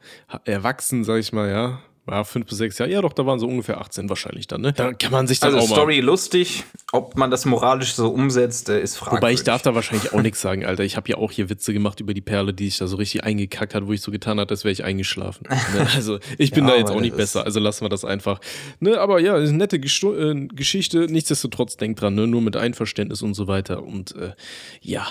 erwachsen, 0.45 1.03
sag 1.03 1.19
ich 1.19 1.33
mal, 1.33 1.51
ja. 1.51 1.81
Ja, 2.11 2.25
fünf 2.25 2.47
bis 2.47 2.59
sechs 2.59 2.77
Jahre. 2.79 2.91
Ja, 2.91 3.01
doch, 3.03 3.13
da 3.13 3.25
waren 3.25 3.39
so 3.39 3.47
ungefähr 3.47 3.81
18 3.81 4.09
wahrscheinlich 4.09 4.49
dann, 4.49 4.63
ne? 4.63 4.73
Da 4.73 4.93
kann 4.93 5.13
man 5.13 5.27
sich 5.29 5.39
dann 5.39 5.55
Also 5.55 5.65
auch 5.65 5.69
mal. 5.71 5.77
Story 5.77 6.01
lustig, 6.01 6.65
ob 6.91 7.17
man 7.17 7.31
das 7.31 7.45
moralisch 7.45 7.95
so 7.95 8.09
umsetzt, 8.09 8.69
äh, 8.69 8.83
ist 8.83 8.97
fragwürdig. 8.97 9.23
Wobei 9.23 9.33
ich 9.33 9.45
darf 9.45 9.63
da 9.63 9.75
wahrscheinlich 9.77 10.13
auch 10.13 10.21
nichts 10.21 10.41
sagen, 10.41 10.67
Alter. 10.67 10.83
Ich 10.83 10.97
habe 10.97 11.09
ja 11.09 11.19
auch 11.19 11.31
hier 11.31 11.49
Witze 11.51 11.73
gemacht 11.73 12.01
über 12.01 12.13
die 12.13 12.21
Perle, 12.21 12.53
die 12.53 12.67
sich 12.69 12.79
da 12.79 12.89
so 12.89 12.97
richtig 12.97 13.23
eingekackt 13.23 13.75
hat, 13.75 13.87
wo 13.87 13.93
ich 13.93 14.03
so 14.03 14.11
getan 14.11 14.41
hat, 14.41 14.51
als 14.51 14.65
wäre 14.65 14.73
ich 14.73 14.85
eingeschlafen. 14.85 15.47
Ne? 15.75 15.87
Also 15.95 16.19
ich 16.37 16.51
bin 16.51 16.65
Ja, 16.65 16.73
da 16.73 16.77
jetzt 16.79 16.91
auch 16.91 17.01
nicht 17.01 17.17
besser, 17.17 17.45
also 17.45 17.61
lassen 17.61 17.85
wir 17.85 17.89
das 17.91 18.05
einfach. 18.05 18.41
Ne, 18.81 18.99
aber 18.99 19.21
ja, 19.21 19.37
eine 19.37 19.53
nette 19.53 19.79
Gesto 19.79 20.17
äh, 20.17 20.47
Geschichte. 20.49 21.07
Nichtsdestotrotz 21.09 21.77
denkt 21.77 22.01
dran, 22.01 22.15
ne? 22.17 22.27
nur 22.27 22.41
mit 22.43 22.57
Einverständnis 22.57 23.23
und 23.23 23.35
so 23.35 23.47
weiter. 23.47 23.85
Und 23.85 24.17
äh, 24.17 24.33
ja, 24.81 25.07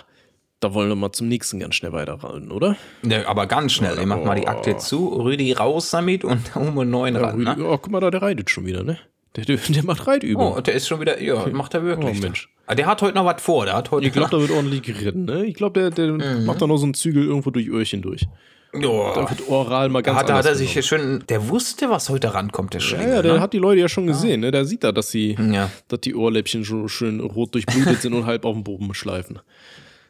da 0.60 0.74
wollen 0.74 0.90
wir 0.90 0.96
mal 0.96 1.12
zum 1.12 1.28
nächsten 1.28 1.60
ganz 1.60 1.76
schnell 1.76 1.94
weiterrollen, 1.94 2.52
oder? 2.52 2.76
Ja, 3.04 3.28
aber 3.28 3.48
ganz 3.48 3.72
schnell. 3.74 3.98
Ich 4.00 4.06
mach 4.06 4.24
mal 4.24 4.36
die 4.36 4.48
Akte 4.48 4.78
zu, 4.78 5.08
Rüdi 5.08 5.54
raus 5.54 5.90
damit 5.92 6.24
und 6.24 6.40
um 6.56 6.78
einen 6.80 6.90
neuen 6.92 7.16
Ja, 7.16 7.22
ran. 7.22 7.40
Ne? 7.40 7.56
oh, 7.60 7.78
guck 7.78 7.90
mal 7.92 8.00
da, 8.02 8.12
der 8.12 8.22
reitet 8.22 8.50
schon 8.50 8.66
wieder, 8.66 8.84
ne? 8.84 8.98
Der, 9.36 9.46
der, 9.46 9.58
der 9.58 9.84
macht 9.86 10.08
Reitübungen. 10.08 10.54
Oh, 10.58 10.62
der 10.62 10.74
ist 10.74 10.88
schon 10.88 11.00
wieder, 11.00 11.22
ja, 11.22 11.46
macht 11.52 11.74
er 11.76 11.84
wirklich. 11.84 12.18
Oh, 12.18 12.22
Mensch. 12.22 12.50
Ah, 12.66 12.76
Der 12.76 12.88
hat 12.88 13.02
heute 13.02 13.16
noch 13.16 13.26
was 13.26 13.42
vor. 13.42 13.66
Der 13.66 13.76
hat 13.76 13.92
heute 13.92 14.08
Ich 14.08 14.14
glaube, 14.14 14.32
da 14.32 14.40
wird 14.40 14.52
ordentlich 14.52 14.82
geritten, 14.82 15.26
ne? 15.26 15.46
Ich 15.46 15.54
glaube, 15.56 15.80
der, 15.80 15.92
der 15.92 16.14
Mhm. 16.14 16.46
macht 16.46 16.62
da 16.62 16.68
noch 16.68 16.78
so 16.78 16.86
einen 16.86 16.94
Zügel 16.96 17.24
irgendwo 17.26 17.52
durch 17.52 17.68
Öhrchen 17.68 18.02
durch. 18.02 18.26
Da 18.74 18.80
ja, 18.80 19.16
wird 19.30 19.48
oral 19.48 19.90
mal 19.90 20.02
ganz 20.04 20.20
hat, 20.20 20.32
hat 20.32 20.46
er 20.46 20.54
sich 20.56 20.74
hier 20.74 20.84
schön, 20.84 21.24
der 21.30 21.48
wusste, 21.50 21.90
was 21.90 22.10
heute 22.10 22.34
rankommt, 22.36 22.74
der 22.76 22.82
Ja, 22.82 22.88
Schlinge. 22.88 23.14
ja, 23.16 23.22
der 23.24 23.34
ne? 23.36 23.40
hat 23.42 23.54
die 23.54 23.58
Leute 23.58 23.82
ja 23.82 23.90
schon 23.90 24.06
gesehen, 24.08 24.42
ne? 24.42 24.52
Der 24.52 24.66
sieht 24.66 24.84
da, 24.84 24.92
dass 24.92 25.10
sie, 25.10 25.36
Ja. 25.52 25.72
dass 25.88 26.02
die 26.02 26.14
Ohrläppchen 26.16 26.66
schon 26.66 26.88
schön 26.90 27.20
rot 27.20 27.54
durchblutet 27.56 28.02
sind 28.02 28.14
und 28.14 28.26
halb 28.28 28.46
auf 28.46 28.54
dem 28.56 28.64
Boden 28.64 28.94
schleifen. 28.94 29.40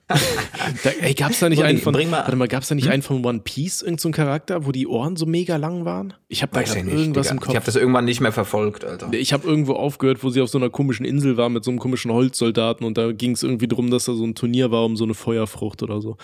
da, 0.84 0.90
ey, 1.02 1.14
gab's 1.14 1.40
da 1.40 1.50
nicht 1.50 1.60
Rudi, 1.60 1.70
einen 1.70 1.78
von, 1.80 1.94
bring 1.94 2.10
mal- 2.10 2.18
Hm? 2.20 2.24
warte 2.26 2.36
mal, 2.36 2.48
gab's 2.48 2.68
da 2.68 2.76
nicht 2.76 2.90
einen 2.90 3.02
von 3.04 3.24
One 3.24 3.40
Piece, 3.44 3.82
irgendein 3.82 4.00
so 4.00 4.10
ein 4.10 4.12
Charakter, 4.14 4.66
wo 4.66 4.72
die 4.72 4.88
Ohren 4.88 5.16
so 5.16 5.26
mega 5.26 5.56
lang 5.58 5.86
waren? 5.86 6.14
Ich 6.28 6.42
habe 6.42 6.52
da 6.54 6.62
ich 6.62 6.74
nicht, 6.74 6.88
irgendwas 6.88 7.28
Digga. 7.28 7.32
im 7.32 7.38
Ich 7.38 7.46
Kopf. 7.46 7.56
habe 7.56 7.66
das 7.66 7.76
irgendwann 7.76 8.06
nicht 8.06 8.20
mehr 8.22 8.32
verfolgt, 8.32 8.84
Alter. 8.86 9.10
Ich 9.14 9.34
habe 9.34 9.48
irgendwo 9.48 9.74
aufgehört, 9.74 10.24
wo 10.24 10.30
sie 10.30 10.42
auf 10.42 10.50
so 10.50 10.58
einer 10.58 10.70
komischen 10.70 11.06
Insel 11.06 11.38
war 11.38 11.50
mit 11.50 11.64
so 11.64 11.72
einem 11.72 11.80
komischen 11.80 12.12
Holzsoldaten 12.12 12.86
und 12.86 12.98
da 12.98 13.12
ging 13.12 13.32
es 13.32 13.44
irgendwie 13.44 13.68
drum, 13.68 13.92
dass 13.92 14.06
da 14.06 14.14
so 14.14 14.26
ein 14.26 14.36
Turnier 14.36 14.72
war 14.72 14.84
um 14.86 14.98
so 14.98 15.04
eine 15.04 15.14
Feuerfrucht 15.14 15.84
oder 15.84 16.02
so. 16.02 16.18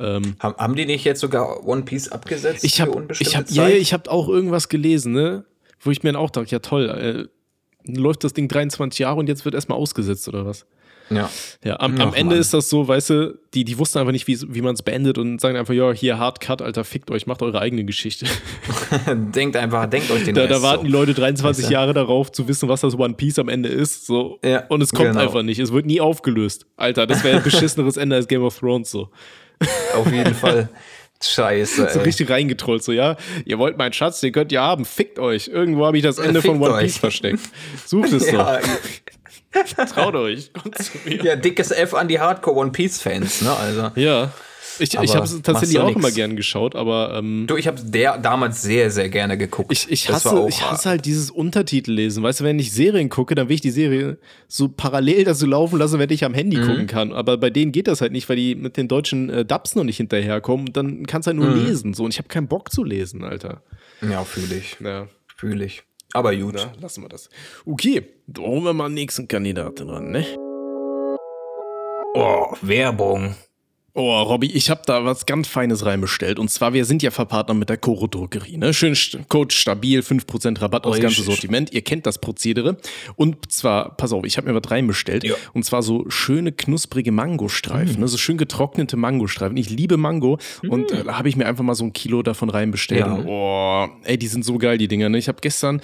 Ähm, 0.00 0.34
Haben, 0.40 0.56
haben 0.56 0.74
die 0.76 0.86
nicht 0.86 1.04
jetzt 1.04 1.20
sogar 1.20 1.66
One 1.66 1.82
Piece 1.82 2.08
abgesetzt? 2.08 2.64
ich 2.64 2.80
habe 2.80 3.06
ich 3.20 3.36
hab, 3.36 3.50
ja, 3.50 3.68
ich 3.68 3.92
habe 3.92 4.10
auch 4.10 4.28
irgendwas 4.28 4.68
gelesen, 4.68 5.12
ne? 5.12 5.44
Wo 5.80 5.90
ich 5.92 6.02
mir 6.02 6.12
dann 6.12 6.20
auch 6.20 6.30
dachte, 6.30 6.50
ja 6.50 6.58
toll, 6.58 6.88
äh, 6.88 7.90
läuft 7.90 8.24
das 8.24 8.32
Ding 8.32 8.48
23 8.48 8.98
Jahre 8.98 9.16
und 9.20 9.28
jetzt 9.28 9.44
wird 9.44 9.54
erstmal 9.54 9.78
ausgesetzt 9.78 10.28
oder 10.28 10.44
was? 10.44 10.66
Ja. 11.10 11.30
Ja, 11.64 11.80
am, 11.80 12.00
am 12.00 12.14
Ende 12.14 12.34
Mann. 12.34 12.40
ist 12.40 12.54
das 12.54 12.68
so, 12.68 12.86
weißt 12.86 13.10
du, 13.10 13.38
die, 13.54 13.64
die 13.64 13.78
wussten 13.78 13.98
einfach 13.98 14.12
nicht, 14.12 14.26
wie, 14.26 14.38
wie 14.48 14.62
man 14.62 14.74
es 14.74 14.82
beendet 14.82 15.18
und 15.18 15.40
sagen 15.40 15.56
einfach, 15.56 15.74
ja, 15.74 15.92
hier 15.92 16.18
Hard 16.18 16.40
Cut, 16.40 16.62
Alter, 16.62 16.84
fickt 16.84 17.10
euch, 17.10 17.26
macht 17.26 17.42
eure 17.42 17.60
eigene 17.60 17.84
Geschichte. 17.84 18.26
denkt 19.06 19.56
einfach, 19.56 19.86
denkt 19.86 20.10
euch 20.10 20.24
den 20.24 20.34
Da, 20.34 20.42
Rest 20.42 20.52
da 20.54 20.62
warten 20.62 20.80
so. 20.82 20.86
die 20.86 20.92
Leute 20.92 21.14
23 21.14 21.62
Weißt 21.62 21.70
du? 21.70 21.72
Jahre 21.72 21.94
darauf, 21.94 22.30
zu 22.32 22.48
wissen, 22.48 22.68
was 22.68 22.82
das 22.82 22.98
One 22.98 23.14
Piece 23.14 23.38
am 23.38 23.48
Ende 23.48 23.68
ist. 23.68 24.06
So. 24.06 24.38
Ja, 24.44 24.64
und 24.68 24.82
es 24.82 24.92
kommt 24.92 25.10
genau. 25.10 25.20
einfach 25.20 25.42
nicht. 25.42 25.58
Es 25.58 25.72
wird 25.72 25.86
nie 25.86 26.00
aufgelöst. 26.00 26.66
Alter, 26.76 27.06
das 27.06 27.24
wäre 27.24 27.38
ein 27.38 27.42
beschisseneres 27.42 27.96
Ende 27.96 28.16
als 28.16 28.28
Game 28.28 28.42
of 28.42 28.58
Thrones. 28.58 28.90
So, 28.90 29.10
Auf 29.94 30.12
jeden 30.12 30.34
Fall. 30.34 30.68
Scheiße, 31.20 31.88
so 31.92 31.98
ey. 31.98 32.04
richtig 32.04 32.30
reingetrollt. 32.30 32.82
So, 32.82 32.92
ja, 32.92 33.16
ihr 33.44 33.58
wollt 33.58 33.76
meinen 33.76 33.92
Schatz, 33.92 34.20
den 34.20 34.32
könnt 34.32 34.52
ihr 34.52 34.60
haben. 34.60 34.84
Fickt 34.84 35.18
euch. 35.18 35.48
Irgendwo 35.48 35.84
habe 35.86 35.96
ich 35.96 36.02
das 36.02 36.18
Ende 36.18 36.40
von 36.42 36.52
Fickt 36.52 36.64
One 36.64 36.74
euch. 36.74 36.84
Piece 36.84 36.98
versteckt. 36.98 37.40
Sucht 37.86 38.12
es 38.12 38.30
Ja, 38.30 38.58
doch. 38.58 38.68
Traut 39.94 40.14
euch. 40.14 40.52
Kommt 40.52 40.76
zu 40.78 40.92
mir. 41.04 41.24
ja, 41.24 41.36
dickes 41.36 41.70
F 41.70 41.94
an 41.94 42.08
die 42.08 42.20
Hardcore 42.20 42.56
One 42.56 42.70
Piece 42.72 43.00
Fans, 43.00 43.42
ne? 43.42 43.52
Also. 43.56 43.90
Ja. 43.96 44.32
Ich, 44.80 44.90
ich 44.92 44.98
Aber 44.98 45.08
habe 45.14 45.24
es 45.24 45.42
tatsächlich 45.42 45.80
auch 45.80 45.88
nix. 45.88 45.98
immer 45.98 46.12
gern 46.12 46.36
geschaut, 46.36 46.76
aber 46.76 47.12
ähm, 47.18 47.46
Du, 47.48 47.56
ich 47.56 47.66
habe 47.66 47.80
der 47.82 48.16
damals 48.16 48.62
sehr, 48.62 48.92
sehr 48.92 49.08
gerne 49.08 49.36
geguckt. 49.36 49.72
Ich, 49.72 49.90
ich, 49.90 50.08
hasse, 50.08 50.30
auch 50.30 50.48
ich 50.48 50.62
hasse 50.62 50.90
halt 50.90 51.04
dieses 51.04 51.32
Untertitellesen. 51.32 52.22
Weißt 52.22 52.38
du, 52.38 52.44
wenn 52.44 52.60
ich 52.60 52.70
Serien 52.70 53.08
gucke, 53.08 53.34
dann 53.34 53.48
will 53.48 53.56
ich 53.56 53.60
die 53.60 53.72
Serie 53.72 54.18
so 54.46 54.68
parallel 54.68 55.24
dazu 55.24 55.46
laufen 55.46 55.80
lassen, 55.80 55.98
wenn 55.98 56.10
ich 56.10 56.24
am 56.24 56.32
Handy 56.32 56.58
Mhm. 56.58 56.66
gucken 56.66 56.86
kann. 56.86 57.12
Aber 57.12 57.38
bei 57.38 57.50
denen 57.50 57.72
geht 57.72 57.88
das 57.88 58.00
halt 58.00 58.12
nicht, 58.12 58.28
weil 58.28 58.36
die 58.36 58.54
mit 58.54 58.76
den 58.76 58.86
deutschen 58.86 59.30
äh, 59.30 59.44
Dubs 59.44 59.74
noch 59.74 59.82
nicht 59.82 59.96
hinterherkommen. 59.96 60.72
Dann 60.72 61.06
kannst 61.06 61.26
du 61.26 61.30
halt 61.30 61.38
nur 61.38 61.48
Mhm. 61.56 61.66
lesen. 61.66 61.94
So. 61.94 62.04
Und 62.04 62.12
ich 62.14 62.18
habe 62.18 62.28
keinen 62.28 62.46
Bock 62.46 62.70
zu 62.70 62.84
lesen, 62.84 63.24
Alter. 63.24 63.62
Ja, 64.00 64.22
fühle 64.22 64.54
ich. 64.54 64.76
Ja, 64.78 65.08
Fühle 65.36 65.64
ich. 65.64 65.82
Aber 66.12 66.34
gut. 66.34 66.54
na, 66.54 66.72
lassen 66.80 67.02
wir 67.02 67.08
das. 67.08 67.28
Okay, 67.66 68.04
da 68.26 68.42
holen 68.42 68.64
wir 68.64 68.72
mal 68.72 68.88
den 68.88 68.94
nächsten 68.94 69.28
Kandidaten 69.28 69.90
ran, 69.90 70.10
ne? 70.10 70.24
Oh, 72.14 72.54
Werbung. 72.62 73.34
Oh, 74.00 74.22
Robby, 74.22 74.46
ich 74.52 74.70
habe 74.70 74.82
da 74.86 75.04
was 75.04 75.26
ganz 75.26 75.48
Feines 75.48 75.84
reinbestellt. 75.84 76.38
Und 76.38 76.52
zwar, 76.52 76.72
wir 76.72 76.84
sind 76.84 77.02
ja 77.02 77.10
verpartnert 77.10 77.58
mit 77.58 77.68
der 77.68 77.78
Coro 77.78 78.06
Drogerie. 78.06 78.56
Ne? 78.56 78.72
Schön 78.72 78.96
Code 79.28 79.52
stabil, 79.52 80.02
5% 80.02 80.60
Rabatt 80.62 80.86
aufs 80.86 81.00
ganze 81.00 81.24
Sortiment. 81.24 81.72
Ihr 81.72 81.82
kennt 81.82 82.06
das 82.06 82.18
Prozedere. 82.18 82.76
Und 83.16 83.50
zwar, 83.50 83.96
pass 83.96 84.12
auf, 84.12 84.24
ich 84.24 84.36
habe 84.36 84.52
mir 84.52 84.62
was 84.62 84.70
reinbestellt. 84.70 85.24
Ja. 85.24 85.34
Und 85.52 85.64
zwar 85.64 85.82
so 85.82 86.08
schöne, 86.10 86.52
knusprige 86.52 87.10
Mangostreifen. 87.10 87.96
Mm. 87.96 88.02
Ne? 88.02 88.06
So 88.06 88.18
schön 88.18 88.38
getrocknete 88.38 88.96
Mangostreifen. 88.96 89.56
Ich 89.56 89.68
liebe 89.68 89.96
Mango. 89.96 90.38
Mm. 90.62 90.70
Und 90.70 90.92
äh, 90.92 91.02
da 91.02 91.18
habe 91.18 91.28
ich 91.28 91.34
mir 91.34 91.46
einfach 91.46 91.64
mal 91.64 91.74
so 91.74 91.82
ein 91.82 91.92
Kilo 91.92 92.22
davon 92.22 92.50
reinbestellt. 92.50 93.04
Ja. 93.04 93.12
Und, 93.12 93.26
oh, 93.26 93.88
ey, 94.04 94.16
die 94.16 94.28
sind 94.28 94.44
so 94.44 94.58
geil, 94.58 94.78
die 94.78 94.86
Dinger. 94.86 95.08
Ne? 95.08 95.18
Ich 95.18 95.26
habe 95.26 95.38
gestern 95.40 95.80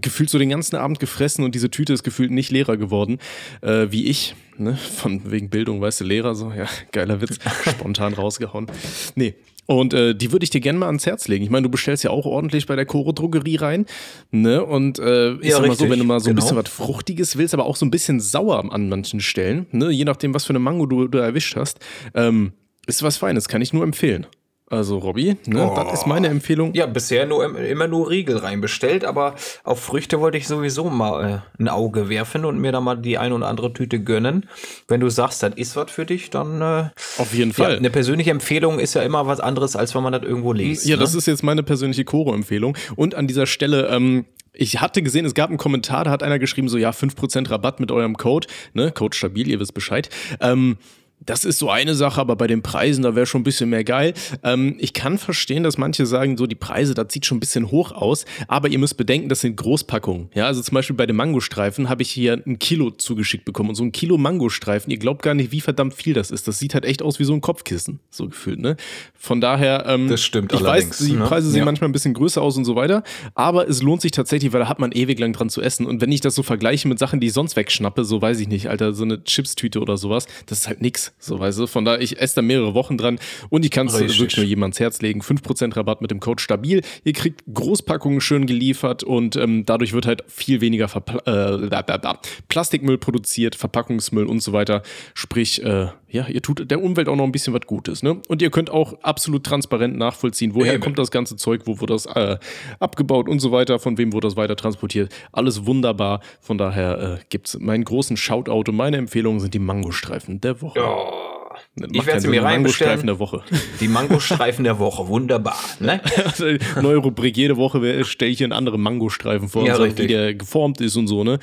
gefühlt 0.00 0.30
so 0.30 0.38
den 0.38 0.50
ganzen 0.50 0.76
Abend 0.76 1.00
gefressen 1.00 1.44
und 1.44 1.54
diese 1.54 1.70
Tüte 1.70 1.92
ist 1.92 2.02
gefühlt 2.02 2.30
nicht 2.30 2.50
leerer 2.50 2.76
geworden, 2.76 3.18
äh, 3.60 3.86
wie 3.90 4.06
ich. 4.06 4.34
Ne? 4.58 4.76
Von 4.76 5.30
wegen 5.30 5.48
Bildung, 5.48 5.80
weißt 5.80 6.00
du, 6.00 6.04
Lehrer, 6.04 6.34
so, 6.34 6.52
ja, 6.52 6.66
geiler 6.92 7.20
Witz, 7.20 7.38
spontan 7.68 8.14
rausgehauen. 8.14 8.66
Nee. 9.14 9.34
Und 9.66 9.94
äh, 9.94 10.14
die 10.14 10.32
würde 10.32 10.42
ich 10.44 10.50
dir 10.50 10.60
gerne 10.60 10.78
mal 10.78 10.86
ans 10.86 11.06
Herz 11.06 11.28
legen. 11.28 11.44
Ich 11.44 11.50
meine, 11.50 11.62
du 11.62 11.70
bestellst 11.70 12.02
ja 12.02 12.10
auch 12.10 12.26
ordentlich 12.26 12.66
bei 12.66 12.74
der 12.74 12.84
Coro 12.84 13.12
Drogerie 13.12 13.56
rein. 13.56 13.86
Ne? 14.32 14.64
Und 14.64 14.98
äh, 14.98 15.34
ist 15.36 15.44
ja, 15.44 15.62
immer 15.62 15.74
so, 15.74 15.88
wenn 15.88 16.00
du 16.00 16.04
mal 16.04 16.18
so 16.18 16.30
ein 16.30 16.34
genau. 16.34 16.44
bisschen 16.44 16.56
was 16.56 16.68
Fruchtiges 16.68 17.36
willst, 17.38 17.54
aber 17.54 17.64
auch 17.64 17.76
so 17.76 17.86
ein 17.86 17.90
bisschen 17.90 18.20
sauer 18.20 18.72
an 18.72 18.88
manchen 18.88 19.20
Stellen, 19.20 19.66
ne? 19.70 19.90
je 19.90 20.04
nachdem, 20.04 20.34
was 20.34 20.44
für 20.44 20.50
eine 20.50 20.58
Mango 20.58 20.86
du, 20.86 21.06
du 21.06 21.18
erwischt 21.18 21.54
hast, 21.56 21.78
ähm, 22.14 22.52
ist 22.86 23.02
was 23.04 23.16
Feines, 23.16 23.48
kann 23.48 23.62
ich 23.62 23.72
nur 23.72 23.84
empfehlen. 23.84 24.26
Also 24.72 24.96
Robby, 24.96 25.36
ne, 25.44 25.70
oh. 25.70 25.74
das 25.76 26.00
ist 26.00 26.06
meine 26.06 26.28
Empfehlung. 26.28 26.72
Ja, 26.72 26.86
bisher 26.86 27.26
nur 27.26 27.58
immer 27.58 27.88
nur 27.88 28.08
Riegel 28.08 28.38
reinbestellt, 28.38 29.04
aber 29.04 29.34
auf 29.64 29.80
Früchte 29.80 30.18
wollte 30.18 30.38
ich 30.38 30.48
sowieso 30.48 30.88
mal 30.88 31.42
äh, 31.58 31.62
ein 31.62 31.68
Auge 31.68 32.08
werfen 32.08 32.46
und 32.46 32.58
mir 32.58 32.72
da 32.72 32.80
mal 32.80 32.96
die 32.96 33.18
ein 33.18 33.32
oder 33.32 33.48
andere 33.48 33.74
Tüte 33.74 34.00
gönnen. 34.00 34.48
Wenn 34.88 35.00
du 35.00 35.10
sagst, 35.10 35.42
das 35.42 35.56
ist 35.56 35.76
was 35.76 35.90
für 35.90 36.06
dich, 36.06 36.30
dann 36.30 36.62
äh, 36.62 36.88
auf 37.18 37.34
jeden 37.34 37.52
Fall. 37.52 37.72
Ja, 37.72 37.76
eine 37.76 37.90
persönliche 37.90 38.30
Empfehlung 38.30 38.78
ist 38.78 38.94
ja 38.94 39.02
immer 39.02 39.26
was 39.26 39.40
anderes, 39.40 39.76
als 39.76 39.94
wenn 39.94 40.04
man 40.04 40.14
das 40.14 40.22
irgendwo 40.22 40.54
liest. 40.54 40.86
Ja, 40.86 40.96
ne? 40.96 41.02
das 41.02 41.14
ist 41.14 41.26
jetzt 41.26 41.42
meine 41.42 41.62
persönliche 41.62 42.06
Koro-Empfehlung. 42.06 42.74
Und 42.96 43.14
an 43.14 43.26
dieser 43.26 43.44
Stelle, 43.44 43.88
ähm, 43.88 44.24
ich 44.54 44.80
hatte 44.80 45.02
gesehen, 45.02 45.26
es 45.26 45.34
gab 45.34 45.50
einen 45.50 45.58
Kommentar, 45.58 46.04
da 46.04 46.10
hat 46.10 46.22
einer 46.22 46.38
geschrieben, 46.38 46.70
so 46.70 46.78
ja, 46.78 46.92
5% 46.92 47.50
Rabatt 47.50 47.78
mit 47.78 47.90
eurem 47.90 48.16
Code, 48.16 48.46
ne, 48.72 48.90
Code 48.90 49.14
stabil, 49.14 49.48
ihr 49.48 49.60
wisst 49.60 49.74
Bescheid. 49.74 50.08
Ähm, 50.40 50.78
das 51.26 51.44
ist 51.44 51.58
so 51.58 51.70
eine 51.70 51.94
Sache, 51.94 52.20
aber 52.20 52.36
bei 52.36 52.46
den 52.46 52.62
Preisen, 52.62 53.02
da 53.02 53.14
wäre 53.14 53.26
schon 53.26 53.42
ein 53.42 53.44
bisschen 53.44 53.70
mehr 53.70 53.84
geil. 53.84 54.14
Ähm, 54.42 54.76
ich 54.78 54.92
kann 54.92 55.18
verstehen, 55.18 55.62
dass 55.62 55.78
manche 55.78 56.06
sagen, 56.06 56.36
so 56.36 56.46
die 56.46 56.54
Preise, 56.54 56.94
das 56.94 57.12
sieht 57.12 57.26
schon 57.26 57.36
ein 57.36 57.40
bisschen 57.40 57.70
hoch 57.70 57.92
aus, 57.92 58.24
aber 58.48 58.68
ihr 58.68 58.78
müsst 58.78 58.96
bedenken, 58.96 59.28
das 59.28 59.40
sind 59.40 59.56
Großpackungen. 59.56 60.30
Ja, 60.34 60.46
also 60.46 60.62
zum 60.62 60.74
Beispiel 60.74 60.96
bei 60.96 61.06
den 61.06 61.16
Mangostreifen 61.16 61.88
habe 61.88 62.02
ich 62.02 62.10
hier 62.10 62.42
ein 62.46 62.58
Kilo 62.58 62.90
zugeschickt 62.90 63.44
bekommen 63.44 63.70
und 63.70 63.74
so 63.74 63.84
ein 63.84 63.92
Kilo 63.92 64.18
Mangostreifen, 64.18 64.90
ihr 64.90 64.98
glaubt 64.98 65.22
gar 65.22 65.34
nicht, 65.34 65.52
wie 65.52 65.60
verdammt 65.60 65.94
viel 65.94 66.14
das 66.14 66.30
ist. 66.30 66.48
Das 66.48 66.58
sieht 66.58 66.74
halt 66.74 66.84
echt 66.84 67.02
aus 67.02 67.18
wie 67.18 67.24
so 67.24 67.32
ein 67.32 67.40
Kopfkissen, 67.40 68.00
so 68.10 68.28
gefühlt, 68.28 68.60
ne? 68.60 68.76
Von 69.14 69.40
daher, 69.40 69.86
ähm, 69.86 70.08
das 70.08 70.22
stimmt 70.22 70.52
ich 70.52 70.62
weiß, 70.62 70.98
die 70.98 71.12
ne? 71.12 71.24
Preise 71.24 71.50
sehen 71.50 71.60
ja. 71.60 71.64
manchmal 71.64 71.88
ein 71.88 71.92
bisschen 71.92 72.14
größer 72.14 72.42
aus 72.42 72.56
und 72.56 72.64
so 72.64 72.76
weiter, 72.76 73.02
aber 73.34 73.68
es 73.68 73.82
lohnt 73.82 74.02
sich 74.02 74.10
tatsächlich, 74.12 74.52
weil 74.52 74.60
da 74.60 74.68
hat 74.68 74.78
man 74.78 74.92
ewig 74.92 75.18
lang 75.18 75.32
dran 75.32 75.48
zu 75.48 75.62
essen. 75.62 75.86
Und 75.86 76.00
wenn 76.00 76.10
ich 76.10 76.20
das 76.20 76.34
so 76.34 76.42
vergleiche 76.42 76.88
mit 76.88 76.98
Sachen, 76.98 77.20
die 77.20 77.28
ich 77.28 77.32
sonst 77.32 77.56
wegschnappe, 77.56 78.04
so 78.04 78.20
weiß 78.20 78.40
ich 78.40 78.48
nicht, 78.48 78.68
Alter, 78.68 78.92
so 78.92 79.04
eine 79.04 79.22
Chipstüte 79.24 79.80
oder 79.80 79.96
sowas, 79.96 80.26
das 80.46 80.60
ist 80.60 80.68
halt 80.68 80.80
nix, 80.80 81.11
so 81.18 81.38
weißt 81.38 81.58
du. 81.58 81.66
Von 81.66 81.84
daher, 81.84 82.00
ich 82.00 82.20
esse 82.20 82.36
da 82.36 82.42
mehrere 82.42 82.74
Wochen 82.74 82.98
dran 82.98 83.18
und 83.48 83.64
ich 83.64 83.70
kann 83.70 83.86
es 83.86 83.98
wirklich 83.98 84.36
nur 84.36 84.46
jemand 84.46 84.74
ans 84.74 84.80
Herz 84.80 85.02
legen. 85.02 85.20
5% 85.20 85.76
Rabatt 85.76 86.02
mit 86.02 86.10
dem 86.10 86.20
Code 86.20 86.42
stabil. 86.42 86.82
Ihr 87.04 87.12
kriegt 87.12 87.42
Großpackungen 87.52 88.20
schön 88.20 88.46
geliefert 88.46 89.02
und 89.02 89.36
ähm, 89.36 89.64
dadurch 89.64 89.92
wird 89.92 90.06
halt 90.06 90.24
viel 90.28 90.60
weniger 90.60 90.88
Verpla 90.88 91.56
äh, 91.58 92.14
Plastikmüll 92.48 92.98
produziert, 92.98 93.54
Verpackungsmüll 93.54 94.26
und 94.26 94.42
so 94.42 94.52
weiter. 94.52 94.82
Sprich, 95.14 95.62
äh, 95.62 95.88
ja, 96.12 96.26
ihr 96.28 96.42
tut 96.42 96.70
der 96.70 96.82
Umwelt 96.82 97.08
auch 97.08 97.16
noch 97.16 97.24
ein 97.24 97.32
bisschen 97.32 97.54
was 97.54 97.62
Gutes. 97.66 98.02
Ne? 98.02 98.20
Und 98.28 98.42
ihr 98.42 98.50
könnt 98.50 98.70
auch 98.70 98.98
absolut 99.02 99.44
transparent 99.44 99.96
nachvollziehen, 99.96 100.54
woher 100.54 100.74
Eben. 100.74 100.82
kommt 100.82 100.98
das 100.98 101.10
ganze 101.10 101.36
Zeug, 101.36 101.62
wo 101.64 101.80
wurde 101.80 101.94
das 101.94 102.06
äh, 102.06 102.36
abgebaut 102.78 103.28
und 103.28 103.40
so 103.40 103.50
weiter, 103.50 103.78
von 103.78 103.96
wem 103.96 104.12
wurde 104.12 104.26
das 104.26 104.36
weiter 104.36 104.54
transportiert. 104.54 105.12
Alles 105.32 105.64
wunderbar. 105.64 106.20
Von 106.40 106.58
daher 106.58 107.18
äh, 107.20 107.24
gibt 107.30 107.48
es 107.48 107.58
meinen 107.58 107.84
großen 107.84 108.18
Shoutout 108.18 108.70
und 108.70 108.76
meine 108.76 108.98
Empfehlungen 108.98 109.40
sind 109.40 109.54
die 109.54 109.58
Mangostreifen 109.58 110.40
der 110.40 110.60
Woche. 110.60 110.80
Oh. 110.80 111.32
Ich 111.74 112.06
werde 112.06 112.20
sie 112.20 112.28
mir 112.28 112.42
reinbestellen. 112.42 113.06
der 113.06 113.18
Woche. 113.18 113.42
Die 113.80 113.88
Mangostreifen 113.88 114.64
der 114.64 114.78
Woche, 114.78 115.08
wunderbar. 115.08 115.56
Ne? 115.80 116.00
Also, 116.24 116.46
neue 116.82 116.96
Rubrik, 116.96 117.36
jede 117.36 117.56
Woche 117.56 118.04
stelle 118.04 118.30
ich 118.30 118.38
hier 118.38 118.46
einen 118.46 118.52
anderen 118.52 118.80
Mangostreifen 118.80 119.48
vor, 119.48 119.66
ja, 119.66 119.76
und 119.76 119.98
wie 119.98 120.06
der 120.06 120.34
geformt 120.34 120.80
ist 120.80 120.96
und 120.96 121.06
so, 121.06 121.24
ne? 121.24 121.38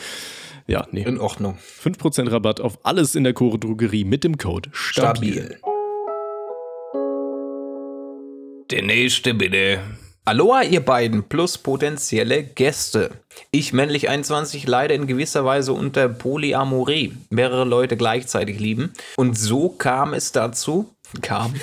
Ja, 0.70 0.88
nee. 0.92 1.02
In 1.02 1.20
Ordnung. 1.20 1.58
5% 1.84 2.32
Rabatt 2.32 2.62
auf 2.62 2.78
alles 2.84 3.16
in 3.16 3.24
der 3.24 3.34
Chore 3.34 3.58
Drogerie 3.58 4.04
mit 4.04 4.24
dem 4.24 4.38
Code 4.38 4.70
STABIL. 4.72 5.34
Stabil. 5.34 5.60
Der 8.70 8.84
nächste 8.84 9.34
bitte. 9.34 9.80
Aloha, 10.26 10.62
ihr 10.62 10.86
beiden, 10.86 11.24
plus 11.24 11.58
potenzielle 11.58 12.44
Gäste. 12.44 13.10
Ich, 13.50 13.74
männlich 13.74 14.10
21, 14.10 14.68
leide 14.68 14.94
in 14.94 15.08
gewisser 15.08 15.44
Weise 15.44 15.74
unter 15.74 16.08
Polyamorie. 16.08 17.14
Mehrere 17.32 17.66
Leute 17.66 17.98
gleichzeitig 17.98 18.60
lieben. 18.60 18.94
Und 19.16 19.40
so 19.40 19.70
kam 19.70 20.14
es 20.14 20.32
dazu, 20.32 20.94
kam. 21.24 21.56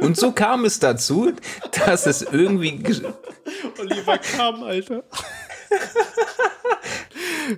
Und 0.00 0.16
so 0.16 0.30
kam 0.30 0.64
es 0.64 0.78
dazu, 0.78 1.32
dass 1.84 2.06
es 2.06 2.22
irgendwie. 2.22 2.80
Oliver 3.80 4.18
kam, 4.18 4.62
Alter. 4.62 5.02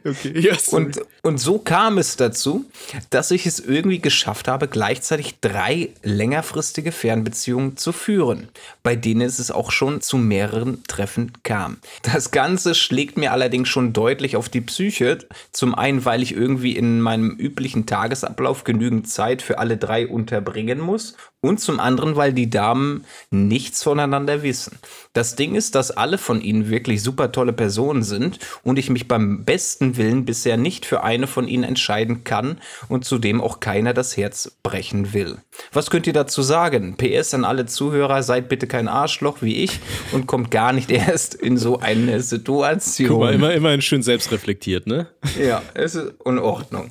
okay, 0.04 0.38
yes. 0.38 0.68
und, 0.68 1.00
und 1.22 1.38
so 1.38 1.58
kam 1.58 1.98
es 1.98 2.16
dazu, 2.16 2.64
dass 3.10 3.30
ich 3.30 3.46
es 3.46 3.60
irgendwie 3.60 4.00
geschafft 4.00 4.48
habe, 4.48 4.68
gleichzeitig 4.68 5.40
drei 5.40 5.90
längerfristige 6.02 6.92
Fernbeziehungen 6.92 7.76
zu 7.76 7.92
führen, 7.92 8.48
bei 8.82 8.96
denen 8.96 9.22
es 9.22 9.50
auch 9.50 9.70
schon 9.70 10.00
zu 10.00 10.16
mehreren 10.16 10.82
Treffen 10.84 11.32
kam. 11.42 11.78
Das 12.02 12.30
Ganze 12.30 12.74
schlägt 12.74 13.16
mir 13.16 13.32
allerdings 13.32 13.68
schon 13.68 13.92
deutlich 13.92 14.36
auf 14.36 14.48
die 14.48 14.60
Psyche. 14.60 15.18
Zum 15.52 15.74
einen, 15.74 16.04
weil 16.04 16.22
ich 16.22 16.32
irgendwie 16.32 16.76
in 16.76 17.00
meinem 17.00 17.30
üblichen 17.30 17.86
Tagesablauf 17.86 18.64
genügend 18.64 19.08
Zeit 19.08 19.42
für 19.42 19.58
alle 19.58 19.76
drei 19.76 20.06
unterbringen 20.06 20.80
muss 20.80 21.14
und 21.40 21.60
zum 21.60 21.78
anderen, 21.78 22.16
weil 22.16 22.32
die 22.32 22.50
Damen 22.50 23.04
nichts 23.30 23.82
voneinander 23.82 24.42
wissen. 24.42 24.78
Das 25.12 25.36
Ding 25.36 25.54
ist, 25.54 25.74
dass 25.74 25.90
alle 25.90 26.18
von 26.18 26.40
ihnen 26.40 26.68
wirklich 26.68 27.02
super 27.02 27.30
tolle 27.30 27.52
Personen 27.52 28.02
sind 28.02 28.38
und 28.64 28.78
ich 28.78 28.90
mich 28.90 29.06
beim 29.06 29.44
besten 29.44 29.96
Willen 29.96 30.24
bisher 30.24 30.56
nicht 30.56 30.84
für 30.84 31.04
eine 31.04 31.26
von 31.26 31.46
ihnen 31.46 31.64
entscheiden 31.64 32.24
kann 32.24 32.60
und 32.88 33.04
zudem 33.04 33.40
auch 33.40 33.60
keiner 33.60 33.94
das 33.94 34.16
Herz 34.16 34.58
brechen 34.62 35.12
will. 35.12 35.38
Was 35.72 35.90
könnt 35.90 36.06
ihr 36.06 36.12
dazu 36.12 36.42
sagen? 36.42 36.96
PS 36.96 37.34
an 37.34 37.44
alle 37.44 37.66
Zuhörer, 37.66 38.22
seid 38.22 38.48
bitte 38.48 38.66
kein 38.66 38.88
Arschloch 38.88 39.38
wie 39.40 39.62
ich 39.64 39.80
und 40.12 40.26
kommt 40.26 40.50
gar 40.50 40.72
nicht 40.72 40.90
erst 40.90 41.34
in 41.34 41.56
so 41.56 41.78
eine 41.80 42.20
Situation. 42.20 43.08
Guck 43.08 43.20
mal, 43.20 43.34
immer, 43.34 43.52
immerhin 43.52 43.82
schön 43.82 44.02
selbst 44.02 44.32
reflektiert, 44.32 44.86
ne? 44.86 45.08
Ja, 45.40 45.62
es 45.74 45.94
ist 45.94 46.14
in 46.24 46.38
Ordnung. 46.38 46.88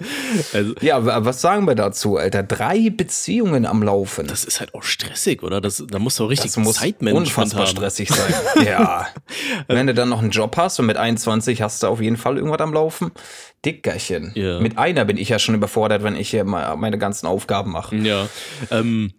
Also, 0.54 0.74
ja, 0.82 1.26
was 1.26 1.42
sagen 1.42 1.68
wir 1.68 1.76
dazu, 1.76 2.18
Alter? 2.18 2.44
Drei 2.44 2.90
Beziehungen 2.90 3.66
am 3.66 3.84
Laufen 3.84 4.28
das 4.28 4.44
ist 4.44 4.60
halt 4.60 4.74
auch 4.76 4.84
stressig, 4.84 5.42
oder? 5.44 5.62
Das, 5.62 5.84
da 5.90 6.00
musst 6.00 6.20
du 6.20 6.26
auch 6.26 6.30
richtig 6.30 6.52
das 6.52 6.58
muss 6.58 6.76
Zeitmanagement 6.76 7.28
unfassbar 7.28 7.62
haben. 7.62 7.76
stressig 7.76 8.10
sein. 8.10 8.34
ja. 8.66 9.08
Wenn 9.68 9.88
du 9.88 9.94
dann 9.94 10.10
noch 10.10 10.20
einen 10.20 10.32
Job 10.32 10.56
hast 10.58 10.80
und 10.80 10.86
mit 10.86 10.98
21 10.98 11.62
hast 11.62 11.84
du 11.84 11.88
auf 11.88 12.02
jeden 12.02 12.18
Fall 12.18 12.38
irgendwas 12.38 12.60
am 12.60 12.74
Laufen. 12.74 13.12
Dickerchen. 13.66 14.32
Ja. 14.36 14.60
Mit 14.60 14.78
einer 14.78 15.06
bin 15.06 15.18
ich 15.18 15.30
ja 15.30 15.40
schon 15.40 15.56
überfordert, 15.56 16.04
wenn 16.04 16.16
ich 16.16 16.30
hier 16.30 16.44
meine 16.44 16.98
ganzen 16.98 17.28
Aufgaben 17.28 17.72
mache. 17.72 17.96
Ja. 17.96 18.28
Ähm, 18.72 19.14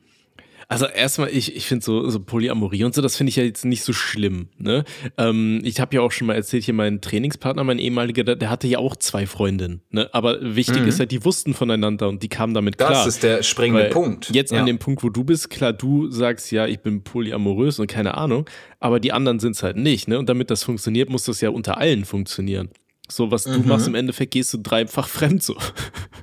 also 0.71 0.85
erstmal, 0.85 1.31
ich, 1.31 1.57
ich 1.57 1.67
finde 1.67 1.83
so, 1.83 2.11
so 2.11 2.21
Polyamorie 2.21 2.85
und 2.85 2.95
so, 2.95 3.01
das 3.01 3.17
finde 3.17 3.31
ich 3.31 3.37
ja 3.37 3.43
jetzt 3.43 3.65
nicht 3.65 3.83
so 3.83 3.95
schlimm. 3.95 4.49
Ne? 4.59 4.85
Ähm, 5.17 5.63
ich 5.65 5.81
habe 5.81 5.97
ja 5.97 6.03
auch 6.03 6.13
schon 6.13 6.27
mal 6.27 6.35
erzählt, 6.35 6.65
hier 6.65 6.75
mein 6.75 7.01
Trainingspartner, 7.01 7.65
mein 7.65 7.79
ehemaliger, 7.79 8.23
der, 8.23 8.37
der 8.37 8.51
hatte 8.51 8.69
ja 8.69 8.79
auch 8.79 8.95
zwei 8.95 9.27
Freundinnen. 9.27 9.81
Ne? 9.91 10.11
Aber 10.13 10.37
wichtig 10.43 10.83
mhm. 10.83 10.89
ist 10.89 11.01
halt, 11.01 11.11
die 11.11 11.25
wussten 11.25 11.55
voneinander 11.55 12.07
und 12.07 12.23
die 12.23 12.29
kamen 12.29 12.53
damit 12.53 12.77
klar. 12.77 12.91
Das 12.91 13.07
ist 13.07 13.23
der 13.23 13.43
springende 13.43 13.85
Weil 13.85 13.91
Punkt. 13.91 14.29
Jetzt 14.31 14.53
ja. 14.53 14.61
an 14.61 14.67
dem 14.67 14.79
Punkt, 14.79 15.03
wo 15.03 15.09
du 15.09 15.25
bist, 15.25 15.49
klar, 15.49 15.73
du 15.73 16.11
sagst 16.11 16.53
ja, 16.53 16.67
ich 16.67 16.81
bin 16.81 17.03
polyamorös 17.03 17.79
und 17.79 17.87
keine 17.87 18.19
Ahnung, 18.19 18.45
aber 18.79 19.01
die 19.01 19.13
anderen 19.13 19.41
sind 19.41 19.57
es 19.57 19.63
halt 19.63 19.79
nicht. 19.79 20.07
Ne? 20.07 20.19
Und 20.19 20.29
damit 20.29 20.51
das 20.51 20.65
funktioniert, 20.65 21.09
muss 21.09 21.25
das 21.25 21.41
ja 21.41 21.49
unter 21.49 21.79
allen 21.79 22.05
funktionieren. 22.05 22.69
So, 23.11 23.31
was 23.31 23.47
mhm. 23.47 23.63
du 23.63 23.69
machst 23.69 23.87
im 23.87 23.95
Endeffekt, 23.95 24.33
gehst 24.33 24.53
du 24.53 24.59
dreifach 24.59 25.09
fremd 25.09 25.43
so. 25.43 25.57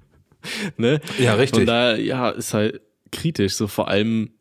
ne? 0.78 1.02
Ja, 1.20 1.36
richtig. 1.36 1.62
Und 1.62 1.66
da, 1.68 1.96
ja, 1.96 2.30
ist 2.30 2.54
halt 2.54 2.82
kritisch. 3.12 3.56
So 3.56 3.68
vor 3.68 3.88
allem, 3.88 4.32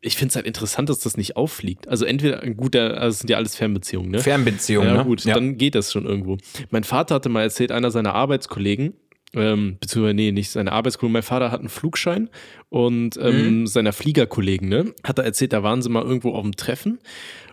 ich 0.00 0.16
finde 0.16 0.30
es 0.30 0.36
halt 0.36 0.46
interessant, 0.46 0.88
dass 0.88 1.00
das 1.00 1.16
nicht 1.16 1.36
auffliegt. 1.36 1.88
Also 1.88 2.04
entweder, 2.04 2.40
gut, 2.50 2.76
also 2.76 3.08
es 3.08 3.18
sind 3.20 3.30
ja 3.30 3.36
alles 3.36 3.56
Fernbeziehungen, 3.56 4.10
ne? 4.10 4.20
Fernbeziehungen, 4.20 4.88
ja, 4.88 4.96
ne? 4.98 5.04
gut, 5.04 5.24
ja. 5.24 5.34
dann 5.34 5.56
geht 5.56 5.74
das 5.74 5.92
schon 5.92 6.04
irgendwo. 6.04 6.38
Mein 6.70 6.84
Vater 6.84 7.16
hatte 7.16 7.28
mal 7.28 7.42
erzählt, 7.42 7.72
einer 7.72 7.90
seiner 7.90 8.14
Arbeitskollegen, 8.14 8.94
ähm, 9.34 9.78
beziehungsweise, 9.80 10.14
nee, 10.14 10.30
nicht 10.30 10.50
seine 10.50 10.72
Arbeitskollegen, 10.72 11.12
mein 11.12 11.22
Vater 11.22 11.50
hat 11.50 11.60
einen 11.60 11.68
Flugschein 11.68 12.30
und 12.68 13.16
ähm, 13.20 13.60
mhm. 13.60 13.66
seiner 13.66 13.92
Fliegerkollegen, 13.92 14.68
ne, 14.68 14.94
hat 15.02 15.18
er 15.18 15.24
erzählt, 15.24 15.52
da 15.52 15.62
waren 15.62 15.82
sie 15.82 15.88
mal 15.88 16.04
irgendwo 16.04 16.32
auf 16.32 16.42
dem 16.42 16.54
Treffen 16.54 16.98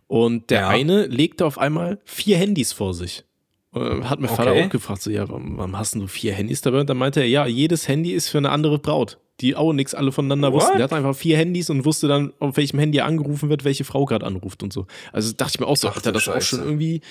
und 0.08 0.50
der 0.50 0.62
ja. 0.62 0.67
eine 0.67 1.06
legte 1.08 1.46
auf 1.46 1.58
einmal 1.58 2.00
vier 2.04 2.38
Handys 2.38 2.74
vor 2.74 2.94
sich. 2.94 3.24
Äh, 3.73 4.03
hat 4.03 4.19
mein 4.19 4.29
okay. 4.29 4.36
Vater 4.36 4.53
auch 4.53 4.69
gefragt, 4.69 5.01
so, 5.01 5.10
ja, 5.10 5.27
warum, 5.29 5.57
warum 5.57 5.77
hast 5.77 5.95
du 5.95 6.07
vier 6.07 6.34
Handys 6.34 6.62
dabei? 6.62 6.81
Und 6.81 6.89
dann 6.89 6.97
meinte 6.97 7.21
er, 7.21 7.27
ja, 7.27 7.45
jedes 7.45 7.88
Handy 7.88 8.12
ist 8.12 8.29
für 8.29 8.38
eine 8.38 8.49
andere 8.49 8.79
Braut 8.79 9.17
die 9.41 9.55
auch 9.55 9.73
nichts 9.73 9.93
alle 9.93 10.12
voneinander 10.12 10.53
What? 10.53 10.62
wussten. 10.62 10.77
Der 10.77 10.84
hat 10.86 10.93
einfach 10.93 11.15
vier 11.15 11.38
Handys 11.38 11.69
und 11.69 11.84
wusste 11.84 12.07
dann, 12.07 12.31
auf 12.39 12.57
welchem 12.57 12.79
Handy 12.79 13.01
angerufen 13.01 13.49
wird, 13.49 13.63
welche 13.63 13.84
Frau 13.84 14.05
gerade 14.05 14.25
anruft 14.25 14.63
und 14.63 14.71
so. 14.71 14.86
Also 15.12 15.34
dachte 15.34 15.53
ich 15.55 15.60
mir 15.60 15.67
auch 15.67 15.77
so, 15.77 15.89
Ach 15.89 15.95
Alter, 15.95 16.12
das 16.12 16.23
ist 16.23 16.29
auch 16.29 16.41
schon 16.41 16.60
irgendwie, 16.60 17.01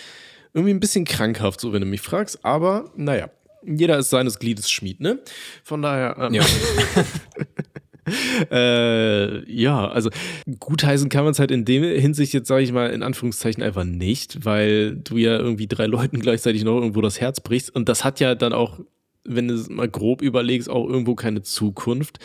irgendwie 0.55 0.73
ein 0.73 0.81
bisschen 0.81 1.05
krankhaft, 1.05 1.61
so 1.61 1.73
wenn 1.73 1.81
du 1.81 1.87
mich 1.87 2.01
fragst. 2.01 2.44
Aber 2.44 2.90
naja, 2.96 3.31
jeder 3.66 3.99
ist 3.99 4.11
seines 4.11 4.38
Gliedes 4.38 4.70
Schmied, 4.70 5.01
ne? 5.01 5.18
Von 5.64 5.83
daher, 5.83 6.16
ähm, 6.18 6.35
Ja. 6.35 6.44
äh, 8.51 9.53
ja, 9.53 9.88
also 9.88 10.11
gutheißen 10.59 11.09
kann 11.09 11.25
man 11.25 11.33
es 11.33 11.38
halt 11.38 11.51
in 11.51 11.64
dem 11.64 11.83
Hinsicht 11.83 12.33
jetzt, 12.33 12.49
sage 12.49 12.62
ich 12.62 12.73
mal, 12.73 12.90
in 12.90 13.03
Anführungszeichen 13.03 13.62
einfach 13.62 13.85
nicht, 13.85 14.44
weil 14.44 14.96
du 14.96 15.16
ja 15.16 15.37
irgendwie 15.38 15.66
drei 15.66 15.87
Leuten 15.87 16.20
gleichzeitig 16.20 16.64
noch 16.64 16.77
irgendwo 16.77 17.01
das 17.01 17.20
Herz 17.20 17.40
brichst. 17.40 17.75
Und 17.75 17.88
das 17.88 18.05
hat 18.05 18.20
ja 18.20 18.35
dann 18.35 18.53
auch, 18.53 18.81
wenn 19.25 19.49
du 19.49 19.55
es 19.55 19.68
mal 19.68 19.88
grob 19.88 20.23
überlegst, 20.23 20.68
auch 20.68 20.88
irgendwo 20.88 21.14
keine 21.14 21.42
Zukunft. 21.42 22.18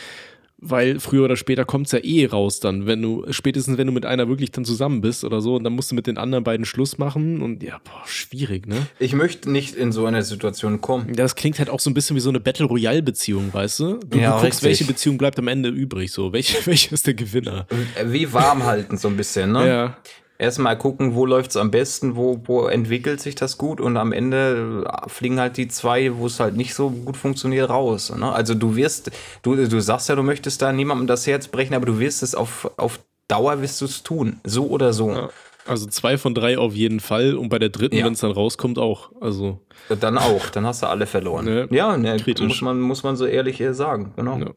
Weil 0.58 1.00
früher 1.02 1.26
oder 1.26 1.36
später 1.36 1.65
kommt 1.65 1.88
es 1.88 1.91
ja 1.91 2.00
eh 2.02 2.26
raus 2.28 2.62
dann, 2.62 2.86
wenn 2.86 3.02
du, 3.02 3.26
spätestens 3.30 3.78
wenn 3.78 3.88
du 3.88 3.94
mit 3.94 4.06
einer 4.06 4.30
wirklich 4.30 4.52
dann 4.52 4.63
zusammen 4.63 5.02
bist 5.02 5.26
oder 5.26 5.41
so, 5.41 5.56
und 5.56 5.65
dann 5.65 5.74
musst 5.74 5.91
du 5.91 5.96
mit 5.96 6.08
den 6.08 6.18
anderen 6.18 6.46
beiden 6.46 6.65
Schluss 6.65 6.98
machen 6.98 7.41
und 7.41 7.62
ja, 7.62 7.80
boah, 7.84 8.02
schwierig, 8.06 8.65
ne? 8.65 8.88
Ich 8.98 9.13
möchte 9.13 9.52
nicht 9.52 9.76
in 9.76 9.91
so 9.91 10.06
eine 10.06 10.24
Situation 10.24 10.80
kommen. 10.80 11.10
Ja, 11.10 11.15
das 11.15 11.36
klingt 11.36 11.60
halt 11.60 11.70
auch 11.70 11.82
so 11.82 11.89
ein 11.89 11.94
bisschen 11.94 12.15
wie 12.15 12.22
so 12.22 12.30
eine 12.30 12.39
Battle 12.39 12.65
Royale 12.68 13.04
Beziehung, 13.04 13.54
weißt 13.54 13.80
du? 13.82 14.00
Du, 14.10 14.18
Ja, 14.18 14.38
du 14.38 14.44
guckst, 14.44 14.46
richtig. 14.46 14.63
welche 14.63 14.84
Beziehung 14.86 15.18
bleibt 15.18 15.38
am 15.39 15.50
Ende 15.50 15.70
übrig, 15.70 16.12
so. 16.12 16.32
Welche, 16.32 16.58
welcher 16.65 16.94
ist 16.94 17.06
der 17.06 17.15
Gewinner? 17.15 17.68
Wie 18.06 18.32
warm 18.32 18.63
halten 18.63 18.98
so 18.98 19.10
ein 19.10 19.18
bisschen, 19.18 19.52
ne? 19.52 19.68
Ja. 19.68 19.98
Erstmal 20.38 20.78
gucken, 20.78 21.15
wo 21.15 21.26
läuft's 21.26 21.56
am 21.56 21.71
besten, 21.71 22.15
wo, 22.17 22.41
wo 22.45 22.67
entwickelt 22.67 23.21
sich 23.21 23.36
das 23.36 23.58
gut 23.58 23.80
und 23.80 23.95
am 23.95 24.12
Ende 24.12 24.84
äh, 24.86 25.10
fliegen 25.10 25.39
halt 25.39 25.56
die 25.56 25.69
zwei, 25.69 26.15
wo 26.17 26.26
es 26.28 26.39
halt 26.41 26.58
nicht 26.58 26.74
so 26.74 26.89
gut 26.89 27.15
funktioniert, 27.15 27.69
raus. 27.69 28.13
Ne? 28.13 28.32
Also 28.32 28.54
du 28.54 28.76
wirst, 28.76 29.12
du, 29.43 29.56
du 29.56 29.80
sagst 29.80 30.10
ja, 30.10 30.15
du 30.15 30.24
möchtest 30.24 30.62
da 30.62 30.74
niemandem 30.74 31.08
das 31.08 31.26
Herz 31.26 31.48
brechen, 31.48 31.74
aber 31.74 31.86
du 31.86 32.00
wirst 32.00 32.21
es 32.21 32.36
auf, 32.36 32.69
auf 32.78 33.00
Dauer 33.28 33.62
wirst 33.62 33.80
du 33.82 33.86
es 33.86 34.04
tun. 34.04 34.39
So 34.43 34.67
oder 34.67 34.91
so. 34.93 35.10
Ja. 35.10 35.30
Also 35.67 35.88
zwei 35.88 36.17
von 36.19 36.36
drei 36.36 36.60
auf 36.60 36.76
jeden 36.76 37.00
Fall 37.00 37.36
und 37.36 37.50
bei 37.50 37.58
der 37.58 37.69
dritten, 37.69 37.95
Ja. 37.95 38.06
wenn 38.06 38.13
es 38.13 38.19
dann 38.19 38.30
rauskommt, 38.32 38.78
auch. 38.78 39.12
Also, 39.19 39.62
Dann 40.00 40.17
auch, 40.19 40.50
dann 40.50 40.65
hast 40.65 40.84
du 40.84 40.88
alle 40.88 41.08
verloren. 41.08 41.45
Ne, 41.45 41.67
ja, 41.71 41.98
ne, 41.98 42.17
kritisch. 42.17 42.45
muss 42.45 42.62
man, 42.62 42.80
muss 42.80 43.02
man 43.02 43.15
so 43.15 43.26
ehrlich 43.26 43.60
äh, 43.62 43.74
sagen. 43.74 44.13
Genau. 44.15 44.38
ja. 44.38 44.52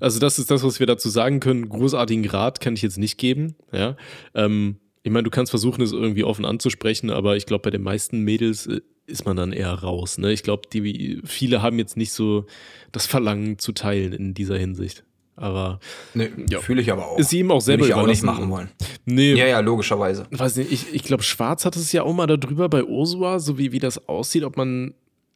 also 0.00 0.18
das 0.18 0.38
ist 0.40 0.50
das, 0.50 0.64
was 0.64 0.80
wir 0.80 0.86
dazu 0.88 1.10
sagen 1.10 1.38
können. 1.38 1.68
Großartigen 1.68 2.24
Rat 2.28 2.60
kann 2.60 2.74
ich 2.74 2.82
jetzt 2.82 2.98
nicht 2.98 3.18
geben. 3.18 3.54
Ja. 3.72 3.96
Ähm, 4.34 4.80
ich 5.02 5.10
meine, 5.12 5.24
du 5.24 5.30
kannst 5.30 5.50
versuchen, 5.50 5.82
es 5.82 5.92
irgendwie 5.92 6.24
offen 6.24 6.44
anzusprechen, 6.44 7.10
aber 7.10 7.36
ich 7.36 7.46
glaube, 7.46 7.62
bei 7.62 7.70
den 7.70 7.82
meisten 7.82 8.20
Mädels 8.22 8.66
äh, 8.66 8.80
ist 9.06 9.24
man 9.24 9.36
dann 9.36 9.52
eher 9.52 9.72
raus. 9.72 10.18
Ne? 10.18 10.32
Ich 10.32 10.42
glaube, 10.42 10.62
die 10.72 11.20
viele 11.24 11.62
haben 11.62 11.78
jetzt 11.78 11.96
nicht 11.96 12.12
so 12.12 12.44
das 12.92 13.06
Verlangen 13.06 13.58
zu 13.58 13.72
teilen 13.72 14.12
in 14.12 14.34
dieser 14.34 14.58
Hinsicht. 14.58 15.04
Aber 15.36 15.78
Ne, 16.14 16.30
Ja. 16.50 16.60
Fühle 16.60 16.82
ich 16.82 16.90
aber 16.90 17.06
auch. 17.06 17.18
ist 17.18 17.32
ihm 17.32 17.50
auch 17.52 17.60
selber 17.60 17.84
Würde 17.84 17.92
ich 17.92 17.94
auch 17.94 18.06
nicht 18.06 18.22
machen 18.24 18.50
wollen. 18.50 18.70
nee, 19.04 19.34
Ja, 19.34 19.46
ja, 19.46 19.60
logischerweise. 19.60 20.26
weiß 20.30 20.56
nicht, 20.56 20.72
ich, 20.72 20.92
ich 20.94 21.04
glaube, 21.04 21.22
Schwarz 21.22 21.64
hat 21.64 21.76
es 21.76 21.92
ja 21.92 22.02
auch 22.02 22.12
mal 22.12 22.26
darüber 22.26 22.68
bei 22.68 22.82
Ursula, 22.84 23.38
so 23.38 23.56
wie, 23.56 23.70
wie 23.72 23.78
das 23.78 24.08
aussieht, 24.08 24.42
ob 24.42 24.56
man, 24.56 24.94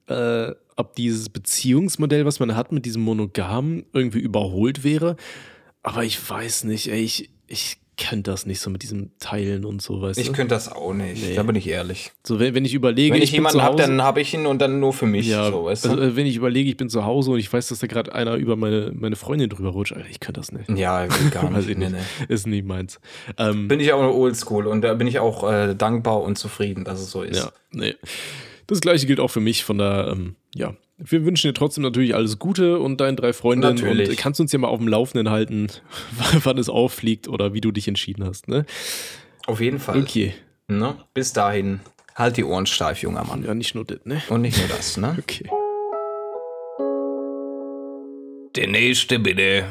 äh, 0.09 0.51
ob 0.77 0.97
dieses 0.97 1.29
Beziehungsmodell, 1.29 2.25
was 2.27 2.41
man 2.41 2.57
hat 2.57 2.73
mit 2.73 2.85
diesem 2.85 3.03
Monogam, 3.03 3.85
irgendwie 3.93 4.19
überholt 4.19 4.83
wäre. 4.83 5.17
Aber 5.85 6.05
ich 6.05 6.19
weiß 6.29 6.65
nicht, 6.65 6.89
ey, 6.89 7.01
ich, 7.03 7.31
ich 7.47 7.79
könnte 8.09 8.31
das 8.31 8.47
nicht 8.47 8.61
so 8.61 8.69
mit 8.71 8.83
diesem 8.83 9.11
Teilen 9.19 9.65
und 9.65 9.81
so, 9.83 10.03
weißt 10.03 10.19
Ich 10.19 10.27
du? 10.29 10.33
könnte 10.33 10.55
das 10.55 10.71
auch 10.71 10.93
nicht. 10.93 11.23
Nee. 11.27 11.35
Da 11.35 11.43
bin 11.43 11.57
ich 11.57 11.67
ehrlich. 11.69 12.13
So, 12.27 12.39
wenn, 12.41 12.55
wenn 12.55 12.65
ich 12.65 12.75
überlege, 12.75 13.15
Wenn 13.15 13.23
ich, 13.23 13.31
bin 13.31 13.39
jemanden 13.39 13.63
habe, 13.63 13.77
dann 13.77 14.03
habe 14.03 14.21
ich 14.21 14.35
ihn 14.35 14.47
und 14.47 14.61
dann 14.61 14.81
nur 14.81 14.93
für 14.93 15.07
mich. 15.07 15.27
ja, 15.29 15.51
so, 15.51 15.65
weißt 15.65 15.85
du? 15.85 15.91
also, 15.91 16.03
äh, 16.03 16.17
wenn 16.17 16.27
ich 16.27 16.37
überlege, 16.37 16.69
ich 16.69 16.77
bin 16.77 16.89
zu 16.89 17.05
Hause 17.05 17.31
und 17.31 17.39
ich 17.39 17.53
weiß, 17.53 17.69
dass 17.69 17.79
da 17.79 17.87
gerade 17.87 18.15
einer 18.15 18.35
über 18.35 18.57
meine, 18.57 18.93
meine 18.95 19.17
Freundin 19.17 19.49
drüber 19.49 19.71
rutscht, 19.71 19.93
Alter, 19.93 20.09
ich 20.11 20.21
könnte 20.21 20.41
das 20.41 20.53
nicht. 20.53 20.69
ja, 20.71 21.07
gar 21.31 21.51
nicht. 21.57 21.69
ich 21.69 21.77
Nee, 21.79 21.91
nicht. 21.91 21.97
nee. 22.29 22.35
Ist 22.35 22.47
nicht 22.47 22.67
meins. 22.67 23.01
Ähm, 23.39 23.69
Bin 23.69 23.81
ich 23.81 23.93
auch 23.93 24.03
oldschool 24.15 24.67
und 24.67 24.83
da 24.83 24.95
bin 24.95 25.07
ich 25.07 25.19
auch 25.19 25.51
äh, 25.51 25.75
dankbar 25.75 26.23
und 26.23 26.37
zufrieden, 26.39 26.85
dass 26.85 27.01
es 27.01 27.11
so 27.11 27.23
ist. 27.23 27.37
Ja, 27.39 27.53
nee. 27.71 27.95
Das 28.67 28.81
gleiche 28.81 29.07
gilt 29.07 29.21
auch 29.21 29.29
für 29.29 29.41
mich, 29.41 29.65
von 29.65 29.79
da, 29.79 30.11
ähm, 30.11 30.37
ja. 30.55 30.75
Wir 30.99 31.25
wünschen 31.25 31.49
dir 31.49 31.55
trotzdem 31.55 31.83
natürlich 31.83 32.15
alles 32.15 32.39
Gute 32.39 32.79
und 32.79 33.01
deinen 33.01 33.17
drei 33.17 33.33
Freundinnen. 33.33 33.75
Natürlich. 33.75 34.11
Und 34.11 34.19
kannst 34.19 34.41
uns 34.41 34.53
ja 34.53 34.59
mal 34.59 34.69
auf 34.69 34.79
dem 34.79 34.89
Laufenden 34.89 35.31
halten, 35.31 35.69
wann 36.45 36.59
es 36.59 36.69
auffliegt 36.69 37.29
oder 37.29 37.55
wie 37.55 37.61
du 37.61 37.73
dich 37.73 37.89
entschieden 37.89 38.25
hast, 38.25 38.49
ne? 38.49 38.65
Auf 39.47 39.61
jeden 39.61 39.81
Fall. 39.81 40.01
Okay. 40.01 40.35
Ne? 40.69 40.95
Bis 41.13 41.33
dahin, 41.33 41.81
halt 42.15 42.37
die 42.37 42.45
Ohren 42.45 42.67
steif, 42.67 43.03
junger 43.03 43.25
Mann. 43.25 43.45
Ja, 43.45 43.55
nicht 43.55 43.75
nur 43.75 43.85
das, 43.85 43.99
ne? 44.05 44.23
Und 44.29 44.43
nicht 44.43 44.59
nur 44.59 44.69
das, 44.69 44.97
ne? 44.97 45.17
Okay. 45.23 45.49
Der 48.55 48.69
nächste 48.69 49.19
bitte. 49.19 49.65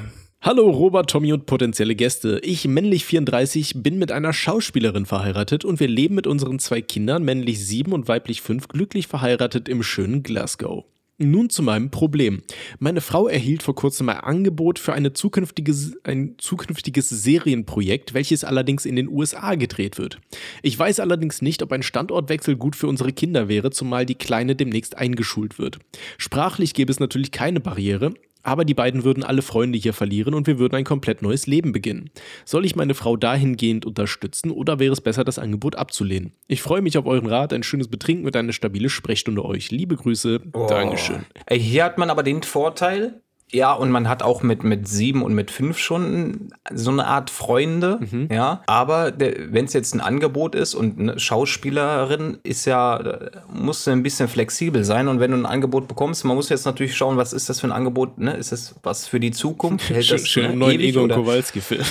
Hallo 0.43 0.71
Robert, 0.71 1.08
Tommy 1.08 1.34
und 1.34 1.45
potenzielle 1.45 1.93
Gäste. 1.93 2.39
Ich, 2.41 2.67
männlich 2.67 3.06
34, 3.06 3.84
bin 3.84 3.99
mit 3.99 4.12
einer 4.12 4.34
Schauspielerin 4.34 5.06
verheiratet 5.06 5.63
und 5.65 5.80
wir 5.80 5.88
leben 5.88 6.15
mit 6.15 6.25
unseren 6.25 6.58
zwei 6.58 6.82
Kindern, 6.82 7.23
männlich 7.23 7.63
7 7.63 7.93
und 7.93 8.08
weiblich 8.08 8.41
5, 8.41 8.67
glücklich 8.67 9.06
verheiratet 9.06 9.69
im 9.69 9.84
schönen 9.84 10.23
Glasgow. 10.23 10.86
Nun 11.19 11.51
zu 11.51 11.62
meinem 11.62 11.91
Problem. 11.91 12.41
Meine 12.80 13.01
Frau 13.01 13.27
erhielt 13.27 13.62
vor 13.62 13.75
kurzem 13.75 14.10
ein 14.10 14.17
Angebot 14.17 14.80
für 14.80 14.93
eine 14.93 15.13
zukünftige, 15.13 15.75
ein 16.06 16.34
zukünftiges 16.39 17.10
Serienprojekt, 17.10 18.15
welches 18.15 18.43
allerdings 18.43 18.88
in 18.88 18.95
den 18.95 19.10
USA 19.10 19.54
gedreht 19.54 19.99
wird. 19.99 20.19
Ich 20.63 20.77
weiß 20.80 21.01
allerdings 21.01 21.43
nicht, 21.43 21.62
ob 21.62 21.71
ein 21.71 21.84
Standortwechsel 21.84 22.56
gut 22.56 22.75
für 22.75 22.88
unsere 22.88 23.13
Kinder 23.13 23.47
wäre, 23.47 23.69
zumal 23.69 24.08
die 24.08 24.15
Kleine 24.15 24.56
demnächst 24.56 24.97
eingeschult 24.97 25.60
wird. 25.60 25.77
Sprachlich 26.17 26.73
gäbe 26.73 26.91
es 26.91 26.99
natürlich 26.99 27.32
keine 27.32 27.60
Barriere, 27.60 28.15
aber 28.43 28.65
die 28.65 28.73
beiden 28.73 29.04
würden 29.04 29.23
alle 29.23 29.41
Freunde 29.41 29.77
hier 29.77 29.93
verlieren 29.93 30.34
und 30.34 30.47
wir 30.47 30.60
würden 30.60 30.75
ein 30.75 30.84
komplett 30.84 31.21
neues 31.21 31.47
Leben 31.47 31.71
beginnen. 31.71 32.10
Soll 32.45 32.65
ich 32.65 32.75
meine 32.75 32.93
Frau 32.93 33.17
dahingehend 33.17 33.86
unterstützen 33.86 34.51
oder 34.51 34.80
wäre 34.80 34.93
es 34.93 35.01
besser, 35.01 35.23
das 35.23 35.39
Angebot 35.39 35.75
abzulehnen? 35.75 36.34
Ich 36.47 36.62
freue 36.62 36.82
mich 36.82 36.97
auf 36.97 37.06
euren 37.06 37.27
Rat, 37.27 37.54
ein 37.54 37.63
schönes 37.63 37.88
Betrinken 37.88 38.25
und 38.25 38.36
eine 38.36 38.54
stabile 38.54 38.89
Sprechstunde 38.89 39.43
euch. 39.45 39.71
Liebe 39.71 39.95
Grüße, 39.95 40.39
Dankeschön. 40.67 41.25
Ey, 41.45 41.60
hier 41.60 41.84
hat 41.84 41.97
man 41.97 42.10
aber 42.10 42.23
den 42.23 42.43
Vorteil, 42.43 43.21
ja, 43.51 43.73
und 43.73 43.91
man 43.91 44.07
hat 44.07 44.23
auch 44.23 44.43
mit, 44.43 44.63
mit 44.63 44.87
sieben 44.87 45.23
und 45.23 45.33
mit 45.33 45.51
fünf 45.51 45.77
schon 45.77 46.49
so 46.73 46.89
eine 46.91 47.05
Art 47.05 47.29
Freunde, 47.29 47.99
Mhm. 47.99 48.29
ja. 48.31 48.61
Aber 48.65 49.11
wenn 49.17 49.65
es 49.65 49.73
jetzt 49.73 49.93
ein 49.93 50.01
Angebot 50.01 50.55
ist 50.55 50.73
und 50.73 50.99
eine 50.99 51.19
Schauspielerin 51.19 52.37
ist 52.43 52.65
ja, 52.65 52.97
äh, 52.97 53.31
muss 53.53 53.87
ein 53.87 54.03
bisschen 54.03 54.27
flexibel 54.27 54.83
sein. 54.83 55.07
Und 55.07 55.19
wenn 55.19 55.31
du 55.31 55.37
ein 55.37 55.45
Angebot 55.45 55.87
bekommst, 55.87 56.23
man 56.25 56.35
muss 56.35 56.49
jetzt 56.49 56.65
natürlich 56.65 56.95
schauen, 56.95 57.17
was 57.17 57.33
ist 57.33 57.49
das 57.49 57.59
für 57.59 57.67
ein 57.67 57.71
Angebot, 57.73 58.17
ne? 58.17 58.33
Ist 58.33 58.51
das 58.51 58.75
was 58.83 59.07
für 59.07 59.19
die 59.19 59.31
Zukunft? 59.31 59.89
Hält 59.89 60.05
Schön, 60.05 60.17
das 60.17 60.27
schön 60.27 60.51
ne, 60.51 60.55
neuen 60.57 60.79
Egon 60.79 61.09
Kowalski-Film. 61.09 61.83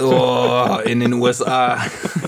Oh, 0.00 0.76
in 0.84 1.00
den 1.00 1.14
USA. 1.14 1.78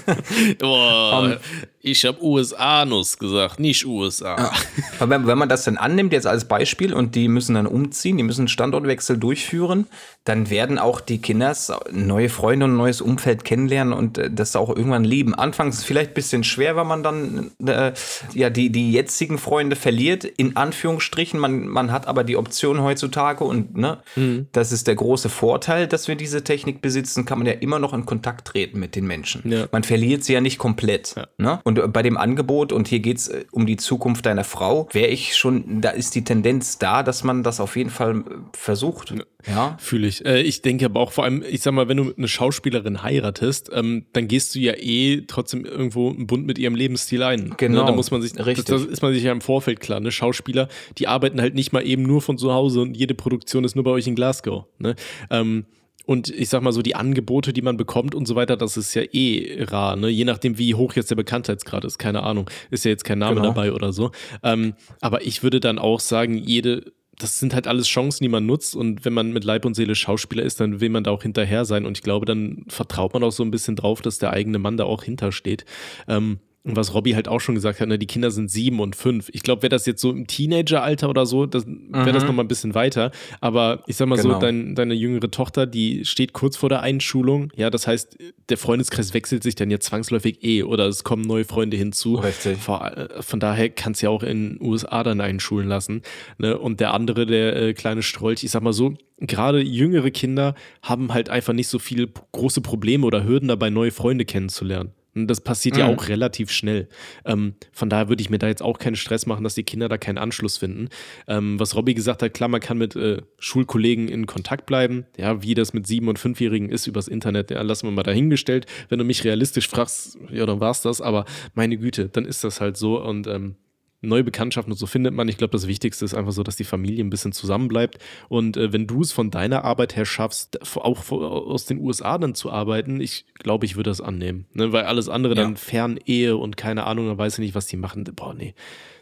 Boah, 0.59 1.39
ich 1.83 2.05
habe 2.05 2.23
USA-Nuss 2.23 3.19
gesagt, 3.19 3.59
nicht 3.59 3.87
USA. 3.87 4.53
Aber 4.99 5.11
wenn, 5.11 5.27
wenn 5.27 5.39
man 5.39 5.49
das 5.49 5.65
dann 5.65 5.77
annimmt, 5.77 6.13
jetzt 6.13 6.27
als 6.27 6.45
Beispiel, 6.45 6.93
und 6.93 7.15
die 7.15 7.29
müssen 7.29 7.55
dann 7.55 7.67
umziehen, 7.67 8.17
die 8.17 8.23
müssen 8.23 8.43
einen 8.43 8.49
Standortwechsel 8.49 9.17
durchführen, 9.17 9.87
dann 10.25 10.51
werden 10.51 10.79
auch 10.79 11.01
die 11.01 11.21
Kinder 11.21 11.57
neue 11.91 12.29
Freunde 12.29 12.67
und 12.67 12.73
ein 12.73 12.77
neues 12.77 13.01
Umfeld 13.01 13.45
kennenlernen 13.45 13.95
und 13.95 14.19
äh, 14.19 14.31
das 14.31 14.55
auch 14.57 14.69
irgendwann 14.69 15.05
lieben. 15.05 15.35
Anfangs 15.35 15.77
ist 15.77 15.81
es 15.81 15.87
vielleicht 15.87 16.11
ein 16.11 16.15
bisschen 16.15 16.45
schwer, 16.45 16.77
weil 16.77 16.85
man 16.85 17.03
dann 17.03 17.51
äh, 17.67 17.93
ja 18.35 18.51
die, 18.51 18.71
die 18.71 18.93
jetzigen 18.93 19.39
Freunde 19.39 19.77
verliert, 19.77 20.25
in 20.25 20.57
Anführungsstrichen. 20.57 21.41
Man, 21.41 21.67
man 21.67 21.91
hat 21.93 22.07
aber 22.07 22.25
die 22.25 22.37
Option 22.37 22.83
heutzutage 22.83 23.45
und 23.45 23.77
ne, 23.77 23.99
Mhm. 24.17 24.47
das 24.53 24.73
ist 24.73 24.87
der 24.87 24.95
große 24.95 25.29
Vorteil, 25.29 25.87
dass 25.87 26.09
wir 26.09 26.15
diese 26.15 26.43
Technik 26.45 26.83
besitzen, 26.83 27.25
kann 27.25 27.39
man 27.39 27.47
ja 27.47 27.55
immer 27.55 27.79
noch 27.79 27.95
in 27.95 28.07
Kontakt 28.07 28.47
treten 28.49 28.79
mit 28.79 28.97
den 28.97 29.07
Menschen. 29.07 29.43
Ja. 29.51 29.67
Man 29.73 29.85
verliert 29.85 30.25
sie 30.25 30.33
ja 30.33 30.41
nicht 30.41 30.59
komplett. 30.59 31.15
Ne? 31.39 31.61
Und 31.71 31.79
äh, 31.79 31.87
bei 31.87 32.03
dem 32.03 32.17
Angebot, 32.17 32.73
und 32.73 32.89
hier 32.89 32.99
geht 32.99 33.19
es 33.19 33.31
um 33.53 33.65
die 33.65 33.77
Zukunft 33.77 34.27
deiner 34.27 34.43
Frau, 34.43 34.89
wäre 34.93 35.07
ich 35.09 35.37
schon, 35.37 35.81
da 35.81 35.91
ist 35.91 36.17
die 36.17 36.25
Tendenz 36.25 36.79
da, 36.79 37.05
dass 37.05 37.23
man 37.23 37.45
das 37.45 37.61
auf 37.61 37.77
jeden 37.77 37.91
Fall 37.91 38.17
äh, 38.19 38.23
versucht. 38.53 39.15
Ja. 39.47 39.77
Fühle 39.79 40.09
ich. 40.09 40.25
Äh, 40.27 40.43
ich 40.43 40.63
denke 40.63 40.87
aber 40.87 40.99
auch 40.99 41.13
vor 41.13 41.23
allem, 41.23 41.45
ich 41.49 41.63
sag 41.63 41.73
mal, 41.73 41.87
wenn 41.89 41.97
du 41.97 42.13
eine 42.17 42.27
Schauspielerin 42.27 43.05
heiratest, 43.05 43.71
ähm, 43.73 44.07
dann 44.13 44.27
gehst 44.27 44.55
du 44.57 44.59
ja 44.59 44.73
eh 44.77 45.23
trotzdem 45.29 45.65
irgendwo 45.65 46.11
einen 46.11 46.27
Bund 46.27 46.45
mit 46.45 46.59
ihrem 46.59 46.75
Lebensstil 46.75 47.23
ein. 47.23 47.55
Genau, 47.57 47.81
Ne, 47.81 47.87
da 47.87 47.93
muss 47.93 48.11
man 48.11 48.21
sich, 48.21 48.35
richtig. 48.35 48.65
Das, 48.65 48.83
das 48.83 48.91
ist 48.91 49.03
man 49.03 49.15
sich 49.15 49.23
ja 49.23 49.31
im 49.31 49.41
Vorfeld 49.41 49.79
klar. 49.79 50.01
Ne? 50.01 50.11
Schauspieler, 50.11 50.69
die 50.99 51.07
arbeiten 51.07 51.41
halt 51.41 51.55
nicht 51.55 51.73
mal 51.73 51.87
eben 51.87 52.03
nur 52.03 52.21
von 52.21 52.37
zu 52.37 52.53
Hause 52.53 52.81
und 52.81 52.97
jede 52.97 53.15
Produktion 53.15 53.63
ist 53.63 53.77
nur 53.77 53.85
bei 53.85 53.93
euch 53.93 54.09
in 54.09 54.17
Glasgow. 54.17 54.65
Ne? 54.79 54.97
Ähm, 55.31 55.67
und 56.11 56.29
ich 56.29 56.49
sag 56.49 56.61
mal 56.63 56.73
so, 56.73 56.83
die 56.83 56.97
Angebote, 56.97 57.53
die 57.53 57.63
man 57.63 57.77
bekommt 57.77 58.17
und 58.17 58.27
so 58.27 58.35
weiter, 58.35 58.57
das 58.57 58.77
ist 58.77 58.95
ja 58.95 59.03
eh 59.13 59.63
rar, 59.63 59.95
ne? 59.95 60.09
Je 60.09 60.25
nachdem, 60.25 60.59
wie 60.59 60.75
hoch 60.75 60.95
jetzt 60.97 61.09
der 61.09 61.15
Bekanntheitsgrad 61.15 61.85
ist, 61.85 61.99
keine 61.99 62.25
Ahnung. 62.25 62.51
Ist 62.73 62.85
ja 62.85 62.91
jetzt 62.91 63.05
kein 63.05 63.21
Name 63.21 63.37
Genau. 63.37 63.47
dabei 63.47 63.73
oder 63.73 63.93
so. 63.93 64.11
Ähm, 64.43 64.75
aber 65.01 65.25
ich 65.25 65.45
würde 65.45 65.61
dann 65.61 65.79
auch 65.79 66.01
sagen, 66.01 66.37
jede, 66.37 66.93
das 67.17 67.39
sind 67.39 67.55
halt 67.55 67.69
alles 67.69 67.87
Chancen, 67.87 68.25
die 68.25 68.29
man 68.29 68.45
nutzt. 68.45 68.75
Und 68.75 69.05
wenn 69.05 69.13
man 69.13 69.33
mit 69.33 69.45
Leib 69.45 69.65
und 69.65 69.75
Seele 69.75 69.95
Schauspieler 69.95 70.43
ist, 70.43 70.59
dann 70.59 70.81
will 70.81 70.89
man 70.89 71.05
da 71.05 71.13
auch 71.13 71.23
hinterher 71.23 71.65
sein. 71.65 71.87
Und 71.87 71.97
ich 71.97 72.03
glaube, 72.03 72.27
dann 72.27 72.65
vertraut 72.67 73.15
man 73.15 73.23
auch 73.23 73.31
so 73.31 73.45
ein 73.45 73.53
bisschen 73.53 73.77
drauf, 73.77 74.03
dass 74.03 74.19
der 74.19 74.33
eigene 74.33 74.59
Mann 74.59 74.77
da 74.77 74.87
auch 74.87 75.05
hintersteht. 75.05 75.65
Ähm, 76.09 76.41
und 76.63 76.77
was 76.77 76.93
Robbie 76.93 77.15
halt 77.15 77.27
auch 77.27 77.41
schon 77.41 77.55
gesagt 77.55 77.81
hat, 77.81 77.89
ne, 77.89 77.99
die 77.99 78.07
Kinder 78.07 78.31
sind 78.31 78.51
sieben 78.51 78.81
und 78.81 78.95
fünf. 78.95 79.31
Ich 79.33 79.43
glaube, 79.43 79.63
wäre 79.63 79.71
das 79.71 79.87
jetzt 79.87 80.03
so 80.03 80.11
im 80.11 80.27
Teenageralter 80.27 81.09
oder 81.09 81.25
so, 81.25 81.51
wäre 81.51 81.65
mhm. 81.67 82.13
das 82.13 82.25
nochmal 82.25 82.45
ein 82.45 82.49
bisschen 82.49 82.75
weiter. 82.75 83.13
Aber 83.41 83.83
ich 83.87 83.97
sag 83.97 84.09
mal 84.09 84.17
genau. 84.17 84.35
so, 84.35 84.41
dein, 84.41 84.75
deine 84.75 84.93
jüngere 84.93 85.31
Tochter, 85.31 85.67
die 85.67 86.05
steht 86.05 86.35
kurz 86.35 86.59
vor 86.59 86.69
der 86.69 86.83
Einschulung. 86.83 87.51
Ja, 87.57 87.71
das 87.71 87.87
heißt, 87.87 88.19
der 88.51 88.59
Freundeskreis 88.59 89.15
wechselt 89.15 89.43
sich 89.43 89.55
dann 89.55 89.71
ja 89.71 89.81
zwangsläufig 89.81 90.45
eh 90.45 90.63
oder 90.63 90.87
es 90.87 91.03
kommen 91.03 91.23
neue 91.23 91.47
Freunde 91.47 91.79
hinzu. 91.79 92.17
Richtig. 92.17 92.59
Von, 92.59 92.79
von 93.21 93.41
daher 93.41 93.71
kannst 93.71 94.03
du 94.03 94.07
ja 94.07 94.11
auch 94.11 94.23
in 94.23 94.59
den 94.59 94.69
USA 94.69 95.03
dann 95.03 95.23
einschulen 95.23 95.67
lassen. 95.67 96.03
Ne? 96.37 96.59
Und 96.59 96.81
der 96.81 96.93
andere, 96.93 97.25
der 97.25 97.57
äh, 97.57 97.73
kleine 97.73 98.03
Strolch, 98.03 98.45
ich 98.45 98.51
sag 98.51 98.63
mal 98.63 98.75
so, 98.75 98.95
gerade 99.19 99.63
jüngere 99.63 100.11
Kinder 100.11 100.55
haben 100.83 101.15
halt 101.15 101.31
einfach 101.31 101.55
nicht 101.55 101.69
so 101.69 101.79
viele 101.79 102.09
große 102.33 102.61
Probleme 102.61 103.07
oder 103.07 103.25
Hürden 103.25 103.49
dabei, 103.49 103.71
neue 103.71 103.93
Freunde 103.93 104.27
kennenzulernen. 104.27 104.93
Und 105.15 105.27
das 105.27 105.41
passiert 105.41 105.75
mhm. 105.75 105.81
ja 105.81 105.87
auch 105.89 106.09
relativ 106.09 106.51
schnell. 106.51 106.89
Ähm, 107.25 107.55
von 107.73 107.91
daher 107.91 108.09
würde 108.09 108.23
ich 108.23 108.31
mir 108.31 108.39
da 108.39 108.49
jetzt 108.49 108.63
auch 108.63 108.79
keinen 108.79 108.97
Stress 108.97 109.27
machen, 109.27 109.43
dass 109.43 109.55
die 109.55 109.65
Kinder 109.65 109.89
da 109.89 109.99
keinen 109.99 110.19
Anschluss 110.19 110.59
finden. 110.59 110.89
Ähm, 111.27 111.59
was 111.59 111.75
Robby 111.75 111.95
gesagt 111.95 112.23
hat, 112.23 112.33
klar, 112.35 112.49
man 112.49 112.61
kann 112.61 112.79
mit 112.79 112.95
äh, 112.97 113.23
Schulkollegen 113.39 114.09
in 114.09 114.27
Kontakt 114.27 114.67
bleiben. 114.67 115.07
Ja, 115.17 115.43
wie 115.43 115.55
das 115.55 115.73
mit 115.73 115.87
sieben- 115.87 116.09
und 116.09 116.19
fünfjährigen 116.19 116.69
ist 116.69 116.87
übers 116.87 117.09
Internet, 117.09 117.51
ja, 117.51 117.63
lassen 117.63 117.87
wir 117.87 117.93
mal 117.93 118.03
dahingestellt. 118.03 118.67
Wenn 118.89 118.99
du 118.99 119.05
mich 119.05 119.25
realistisch 119.25 119.69
fragst, 119.69 120.19
ja, 120.31 120.47
dann 120.47 120.61
war 120.61 120.71
es 120.71 120.83
das. 120.83 121.01
Aber 121.01 121.25
meine 121.55 121.77
Güte, 121.77 122.09
dann 122.09 122.25
ist 122.25 122.45
das 122.45 122.61
halt 122.61 122.77
so. 122.77 123.03
Und 123.03 123.27
ähm, 123.27 123.57
neue 124.03 124.25
Bekanntschaften 124.25 124.73
und 124.73 124.79
so 124.79 124.87
findet 124.87 125.15
man. 125.15 125.29
Ich 125.29 125.37
glaube, 125.37 125.53
das 125.53 125.67
Wichtigste 125.67 126.05
ist 126.05 126.15
einfach 126.15 126.33
so, 126.33 126.43
dass 126.43 126.57
die 126.57 126.65
Familie 126.65 127.05
ein 127.05 127.11
bisschen 127.11 127.33
zusammenbleibt. 127.33 127.99
Und 128.29 128.57
äh, 128.57 128.73
wenn 128.73 128.87
du 128.87 129.03
es 129.03 129.13
von 129.13 129.31
deiner 129.31 129.65
Arbeit 129.65 129.97
her 129.97 130.07
schaffst, 130.07 130.77
auch 130.77 131.11
aus 131.11 131.67
den 131.67 131.79
USA 131.79 132.19
dann 132.19 132.35
zu 132.35 132.51
arbeiten, 132.51 133.01
ich 133.01 133.27
glaube, 133.35 133.67
ich 133.67 133.77
würde 133.77 133.91
das 133.91 134.01
annehmen. 134.01 134.47
Ne? 134.53 134.73
Weil 134.73 134.85
alles 134.85 135.09
andere 135.09 135.35
ja. 135.35 135.43
dann 135.43 135.57
Fernehe 135.57 136.37
und 136.37 136.57
keine 136.57 136.85
Ahnung, 136.87 137.07
dann 137.09 137.19
weiß 137.19 137.35
ich 137.35 137.41
nicht, 137.41 137.55
was 137.55 137.67
die 137.67 137.77
machen. 137.77 138.05
Boah, 138.05 138.35
nee. 138.35 138.55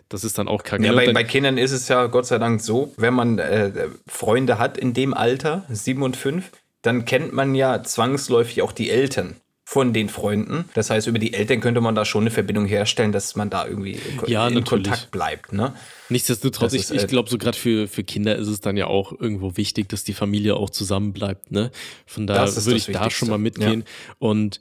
Das 0.08 0.24
ist 0.24 0.38
dann 0.38 0.48
auch 0.48 0.62
kacke. 0.62 0.84
Ja, 0.84 0.92
bei, 0.94 1.12
bei 1.12 1.24
Kindern 1.24 1.58
ist 1.58 1.72
es 1.72 1.86
ja 1.88 2.06
Gott 2.06 2.26
sei 2.26 2.38
Dank 2.38 2.62
so, 2.62 2.92
wenn 2.96 3.12
man 3.12 3.38
äh, 3.38 3.88
Freunde 4.06 4.58
hat 4.58 4.78
in 4.78 4.94
dem 4.94 5.12
Alter, 5.12 5.66
sieben 5.68 6.02
und 6.02 6.16
fünf, 6.16 6.50
dann 6.80 7.04
kennt 7.04 7.34
man 7.34 7.54
ja 7.54 7.82
zwangsläufig 7.82 8.62
auch 8.62 8.72
die 8.72 8.90
Eltern 8.90 9.36
von 9.70 9.92
den 9.92 10.08
Freunden. 10.08 10.64
Das 10.72 10.88
heißt, 10.88 11.08
über 11.08 11.18
die 11.18 11.34
Eltern 11.34 11.60
könnte 11.60 11.82
man 11.82 11.94
da 11.94 12.06
schon 12.06 12.22
eine 12.22 12.30
Verbindung 12.30 12.64
herstellen, 12.64 13.12
dass 13.12 13.36
man 13.36 13.50
da 13.50 13.66
irgendwie 13.66 14.00
ja, 14.26 14.48
in 14.48 14.64
Kontakt 14.64 15.10
bleibt. 15.10 15.52
Ne? 15.52 15.74
Nichtsdestotrotz, 16.08 16.72
ich, 16.72 16.90
ich 16.90 17.06
glaube, 17.06 17.28
so 17.28 17.36
gerade 17.36 17.58
für, 17.58 17.86
für 17.86 18.02
Kinder 18.02 18.34
ist 18.36 18.48
es 18.48 18.62
dann 18.62 18.78
ja 18.78 18.86
auch 18.86 19.12
irgendwo 19.12 19.58
wichtig, 19.58 19.90
dass 19.90 20.04
die 20.04 20.14
Familie 20.14 20.56
auch 20.56 20.70
zusammen 20.70 21.12
bleibt. 21.12 21.52
Ne? 21.52 21.70
Von 22.06 22.26
daher 22.26 22.50
würde 22.56 22.78
ich 22.78 22.86
da 22.86 23.10
schon 23.10 23.28
mal 23.28 23.36
mitgehen. 23.36 23.80
Ja. 23.80 24.14
Und 24.20 24.58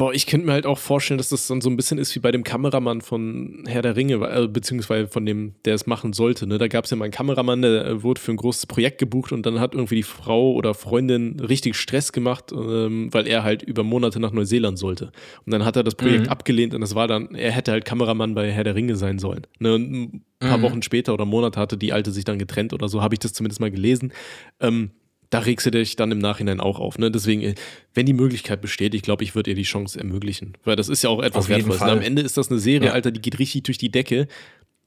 Boah, 0.00 0.14
ich 0.14 0.24
könnte 0.24 0.46
mir 0.46 0.54
halt 0.54 0.64
auch 0.64 0.78
vorstellen, 0.78 1.18
dass 1.18 1.28
das 1.28 1.46
dann 1.46 1.60
so 1.60 1.68
ein 1.68 1.76
bisschen 1.76 1.98
ist 1.98 2.14
wie 2.14 2.20
bei 2.20 2.32
dem 2.32 2.42
Kameramann 2.42 3.02
von 3.02 3.64
Herr 3.66 3.82
der 3.82 3.96
Ringe, 3.96 4.14
äh, 4.14 4.48
beziehungsweise 4.48 5.08
von 5.08 5.26
dem, 5.26 5.56
der 5.66 5.74
es 5.74 5.86
machen 5.86 6.14
sollte. 6.14 6.46
Ne? 6.46 6.56
Da 6.56 6.68
gab 6.68 6.86
es 6.86 6.90
ja 6.90 6.96
mal 6.96 7.04
einen 7.04 7.12
Kameramann, 7.12 7.60
der 7.60 7.84
äh, 7.84 8.02
wurde 8.02 8.18
für 8.18 8.30
ein 8.32 8.38
großes 8.38 8.64
Projekt 8.64 8.96
gebucht 8.96 9.30
und 9.30 9.44
dann 9.44 9.60
hat 9.60 9.74
irgendwie 9.74 9.96
die 9.96 10.02
Frau 10.02 10.52
oder 10.52 10.72
Freundin 10.72 11.38
richtig 11.38 11.76
Stress 11.76 12.12
gemacht, 12.12 12.50
ähm, 12.50 13.12
weil 13.12 13.26
er 13.26 13.44
halt 13.44 13.62
über 13.62 13.82
Monate 13.82 14.20
nach 14.20 14.32
Neuseeland 14.32 14.78
sollte. 14.78 15.12
Und 15.44 15.52
dann 15.52 15.66
hat 15.66 15.76
er 15.76 15.84
das 15.84 15.96
Projekt 15.96 16.24
mhm. 16.24 16.30
abgelehnt 16.30 16.72
und 16.72 16.80
das 16.80 16.94
war 16.94 17.06
dann, 17.06 17.34
er 17.34 17.52
hätte 17.52 17.70
halt 17.70 17.84
Kameramann 17.84 18.34
bei 18.34 18.50
Herr 18.50 18.64
der 18.64 18.76
Ringe 18.76 18.96
sein 18.96 19.18
sollen. 19.18 19.46
Ne? 19.58 19.74
Und 19.74 19.92
ein 19.92 20.24
paar 20.38 20.56
mhm. 20.56 20.62
Wochen 20.62 20.82
später 20.82 21.12
oder 21.12 21.26
Monate 21.26 21.60
hatte 21.60 21.76
die 21.76 21.92
Alte 21.92 22.10
sich 22.10 22.24
dann 22.24 22.38
getrennt 22.38 22.72
oder 22.72 22.88
so, 22.88 23.02
habe 23.02 23.14
ich 23.14 23.18
das 23.18 23.34
zumindest 23.34 23.60
mal 23.60 23.70
gelesen. 23.70 24.14
Ähm, 24.60 24.92
da 25.30 25.38
regst 25.38 25.64
du 25.64 25.70
dich 25.70 25.96
dann 25.96 26.10
im 26.10 26.18
Nachhinein 26.18 26.60
auch 26.60 26.80
auf. 26.80 26.98
Ne? 26.98 27.10
Deswegen, 27.10 27.42
äh, 27.42 27.54
wenn 27.94 28.04
die 28.04 28.12
Möglichkeit 28.12 28.60
besteht, 28.60 28.94
ich 28.94 29.02
glaube, 29.02 29.24
ich 29.24 29.34
würde 29.34 29.50
ihr 29.50 29.56
die 29.56 29.62
Chance 29.62 29.98
ermöglichen. 29.98 30.54
Weil 30.64 30.76
das 30.76 30.88
ist 30.88 31.02
ja 31.02 31.10
auch 31.10 31.22
etwas 31.22 31.48
Wertvolles. 31.48 31.80
Ne? 31.80 31.92
Am 31.92 32.02
Ende 32.02 32.22
ist 32.22 32.36
das 32.36 32.50
eine 32.50 32.58
Serie, 32.58 32.88
ja. 32.88 32.94
Alter, 32.94 33.12
die 33.12 33.22
geht 33.22 33.38
richtig 33.38 33.62
durch 33.62 33.78
die 33.78 33.90
Decke. 33.90 34.26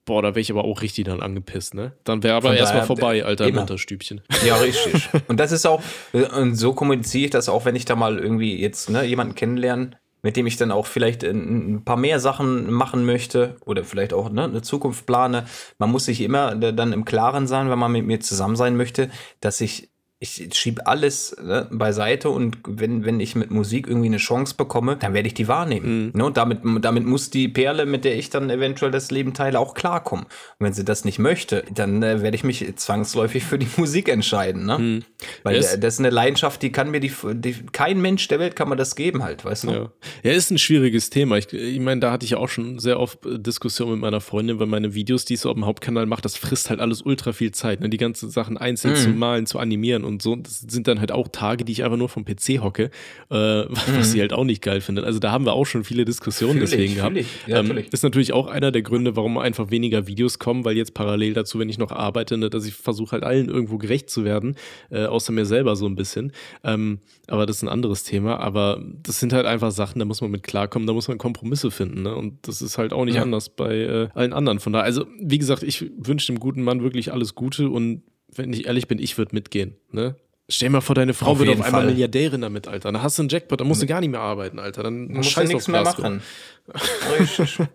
Boah, 0.06 0.22
da 0.22 0.30
wäre 0.30 0.42
ich 0.42 0.52
aber 0.52 0.66
auch 0.66 0.82
richtig 0.82 1.06
dann 1.06 1.22
angepisst, 1.22 1.76
ne? 1.76 1.94
Dann 2.04 2.24
wäre 2.24 2.36
aber 2.36 2.58
erstmal 2.58 2.86
vorbei, 2.86 3.24
Alter, 3.24 3.48
im 3.48 3.58
Unterstübchen. 3.58 4.20
Ja, 4.46 4.58
richtig. 4.58 5.08
und 5.30 5.40
das 5.40 5.54
ist 5.54 5.66
auch, 5.66 5.82
und 6.12 6.56
so 6.56 6.74
kommuniziere 6.74 7.26
ich 7.26 7.32
das 7.32 7.48
auch, 7.48 7.64
wenn 7.64 7.78
ich 7.78 7.86
da 7.86 7.96
mal 7.96 8.20
irgendwie 8.20 8.60
jetzt 8.60 8.90
ne, 8.90 9.06
jemanden 9.06 9.34
kennenlerne, 9.34 9.92
mit 10.22 10.36
dem 10.36 10.46
ich 10.46 10.58
dann 10.58 10.72
auch 10.72 10.88
vielleicht 10.88 11.24
ein, 11.24 11.76
ein 11.76 11.86
paar 11.86 11.96
mehr 11.96 12.20
Sachen 12.20 12.70
machen 12.70 13.06
möchte 13.06 13.56
oder 13.64 13.86
vielleicht 13.86 14.12
auch 14.12 14.30
ne, 14.30 14.44
eine 14.44 14.62
Zukunft 14.62 15.06
plane. 15.06 15.46
Man 15.78 15.90
muss 15.90 16.04
sich 16.04 16.20
immer 16.20 16.54
dann 16.54 16.92
im 16.92 17.06
Klaren 17.06 17.48
sein, 17.48 17.70
wenn 17.70 17.80
man 17.80 17.94
mit 17.94 18.06
mir 18.06 18.20
zusammen 18.20 18.58
sein 18.58 18.76
möchte, 18.76 19.10
dass 19.40 19.62
ich 19.62 19.93
ich 20.24 20.50
schiebe 20.54 20.88
alles 20.88 21.36
ne, 21.44 21.68
beiseite 21.70 22.30
und 22.30 22.58
wenn, 22.66 23.04
wenn 23.04 23.20
ich 23.20 23.36
mit 23.36 23.52
Musik 23.52 23.88
irgendwie 23.88 24.08
eine 24.08 24.18
Chance 24.18 24.56
bekomme, 24.56 24.96
dann 24.96 25.14
werde 25.14 25.28
ich 25.28 25.34
die 25.34 25.50
wahrnehmen. 25.50 26.06
Mhm. 26.06 26.12
Ne? 26.14 26.26
Und 26.26 26.38
damit, 26.38 26.60
damit 26.80 27.06
muss 27.06 27.30
die 27.30 27.50
Perle, 27.50 27.86
mit 27.86 28.06
der 28.06 28.18
ich 28.18 28.30
dann 28.30 28.50
eventuell 28.50 28.90
das 28.90 29.12
Leben 29.12 29.34
teile, 29.34 29.60
auch 29.60 29.74
klarkommen. 29.74 30.26
Und 30.26 30.66
wenn 30.66 30.74
sie 30.74 30.86
das 30.86 31.04
nicht 31.04 31.20
möchte, 31.20 31.66
dann 31.74 32.02
äh, 32.04 32.22
werde 32.22 32.36
ich 32.36 32.46
mich 32.46 32.66
zwangsläufig 32.78 33.44
für 33.44 33.60
die 33.60 33.68
Musik 33.78 34.08
entscheiden. 34.08 34.66
Ne? 34.66 34.80
Mhm. 34.80 35.04
Weil 35.44 35.58
yes. 35.58 35.78
das 35.78 35.96
ist 35.96 36.00
eine 36.00 36.10
Leidenschaft, 36.10 36.62
die 36.62 36.72
kann 36.72 36.90
mir 36.90 37.02
die, 37.02 37.12
die, 37.34 37.56
kein 37.74 38.02
Mensch 38.02 38.26
der 38.30 38.40
Welt 38.40 38.56
kann 38.56 38.70
mir 38.70 38.78
das 38.78 38.96
geben 38.96 39.24
halt, 39.24 39.44
weißt 39.44 39.66
du? 39.66 39.72
Ja, 39.72 39.92
ja 40.24 40.32
ist 40.32 40.52
ein 40.52 40.58
schwieriges 40.58 41.10
Thema. 41.10 41.38
Ich, 41.38 41.52
ich 41.52 41.80
meine, 41.82 42.00
da 42.00 42.14
hatte 42.14 42.26
ich 42.26 42.36
auch 42.36 42.48
schon 42.48 42.80
sehr 42.80 42.98
oft 42.98 43.26
äh, 43.26 43.40
Diskussionen 43.40 43.94
mit 43.94 44.02
meiner 44.02 44.22
Freundin, 44.22 44.58
weil 44.60 44.68
meine 44.68 44.94
Videos, 44.94 45.26
die 45.26 45.34
ich 45.34 45.42
so 45.42 45.50
auf 45.50 45.56
dem 45.56 45.66
Hauptkanal 45.66 46.06
mache, 46.06 46.22
das 46.22 46.38
frisst 46.38 46.70
halt 46.70 46.80
alles 46.80 47.02
ultra 47.02 47.34
viel 47.34 47.52
Zeit. 47.52 47.82
Ne? 47.82 47.90
Die 47.90 47.98
ganzen 47.98 48.30
Sachen 48.30 48.58
einzeln 48.58 48.94
mhm. 48.94 48.98
zu 48.98 49.10
malen, 49.10 49.46
zu 49.46 49.60
animieren 49.60 50.06
und 50.06 50.13
und 50.14 50.22
so. 50.22 50.36
Das 50.36 50.60
sind 50.60 50.88
dann 50.88 51.00
halt 51.00 51.12
auch 51.12 51.28
Tage, 51.28 51.66
die 51.66 51.72
ich 51.72 51.84
einfach 51.84 51.98
nur 51.98 52.10
vom 52.10 52.26
PC 52.26 52.62
hocke, 52.62 52.86
äh, 53.30 53.36
was 53.70 53.88
mhm. 53.88 54.04
sie 54.04 54.22
halt 54.22 54.34
auch 54.34 54.44
nicht 54.44 54.62
geil 54.62 54.82
findet. 54.82 55.06
Also 55.06 55.20
da 55.20 55.32
haben 55.32 55.46
wir 55.46 55.54
auch 55.54 55.66
schon 55.66 55.84
viele 55.84 56.06
Diskussionen 56.06 56.54
fühl 56.54 56.62
deswegen 56.62 56.94
ich, 56.94 56.96
gehabt. 56.96 57.18
Ja, 57.48 57.60
ähm, 57.60 57.78
ist 57.92 58.04
natürlich 58.04 58.34
auch 58.34 58.48
einer 58.48 58.72
der 58.72 58.82
Gründe, 58.82 59.16
warum 59.16 59.38
einfach 59.38 59.72
weniger 59.72 60.08
Videos 60.08 60.40
kommen, 60.40 60.66
weil 60.66 60.78
jetzt 60.78 60.94
parallel 60.94 61.34
dazu, 61.34 61.60
wenn 61.60 61.70
ich 61.70 61.78
noch 61.78 61.92
arbeite, 61.92 62.38
ne, 62.38 62.50
dass 62.50 62.66
ich 62.66 62.74
versuche 62.74 63.14
halt 63.14 63.24
allen 63.24 63.50
irgendwo 63.50 63.78
gerecht 63.78 64.10
zu 64.10 64.24
werden, 64.24 64.56
äh, 64.90 65.06
außer 65.06 65.34
mir 65.34 65.46
selber 65.46 65.76
so 65.76 65.86
ein 65.86 65.96
bisschen. 65.96 66.32
Ähm, 66.64 67.00
aber 67.28 67.46
das 67.46 67.58
ist 67.58 67.64
ein 67.64 67.70
anderes 67.70 68.04
Thema. 68.04 68.40
Aber 68.40 68.84
das 69.02 69.20
sind 69.20 69.34
halt 69.34 69.46
einfach 69.46 69.72
Sachen, 69.72 70.00
da 70.00 70.06
muss 70.06 70.22
man 70.22 70.32
mit 70.32 70.44
klarkommen, 70.44 70.88
da 70.88 70.94
muss 70.94 71.08
man 71.08 71.18
Kompromisse 71.18 71.72
finden. 71.72 72.04
Ne? 72.04 72.16
Und 72.16 72.48
das 72.48 72.62
ist 72.62 72.78
halt 72.78 72.94
auch 72.94 73.06
nicht 73.06 73.16
ja. 73.16 73.22
anders 73.22 73.50
bei 73.50 73.76
äh, 73.76 74.10
allen 74.14 74.34
anderen. 74.34 74.60
Von 74.60 74.74
daher, 74.74 74.86
also 74.86 75.06
wie 75.20 75.38
gesagt, 75.38 75.64
ich 75.64 75.90
wünsche 75.98 76.32
dem 76.32 76.40
guten 76.40 76.64
Mann 76.64 76.84
wirklich 76.84 77.12
alles 77.12 77.36
Gute 77.36 77.70
und 77.70 78.04
wenn 78.36 78.54
ich 78.54 78.66
ehrlich 78.66 78.88
bin, 78.88 79.00
ich 79.00 79.18
würde 79.18 79.36
mitgehen. 79.36 79.76
Ne? 79.92 80.16
Stell 80.50 80.68
dir 80.68 80.74
mal 80.74 80.82
vor, 80.82 80.96
deine 80.96 81.14
Frau 81.14 81.32
auf 81.32 81.40
wird 81.40 81.50
auf 81.50 81.62
einmal 81.62 81.82
Fall. 81.82 81.86
Milliardärin 81.92 82.42
damit, 82.42 82.68
Alter. 82.68 82.92
Dann 82.92 83.02
hast 83.02 83.18
du 83.18 83.24
einen 83.24 83.30
Jackpot, 83.30 83.60
dann 83.60 83.68
musst 83.68 83.82
du 83.82 83.88
gar 83.88 84.02
nicht 84.02 84.10
mehr 84.10 84.20
arbeiten, 84.20 84.60
Alter. 84.60 84.84
Dann 84.84 85.08
musst 85.08 85.36
du 85.38 85.44
nichts 85.44 85.68
mehr 85.68 85.84
machen. 85.84 86.22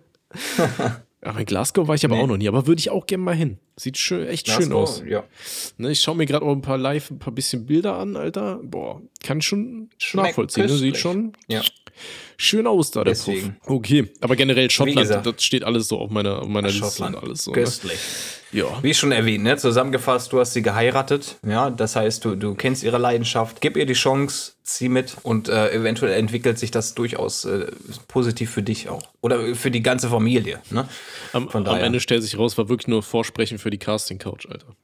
Aber 1.21 1.41
in 1.41 1.47
Glasgow 1.47 1.89
war 1.89 1.97
ich 1.97 2.05
aber 2.05 2.15
nee. 2.15 2.23
auch 2.23 2.27
noch 2.29 2.37
nie, 2.37 2.47
aber 2.47 2.69
würde 2.69 2.79
ich 2.79 2.91
auch 2.91 3.07
gerne 3.07 3.25
mal 3.25 3.35
hin. 3.35 3.59
Sieht 3.77 3.99
schön, 3.99 4.29
echt 4.29 4.47
Glasgow, 4.47 4.65
schön 4.65 4.73
aus. 4.73 5.03
Ja. 5.05 5.25
Ne, 5.77 5.91
ich 5.91 6.01
schaue 6.01 6.15
mir 6.15 6.27
gerade 6.27 6.45
auch 6.45 6.53
ein 6.53 6.63
paar 6.63 6.79
live, 6.79 7.11
ein 7.11 7.19
paar 7.19 7.33
bisschen 7.33 7.67
Bilder 7.67 7.97
an, 7.97 8.17
Alter. 8.17 8.61
Boah, 8.63 9.03
kann 9.25 9.43
schon 9.43 9.91
Schmeckt 9.99 10.29
nachvollziehen. 10.29 10.67
Ne? 10.67 10.73
Sieht 10.77 10.97
schon 10.97 11.33
ja. 11.49 11.63
Schön 12.37 12.67
aus 12.67 12.91
da, 12.91 13.05
der 13.05 13.13
Deswegen. 13.13 13.57
Puff. 13.61 13.77
Okay, 13.77 14.09
aber 14.21 14.37
generell 14.37 14.71
Schottland, 14.71 15.11
das 15.27 15.43
steht 15.43 15.65
alles 15.65 15.89
so 15.89 15.99
auf 15.99 16.11
meiner, 16.11 16.43
auf 16.43 16.49
meiner 16.49 16.69
Liste. 16.69 16.85
Schottland, 16.85 17.17
alles 17.17 17.45
so, 17.45 17.53
köstlich. 17.53 17.99
Ne? 18.53 18.61
Ja. 18.61 18.83
Wie 18.83 18.95
schon 18.95 19.13
erwähnt, 19.13 19.45
ne? 19.45 19.59
zusammengefasst, 19.59 20.33
du 20.33 20.41
hast 20.41 20.55
sie 20.55 20.63
geheiratet. 20.63 21.37
Ja, 21.47 21.69
das 21.69 21.97
heißt, 21.97 22.25
du, 22.25 22.35
du 22.35 22.55
kennst 22.55 22.83
ihre 22.83 22.97
Leidenschaft. 22.97 23.61
Gib 23.61 23.77
ihr 23.77 23.85
die 23.85 23.93
Chance, 23.93 24.53
zieh 24.63 24.89
mit 24.89 25.17
und 25.23 25.49
äh, 25.49 25.71
eventuell 25.73 26.13
entwickelt 26.15 26.59
sich 26.59 26.71
das 26.71 26.95
durchaus 26.95 27.45
äh, 27.45 27.67
positiv 28.07 28.51
für 28.51 28.63
dich 28.63 28.89
auch. 28.89 29.03
Oder 29.21 29.55
für 29.55 29.71
die 29.71 29.83
ganze 29.83 30.09
Familie. 30.09 30.61
Ne? 30.71 30.89
Am, 31.33 31.49
am 31.49 31.67
Ende 31.67 32.01
stellt 32.01 32.23
sich 32.23 32.39
raus, 32.39 32.57
war 32.57 32.71
wirklich 32.71 32.89
nur 32.89 33.03
Vorsprechen 33.03 33.59
für 33.59 33.71
die 33.71 33.79
Casting-Couch, 33.79 34.47
Alter. 34.47 34.75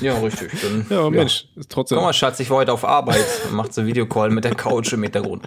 Ja, 0.00 0.18
richtig. 0.18 0.52
Dann, 0.60 0.86
ja, 0.88 1.10
Mensch, 1.10 1.46
ja. 1.54 1.62
trotzdem. 1.68 1.96
Guck 1.96 2.06
mal, 2.06 2.12
Schatz, 2.12 2.40
ich 2.40 2.50
war 2.50 2.58
heute 2.58 2.72
auf 2.72 2.84
Arbeit 2.84 3.24
und 3.44 3.54
macht 3.54 3.74
so 3.74 3.86
Videocall 3.86 4.30
mit 4.30 4.44
der 4.44 4.54
Couch 4.54 4.92
im 4.92 5.02
Hintergrund. 5.02 5.46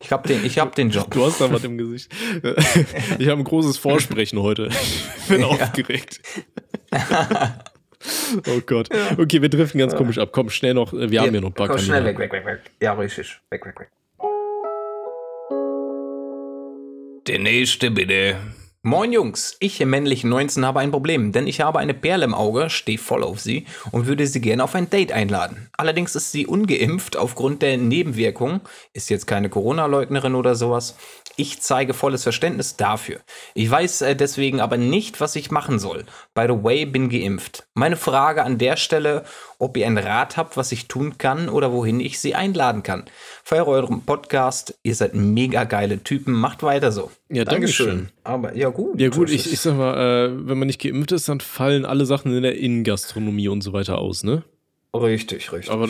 Ich 0.00 0.12
hab 0.12 0.26
den, 0.26 0.44
ich 0.44 0.58
hab 0.58 0.74
den 0.74 0.90
Job. 0.90 1.10
Du 1.10 1.24
hast 1.24 1.40
da 1.40 1.52
was 1.52 1.64
im 1.64 1.76
Gesicht. 1.76 2.10
Ich 3.18 3.28
habe 3.28 3.40
ein 3.40 3.44
großes 3.44 3.78
Vorsprechen 3.78 4.40
heute. 4.40 4.68
Ich 4.70 5.28
bin 5.28 5.42
ja. 5.42 5.46
aufgeregt. 5.46 6.20
oh 8.46 8.60
Gott. 8.64 8.88
Okay, 9.18 9.42
wir 9.42 9.48
driften 9.48 9.78
ganz 9.78 9.94
komisch 9.94 10.18
ab. 10.18 10.30
Komm, 10.32 10.50
schnell 10.50 10.74
noch. 10.74 10.92
Wir 10.92 11.08
ja, 11.08 11.22
haben 11.22 11.34
ja 11.34 11.40
noch 11.40 11.48
ein 11.48 11.54
paar 11.54 11.68
komm, 11.68 11.78
Schnell 11.78 12.04
weg, 12.04 12.18
weg, 12.18 12.32
weg, 12.32 12.46
weg. 12.46 12.60
Ja, 12.80 12.94
richtig. 12.94 13.40
Weg, 13.50 13.64
weg, 13.66 13.78
weg. 13.78 13.90
Der 17.26 17.38
nächste 17.38 17.90
bitte. 17.90 18.36
Moin 18.82 19.12
Jungs, 19.12 19.58
ich 19.60 19.78
im 19.82 19.90
männlichen 19.90 20.30
19 20.30 20.64
habe 20.64 20.80
ein 20.80 20.90
Problem, 20.90 21.32
denn 21.32 21.46
ich 21.46 21.60
habe 21.60 21.80
eine 21.80 21.92
Perle 21.92 22.24
im 22.24 22.32
Auge, 22.32 22.70
stehe 22.70 22.96
voll 22.96 23.22
auf 23.22 23.38
sie 23.38 23.66
und 23.92 24.06
würde 24.06 24.26
sie 24.26 24.40
gerne 24.40 24.64
auf 24.64 24.74
ein 24.74 24.88
Date 24.88 25.12
einladen. 25.12 25.68
Allerdings 25.76 26.14
ist 26.14 26.32
sie 26.32 26.46
ungeimpft 26.46 27.14
aufgrund 27.14 27.60
der 27.60 27.76
Nebenwirkungen, 27.76 28.62
ist 28.94 29.10
jetzt 29.10 29.26
keine 29.26 29.50
Corona-Leugnerin 29.50 30.34
oder 30.34 30.54
sowas, 30.54 30.96
Ich 31.36 31.60
zeige 31.60 31.94
volles 31.94 32.22
Verständnis 32.22 32.76
dafür. 32.76 33.20
Ich 33.54 33.70
weiß 33.70 34.02
äh, 34.02 34.16
deswegen 34.16 34.60
aber 34.60 34.76
nicht, 34.76 35.20
was 35.20 35.36
ich 35.36 35.50
machen 35.50 35.78
soll. 35.78 36.04
By 36.34 36.42
the 36.48 36.62
way, 36.62 36.84
bin 36.84 37.08
geimpft. 37.08 37.66
Meine 37.74 37.96
Frage 37.96 38.44
an 38.44 38.58
der 38.58 38.76
Stelle, 38.76 39.24
ob 39.58 39.76
ihr 39.76 39.86
einen 39.86 39.98
Rat 39.98 40.36
habt, 40.36 40.56
was 40.56 40.72
ich 40.72 40.88
tun 40.88 41.18
kann 41.18 41.48
oder 41.48 41.72
wohin 41.72 42.00
ich 42.00 42.18
sie 42.18 42.34
einladen 42.34 42.82
kann. 42.82 43.04
Feiere 43.44 43.68
euren 43.68 44.02
Podcast. 44.02 44.78
Ihr 44.82 44.94
seid 44.94 45.14
mega 45.14 45.64
geile 45.64 46.02
Typen. 46.02 46.34
Macht 46.34 46.62
weiter 46.62 46.92
so. 46.92 47.10
Ja, 47.28 47.44
Dankeschön. 47.44 47.86
Dankeschön. 47.86 48.12
Aber 48.24 48.56
ja, 48.56 48.68
gut. 48.68 49.00
Ja, 49.00 49.08
gut, 49.08 49.30
ich, 49.30 49.52
ich 49.52 49.60
sag 49.60 49.76
mal, 49.76 49.94
äh, 49.96 50.48
wenn 50.48 50.58
man 50.58 50.66
nicht 50.66 50.80
geimpft 50.80 51.12
ist, 51.12 51.28
dann 51.28 51.40
fallen 51.40 51.84
alle 51.84 52.06
Sachen 52.06 52.34
in 52.34 52.42
der 52.42 52.58
Innengastronomie 52.58 53.48
und 53.48 53.62
so 53.62 53.72
weiter 53.72 53.98
aus, 53.98 54.24
ne? 54.24 54.42
Richtig, 54.92 55.52
richtig. 55.52 55.70
Aber 55.70 55.88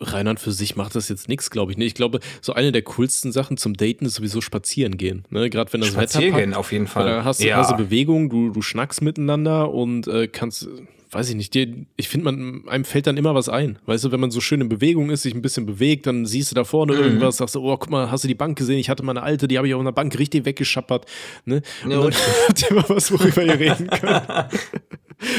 Rheinland 0.00 0.40
für 0.40 0.52
sich 0.52 0.74
macht 0.74 0.94
das 0.94 1.10
jetzt 1.10 1.28
nichts, 1.28 1.50
glaube 1.50 1.72
ich. 1.72 1.78
Ne? 1.78 1.84
Ich 1.84 1.94
glaube, 1.94 2.20
so 2.40 2.54
eine 2.54 2.72
der 2.72 2.82
coolsten 2.82 3.30
Sachen 3.30 3.58
zum 3.58 3.74
Daten 3.74 4.06
ist 4.06 4.14
sowieso 4.14 4.40
spazieren 4.40 4.96
gehen. 4.96 5.26
Ne? 5.28 5.50
Gerade 5.50 5.70
wenn 5.74 5.82
das 5.82 5.90
spazieren 5.90 6.32
Wetter 6.34 6.46
gehen, 6.46 6.54
auf 6.54 6.72
jeden 6.72 6.86
Fall. 6.86 7.04
Da 7.04 7.24
hast, 7.24 7.42
ja. 7.42 7.58
hast 7.58 7.72
du 7.72 7.76
Bewegung, 7.76 8.30
du, 8.30 8.50
du 8.50 8.62
schnackst 8.62 9.02
miteinander 9.02 9.70
und 9.72 10.06
äh, 10.06 10.28
kannst, 10.28 10.66
weiß 11.10 11.30
ich 11.30 11.34
nicht, 11.34 11.54
dir, 11.54 11.68
ich 11.96 12.08
finde, 12.08 12.30
man 12.30 12.68
einem 12.68 12.84
fällt 12.84 13.06
dann 13.06 13.16
immer 13.16 13.34
was 13.34 13.48
ein. 13.48 13.78
Weißt 13.86 14.04
du, 14.04 14.12
wenn 14.12 14.20
man 14.20 14.30
so 14.30 14.40
schön 14.40 14.60
in 14.60 14.68
Bewegung 14.68 15.10
ist, 15.10 15.22
sich 15.22 15.34
ein 15.34 15.42
bisschen 15.42 15.66
bewegt, 15.66 16.06
dann 16.06 16.24
siehst 16.24 16.50
du 16.50 16.54
da 16.54 16.64
vorne 16.64 16.94
mhm. 16.94 17.00
irgendwas, 17.00 17.38
sagst 17.38 17.54
du, 17.54 17.62
oh, 17.62 17.76
guck 17.76 17.90
mal, 17.90 18.10
hast 18.10 18.24
du 18.24 18.28
die 18.28 18.34
Bank 18.34 18.56
gesehen? 18.56 18.78
Ich 18.78 18.88
hatte 18.88 19.02
mal 19.02 19.12
eine 19.12 19.22
alte, 19.22 19.48
die 19.48 19.58
habe 19.58 19.66
ich 19.66 19.74
auf 19.74 19.80
einer 19.80 19.92
Bank 19.92 20.16
richtig 20.18 20.44
weggeschappert. 20.44 21.06
Ne? 21.44 21.62
Und 21.84 21.90
ja, 21.90 22.00
dann 22.00 22.14
habt 22.48 22.62
ihr 22.62 22.76
mal 22.76 22.84
was, 22.88 23.10
worüber 23.10 23.42
ihr 23.42 23.58
reden 23.58 23.88
könnt. 23.88 24.22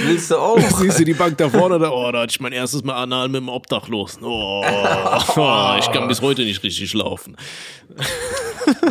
Willst 0.06 0.30
du 0.30 0.38
auch? 0.38 0.60
Siehst 0.80 1.00
du 1.00 1.06
die 1.06 1.14
Bank 1.14 1.38
da 1.38 1.50
vorne? 1.50 1.80
Da, 1.80 1.90
oh, 1.92 2.12
da 2.12 2.22
hatte 2.22 2.32
ich 2.32 2.40
mein 2.40 2.54
erstes 2.54 2.84
Mal 2.84 3.02
anal 3.02 3.30
mit 3.30 3.42
dem 3.42 3.50
Obdachlosen. 3.50 4.24
Oh, 4.24 4.64
oh, 5.36 5.76
ich 5.80 5.92
kann 5.92 6.08
bis 6.08 6.22
heute 6.22 6.44
nicht 6.44 6.64
richtig 6.64 6.94
laufen. 6.94 7.36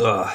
Ah, 0.03 0.29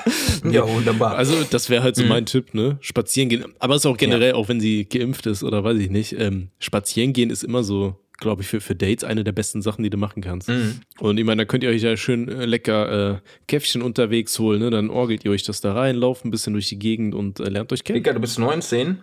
ja, 0.50 0.66
wunderbar. 0.66 1.16
Also, 1.16 1.34
das 1.50 1.68
wäre 1.68 1.82
halt 1.82 1.96
so 1.96 2.02
mhm. 2.02 2.08
mein 2.08 2.26
Tipp, 2.26 2.54
ne? 2.54 2.78
Spazieren 2.80 3.28
gehen. 3.28 3.44
Aber 3.58 3.74
es 3.74 3.82
ist 3.82 3.86
auch 3.86 3.98
generell, 3.98 4.30
ja. 4.30 4.34
auch 4.34 4.48
wenn 4.48 4.60
sie 4.60 4.86
geimpft 4.86 5.26
ist 5.26 5.42
oder 5.42 5.62
weiß 5.62 5.76
ich 5.78 5.90
nicht, 5.90 6.14
ähm, 6.18 6.35
spazieren 6.58 7.12
gehen 7.12 7.30
ist 7.30 7.44
immer 7.44 7.62
so, 7.62 7.96
glaube 8.18 8.42
ich, 8.42 8.48
für, 8.48 8.60
für 8.60 8.74
Dates 8.74 9.04
eine 9.04 9.24
der 9.24 9.32
besten 9.32 9.62
Sachen, 9.62 9.82
die 9.82 9.90
du 9.90 9.96
machen 9.96 10.22
kannst. 10.22 10.48
Mhm. 10.48 10.80
Und 10.98 11.18
ich 11.18 11.24
meine, 11.24 11.42
da 11.42 11.44
könnt 11.46 11.62
ihr 11.64 11.70
euch 11.70 11.82
ja 11.82 11.96
schön 11.96 12.28
äh, 12.28 12.46
lecker 12.46 13.14
äh, 13.14 13.18
Käffchen 13.46 13.82
unterwegs 13.82 14.38
holen, 14.38 14.60
ne? 14.60 14.70
Dann 14.70 14.90
orgelt 14.90 15.24
ihr 15.24 15.30
euch 15.30 15.42
das 15.42 15.60
da 15.60 15.74
rein, 15.74 15.96
lauft 15.96 16.24
ein 16.24 16.30
bisschen 16.30 16.52
durch 16.52 16.68
die 16.68 16.78
Gegend 16.78 17.14
und 17.14 17.40
äh, 17.40 17.48
lernt 17.48 17.72
euch 17.72 17.84
kennen. 17.84 17.96
Digga, 17.96 18.12
du 18.12 18.20
bist 18.20 18.38
19 18.38 19.02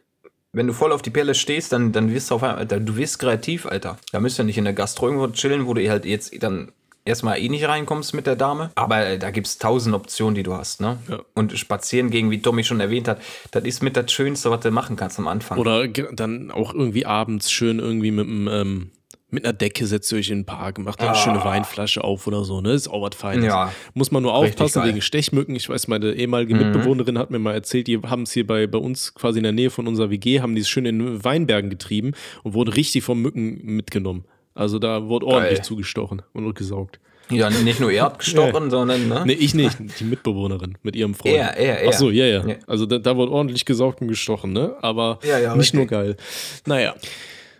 wenn 0.53 0.67
du 0.67 0.73
voll 0.73 0.91
auf 0.91 1.01
die 1.01 1.09
Pelle 1.09 1.33
stehst, 1.33 1.73
dann, 1.73 1.91
dann 1.91 2.13
wirst 2.13 2.29
du 2.29 2.35
auf 2.35 2.43
einmal, 2.43 2.67
du 2.67 2.95
wirst 2.95 3.17
kreativ, 3.17 3.65
Alter. 3.65 3.97
Da 4.11 4.19
müsst 4.19 4.39
ihr 4.39 4.43
nicht 4.43 4.59
in 4.59 4.65
der 4.65 4.73
Gastro 4.73 5.07
irgendwo 5.07 5.27
chillen, 5.27 5.65
wo 5.65 5.73
du 5.73 5.89
halt 5.89 6.05
jetzt 6.05 6.31
dann 6.41 6.71
erstmal 7.05 7.39
eh 7.39 7.49
nicht 7.49 7.67
reinkommst 7.67 8.13
mit 8.13 8.27
der 8.27 8.35
Dame. 8.35 8.71
Aber 8.75 9.05
äh, 9.05 9.19
da 9.19 9.31
gibt 9.31 9.47
es 9.47 9.57
tausend 9.57 9.95
Optionen, 9.95 10.35
die 10.35 10.43
du 10.43 10.53
hast, 10.53 10.81
ne? 10.81 10.97
Ja. 11.09 11.19
Und 11.33 11.57
spazieren 11.57 12.09
gegen, 12.09 12.31
wie 12.31 12.41
Tommy 12.41 12.63
schon 12.63 12.79
erwähnt 12.79 13.07
hat, 13.07 13.21
das 13.51 13.63
ist 13.65 13.83
mit 13.83 13.97
das 13.97 14.11
Schönste, 14.11 14.51
was 14.51 14.61
du 14.61 14.71
machen 14.71 14.95
kannst 14.95 15.19
am 15.19 15.27
Anfang. 15.27 15.57
Oder 15.57 15.87
dann 15.87 16.51
auch 16.51 16.73
irgendwie 16.73 17.05
abends 17.05 17.51
schön 17.51 17.79
irgendwie 17.79 18.11
mit 18.11 18.27
einem 18.27 18.47
ähm, 18.47 18.91
mit 19.33 19.45
einer 19.45 19.53
Decke 19.53 19.87
setzt 19.87 20.11
ihr 20.11 20.19
euch 20.19 20.29
in 20.29 20.39
den 20.39 20.45
Park, 20.45 20.77
macht 20.77 21.01
da 21.01 21.05
eine 21.05 21.13
ah. 21.13 21.15
schöne 21.15 21.43
Weinflasche 21.43 22.03
auf 22.03 22.27
oder 22.27 22.43
so, 22.43 22.61
ne? 22.61 22.73
Ist 22.73 22.87
auch 22.87 23.01
was 23.01 23.15
Feines. 23.15 23.45
Ja. 23.45 23.73
Muss 23.95 24.11
man 24.11 24.21
nur 24.21 24.35
aufpassen 24.35 24.83
wegen 24.85 25.01
Stechmücken. 25.01 25.55
Ich 25.55 25.67
weiß, 25.67 25.87
meine 25.87 26.13
ehemalige 26.13 26.53
mhm. 26.53 26.61
Mitbewohnerin 26.61 27.17
hat 27.17 27.31
mir 27.31 27.39
mal 27.39 27.53
erzählt, 27.53 27.87
die 27.87 27.97
haben 27.99 28.23
es 28.23 28.31
hier 28.31 28.45
bei, 28.45 28.67
bei 28.67 28.77
uns 28.77 29.15
quasi 29.15 29.39
in 29.39 29.43
der 29.43 29.51
Nähe 29.51 29.71
von 29.71 29.87
unserer 29.87 30.11
WG, 30.11 30.41
haben 30.41 30.53
die 30.53 30.61
es 30.61 30.69
schön 30.69 30.85
in 30.85 31.23
Weinbergen 31.23 31.71
getrieben 31.71 32.11
und 32.43 32.53
wurden 32.53 32.71
richtig 32.71 33.03
vom 33.03 33.23
Mücken 33.23 33.59
mitgenommen. 33.63 34.25
Also 34.55 34.79
da 34.79 35.07
wurde 35.07 35.25
ordentlich 35.25 35.59
Geil. 35.59 35.65
zugestochen 35.65 36.21
und 36.33 36.53
gesaugt. 36.55 36.99
Ja, 37.29 37.49
nicht 37.49 37.79
nur 37.79 37.91
er 37.91 38.03
hat 38.03 38.19
gestochen, 38.19 38.69
sondern, 38.69 39.07
ne? 39.07 39.23
Nee, 39.25 39.33
ich 39.33 39.53
nicht, 39.55 39.77
die 39.99 40.03
Mitbewohnerin 40.03 40.77
mit 40.83 40.95
ihrem 40.95 41.13
Freund. 41.13 41.35
Er, 41.35 41.57
er, 41.57 41.81
er. 41.81 41.89
Ach 41.89 41.93
so, 41.93 42.11
ja, 42.11 42.25
ja. 42.25 42.45
ja. 42.45 42.55
Also 42.67 42.85
da, 42.85 42.99
da 42.99 43.15
wurde 43.15 43.31
ordentlich 43.31 43.65
gesaugt 43.65 44.01
und 44.01 44.09
gestochen, 44.09 44.53
ne? 44.53 44.75
Aber 44.81 45.19
ja, 45.23 45.39
ja, 45.39 45.49
nicht 45.55 45.73
richtig. 45.73 45.77
nur 45.77 45.87
geil. 45.87 46.17
Naja. 46.65 46.95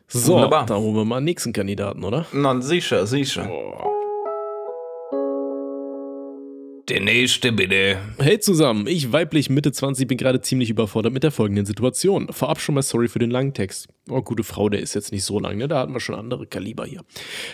So, 0.08 0.34
Wunderbar. 0.34 0.66
dann 0.66 0.78
holen 0.78 0.96
wir 0.96 1.06
mal 1.06 1.20
den 1.22 1.26
nächsten 1.26 1.54
Kandidaten, 1.54 2.04
oder? 2.04 2.28
Na, 2.34 2.62
sicher, 2.62 3.08
sicher. 3.08 3.50
Oh. 3.50 4.03
Der 6.90 7.00
nächste 7.00 7.54
bitte. 7.54 7.98
Hey 8.20 8.40
zusammen, 8.40 8.88
ich 8.88 9.14
weiblich 9.14 9.50
Mitte 9.50 9.72
20 9.72 10.06
bin 10.06 10.18
gerade 10.18 10.42
ziemlich 10.42 10.70
überfordert 10.70 11.14
mit 11.14 11.24
der 11.24 11.32
folgenden 11.32 11.66
Situation. 11.66 12.28
Vorab 12.30 12.60
schon 12.60 12.76
mal 12.76 12.82
sorry 12.82 13.08
für 13.08 13.20
den 13.20 13.32
langen 13.32 13.54
Text. 13.54 13.88
Oh, 14.10 14.22
gute 14.22 14.44
Frau, 14.44 14.68
der 14.68 14.82
ist 14.82 14.94
jetzt 14.94 15.14
nicht 15.14 15.24
so 15.24 15.40
lang, 15.40 15.58
ne? 15.58 15.70
Da 15.70 15.80
hatten 15.80 15.94
wir 15.94 16.02
schon 16.02 16.16
andere 16.16 16.46
Kaliber 16.46 16.86
hier. 16.86 17.00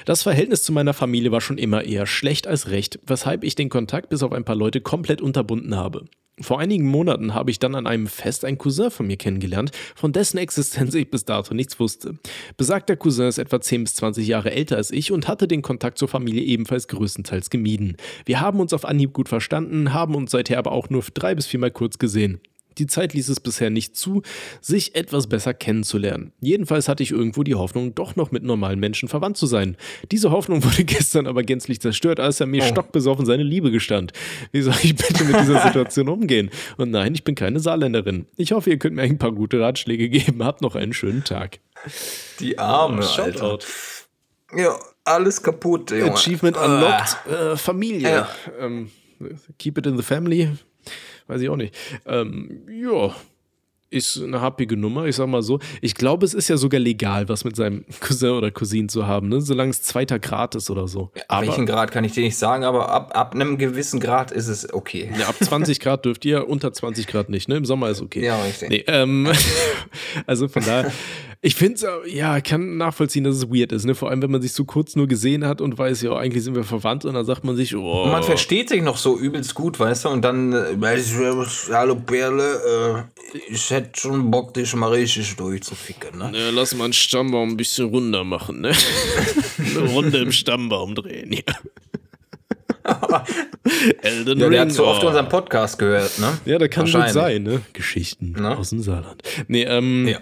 Das 0.05 0.23
Verhältnis 0.23 0.63
zu 0.63 0.71
meiner 0.71 0.95
Familie 0.95 1.31
war 1.31 1.41
schon 1.41 1.59
immer 1.59 1.83
eher 1.83 2.07
schlecht 2.07 2.47
als 2.47 2.71
recht, 2.71 2.99
weshalb 3.05 3.43
ich 3.43 3.53
den 3.53 3.69
Kontakt 3.69 4.09
bis 4.09 4.23
auf 4.23 4.31
ein 4.31 4.45
paar 4.45 4.55
Leute 4.55 4.81
komplett 4.81 5.21
unterbunden 5.21 5.75
habe. 5.75 6.05
Vor 6.41 6.59
einigen 6.59 6.87
Monaten 6.87 7.33
habe 7.33 7.51
ich 7.51 7.59
dann 7.59 7.75
an 7.75 7.87
einem 7.87 8.07
Fest 8.07 8.45
einen 8.45 8.57
Cousin 8.57 8.91
von 8.91 9.07
mir 9.07 9.17
kennengelernt, 9.17 9.71
von 9.95 10.13
dessen 10.13 10.37
Existenz 10.37 10.93
ich 10.93 11.09
bis 11.09 11.25
dato 11.25 11.53
nichts 11.53 11.79
wusste. 11.79 12.15
Besagter 12.57 12.95
Cousin 12.95 13.27
ist 13.27 13.37
etwa 13.37 13.59
10 13.59 13.83
bis 13.83 13.95
20 13.95 14.27
Jahre 14.27 14.51
älter 14.51 14.77
als 14.77 14.91
ich 14.91 15.11
und 15.11 15.27
hatte 15.27 15.47
den 15.47 15.61
Kontakt 15.61 15.97
zur 15.97 16.07
Familie 16.07 16.43
ebenfalls 16.43 16.87
größtenteils 16.87 17.49
gemieden. 17.49 17.97
Wir 18.25 18.41
haben 18.41 18.59
uns 18.59 18.73
auf 18.73 18.85
Anhieb 18.85 19.13
gut 19.13 19.29
verstanden, 19.29 19.93
haben 19.93 20.15
uns 20.15 20.31
seither 20.31 20.57
aber 20.57 20.71
auch 20.71 20.89
nur 20.89 21.03
drei 21.13 21.35
bis 21.35 21.45
viermal 21.45 21.71
kurz 21.71 21.97
gesehen. 21.97 22.39
Die 22.79 22.87
Zeit 22.87 23.13
ließ 23.13 23.27
es 23.29 23.39
bisher 23.41 23.69
nicht 23.69 23.95
zu, 23.95 24.21
sich 24.61 24.95
etwas 24.95 25.27
besser 25.27 25.53
kennenzulernen. 25.53 26.31
Jedenfalls 26.39 26.87
hatte 26.87 27.03
ich 27.03 27.11
irgendwo 27.11 27.43
die 27.43 27.55
Hoffnung, 27.55 27.93
doch 27.93 28.15
noch 28.15 28.31
mit 28.31 28.43
normalen 28.43 28.79
Menschen 28.79 29.09
verwandt 29.09 29.37
zu 29.37 29.45
sein. 29.45 29.75
Diese 30.11 30.31
Hoffnung 30.31 30.63
wurde 30.63 30.85
gestern 30.85 31.27
aber 31.27 31.43
gänzlich 31.43 31.81
zerstört, 31.81 32.19
als 32.19 32.39
er 32.39 32.47
mir 32.47 32.63
oh. 32.63 32.67
stockbesoffen 32.67 33.25
seine 33.25 33.43
Liebe 33.43 33.69
gestand. 33.69 34.13
Wie 34.51 34.61
soll 34.61 34.75
ich 34.81 34.95
bitte 34.95 35.25
mit 35.25 35.39
dieser 35.41 35.61
Situation 35.65 36.07
umgehen? 36.07 36.49
Und 36.77 36.91
nein, 36.91 37.13
ich 37.13 37.23
bin 37.23 37.35
keine 37.35 37.59
Saarländerin. 37.59 38.25
Ich 38.37 38.53
hoffe, 38.53 38.69
ihr 38.69 38.79
könnt 38.79 38.95
mir 38.95 39.01
ein 39.01 39.17
paar 39.17 39.33
gute 39.33 39.59
Ratschläge 39.59 40.09
geben. 40.09 40.43
Habt 40.43 40.61
noch 40.61 40.75
einen 40.75 40.93
schönen 40.93 41.25
Tag. 41.25 41.59
Die 42.39 42.57
Arme, 42.57 43.05
oh, 43.05 43.21
Alter. 43.21 43.59
Ja, 44.55 44.79
alles 45.03 45.43
kaputt. 45.43 45.91
Junge. 45.91 46.13
Achievement 46.13 46.57
unlocked. 46.57 47.17
Äh, 47.29 47.57
Familie. 47.57 48.09
Ja. 48.09 48.29
Ähm, 48.59 48.89
keep 49.57 49.77
it 49.77 49.85
in 49.85 49.97
the 49.97 50.03
family 50.03 50.49
weiß 51.27 51.41
ich 51.41 51.49
auch 51.49 51.55
nicht. 51.55 51.75
Ähm, 52.05 52.65
ja, 52.69 53.15
ist 53.89 54.21
eine 54.21 54.41
happige 54.41 54.77
Nummer, 54.77 55.05
ich 55.05 55.15
sag 55.15 55.27
mal 55.27 55.41
so. 55.41 55.59
Ich 55.81 55.95
glaube, 55.95 56.25
es 56.25 56.33
ist 56.33 56.47
ja 56.47 56.57
sogar 56.57 56.79
legal, 56.79 57.27
was 57.29 57.43
mit 57.43 57.55
seinem 57.55 57.85
Cousin 57.99 58.31
oder 58.31 58.51
Cousin 58.51 58.89
zu 58.89 59.07
haben, 59.07 59.29
ne? 59.29 59.41
solange 59.41 59.71
es 59.71 59.81
zweiter 59.81 60.19
Grad 60.19 60.55
ist 60.55 60.69
oder 60.69 60.87
so. 60.87 61.11
Aber, 61.27 61.47
welchen 61.47 61.65
Grad 61.65 61.91
kann 61.91 62.03
ich 62.03 62.13
dir 62.13 62.23
nicht 62.23 62.37
sagen, 62.37 62.63
aber 62.63 62.89
ab, 62.89 63.11
ab 63.15 63.33
einem 63.33 63.57
gewissen 63.57 63.99
Grad 63.99 64.31
ist 64.31 64.47
es 64.47 64.71
okay. 64.73 65.11
Ja, 65.19 65.27
ab 65.27 65.35
20 65.39 65.79
Grad 65.79 66.05
dürft 66.05 66.25
ihr, 66.25 66.47
unter 66.47 66.71
20 66.71 67.07
Grad 67.07 67.29
nicht, 67.29 67.49
ne? 67.49 67.57
Im 67.57 67.65
Sommer 67.65 67.89
ist 67.89 68.01
okay. 68.01 68.23
Ja, 68.23 68.41
richtig. 68.41 68.69
Nee, 68.69 68.83
ähm, 68.87 69.27
also 70.27 70.47
von 70.47 70.63
daher, 70.63 70.91
ich 71.41 71.55
finde 71.55 71.75
es, 71.75 72.13
ja, 72.13 72.41
kann 72.41 72.75
nachvollziehen, 72.75 73.23
dass 73.23 73.35
es 73.37 73.49
weird 73.49 73.71
ist, 73.71 73.85
ne? 73.85 73.95
Vor 73.95 74.09
allem, 74.09 74.21
wenn 74.21 74.31
man 74.31 74.41
sich 74.41 74.51
so 74.51 74.65
kurz 74.65 74.97
nur 74.97 75.07
gesehen 75.07 75.45
hat 75.45 75.61
und 75.61 75.77
weiß, 75.77 76.01
ja, 76.01 76.15
eigentlich 76.15 76.43
sind 76.43 76.55
wir 76.55 76.65
verwandt 76.65 77.05
und 77.05 77.13
dann 77.13 77.25
sagt 77.25 77.45
man 77.45 77.55
sich, 77.55 77.75
oh. 77.75 78.03
Und 78.03 78.11
man 78.11 78.23
versteht 78.23 78.67
sich 78.67 78.81
noch 78.81 78.97
so 78.97 79.17
übelst 79.17 79.55
gut, 79.55 79.79
weißt 79.79 80.05
du? 80.05 80.09
Und 80.09 80.21
dann, 80.21 80.51
äh, 80.51 80.75
hallo 81.71 81.95
Perle, 81.95 83.07
äh, 83.13 83.37
ich 83.49 83.61
hätte 83.79 83.99
schon 83.99 84.29
Bock, 84.31 84.53
dich 84.53 84.75
mal 84.75 84.91
richtig 84.91 85.35
durchzuficken, 85.35 86.17
ne? 86.17 86.31
Ja, 86.33 86.49
lass 86.51 86.75
mal 86.75 86.85
einen 86.85 86.93
Stammbaum 86.93 87.51
ein 87.51 87.57
bisschen 87.57 87.89
runder 87.89 88.23
machen, 88.23 88.61
ne? 88.61 88.71
Eine 89.57 89.89
Runde 89.89 90.17
im 90.19 90.31
Stammbaum 90.31 90.95
drehen, 90.95 91.31
ja. 91.33 91.41
Elden 94.01 94.39
ja, 94.39 94.49
der 94.49 94.61
hat 94.61 94.71
so 94.71 94.85
oft 94.85 95.03
oh. 95.03 95.07
unseren 95.07 95.29
Podcast 95.29 95.77
gehört, 95.77 96.17
ne? 96.19 96.39
Ja, 96.45 96.57
da 96.57 96.67
kann 96.67 96.91
gut 96.91 97.09
sein, 97.09 97.43
ne? 97.43 97.61
Geschichten 97.73 98.31
ne? 98.31 98.57
aus 98.57 98.71
dem 98.71 98.81
Saarland. 98.81 99.21
Nee, 99.47 99.63
ähm, 99.63 100.07
ja. 100.07 100.19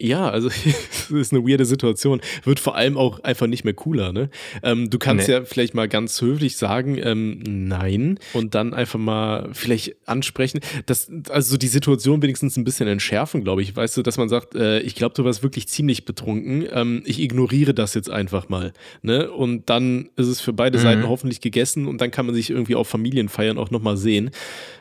Ja, 0.00 0.28
also 0.28 0.48
das 1.08 1.10
ist 1.10 1.32
eine 1.32 1.46
weirde 1.46 1.64
Situation. 1.64 2.20
Wird 2.42 2.58
vor 2.58 2.74
allem 2.74 2.96
auch 2.96 3.20
einfach 3.20 3.46
nicht 3.46 3.64
mehr 3.64 3.74
cooler, 3.74 4.12
ne? 4.12 4.28
Ähm, 4.62 4.90
du 4.90 4.98
kannst 4.98 5.28
nee. 5.28 5.34
ja 5.34 5.44
vielleicht 5.44 5.74
mal 5.74 5.88
ganz 5.88 6.20
höflich 6.20 6.56
sagen, 6.56 6.98
ähm, 7.00 7.38
nein, 7.46 8.18
und 8.32 8.56
dann 8.56 8.74
einfach 8.74 8.98
mal 8.98 9.50
vielleicht 9.52 9.96
ansprechen, 10.06 10.60
dass, 10.86 11.10
also 11.28 11.56
die 11.56 11.68
Situation 11.68 12.22
wenigstens 12.22 12.56
ein 12.56 12.64
bisschen 12.64 12.88
entschärfen, 12.88 13.44
glaube 13.44 13.62
ich. 13.62 13.76
Weißt 13.76 13.96
du, 13.96 14.02
dass 14.02 14.16
man 14.16 14.28
sagt, 14.28 14.56
äh, 14.56 14.80
ich 14.80 14.96
glaube, 14.96 15.14
du 15.14 15.24
warst 15.24 15.44
wirklich 15.44 15.68
ziemlich 15.68 16.04
betrunken, 16.04 16.66
ähm, 16.72 17.02
ich 17.06 17.20
ignoriere 17.20 17.72
das 17.72 17.94
jetzt 17.94 18.10
einfach 18.10 18.48
mal, 18.48 18.72
ne? 19.02 19.30
Und 19.30 19.70
dann 19.70 20.10
ist 20.16 20.26
es 20.26 20.40
für 20.40 20.52
beide 20.52 20.78
mhm. 20.78 20.82
Seiten 20.82 21.08
hoffentlich 21.08 21.40
gegessen 21.40 21.86
und 21.86 22.00
dann 22.00 22.10
kann 22.10 22.26
man 22.26 22.34
sich 22.34 22.50
irgendwie 22.50 22.74
auf 22.74 22.88
Familienfeiern 22.88 23.58
auch 23.58 23.70
nochmal 23.70 23.96
sehen. 23.96 24.32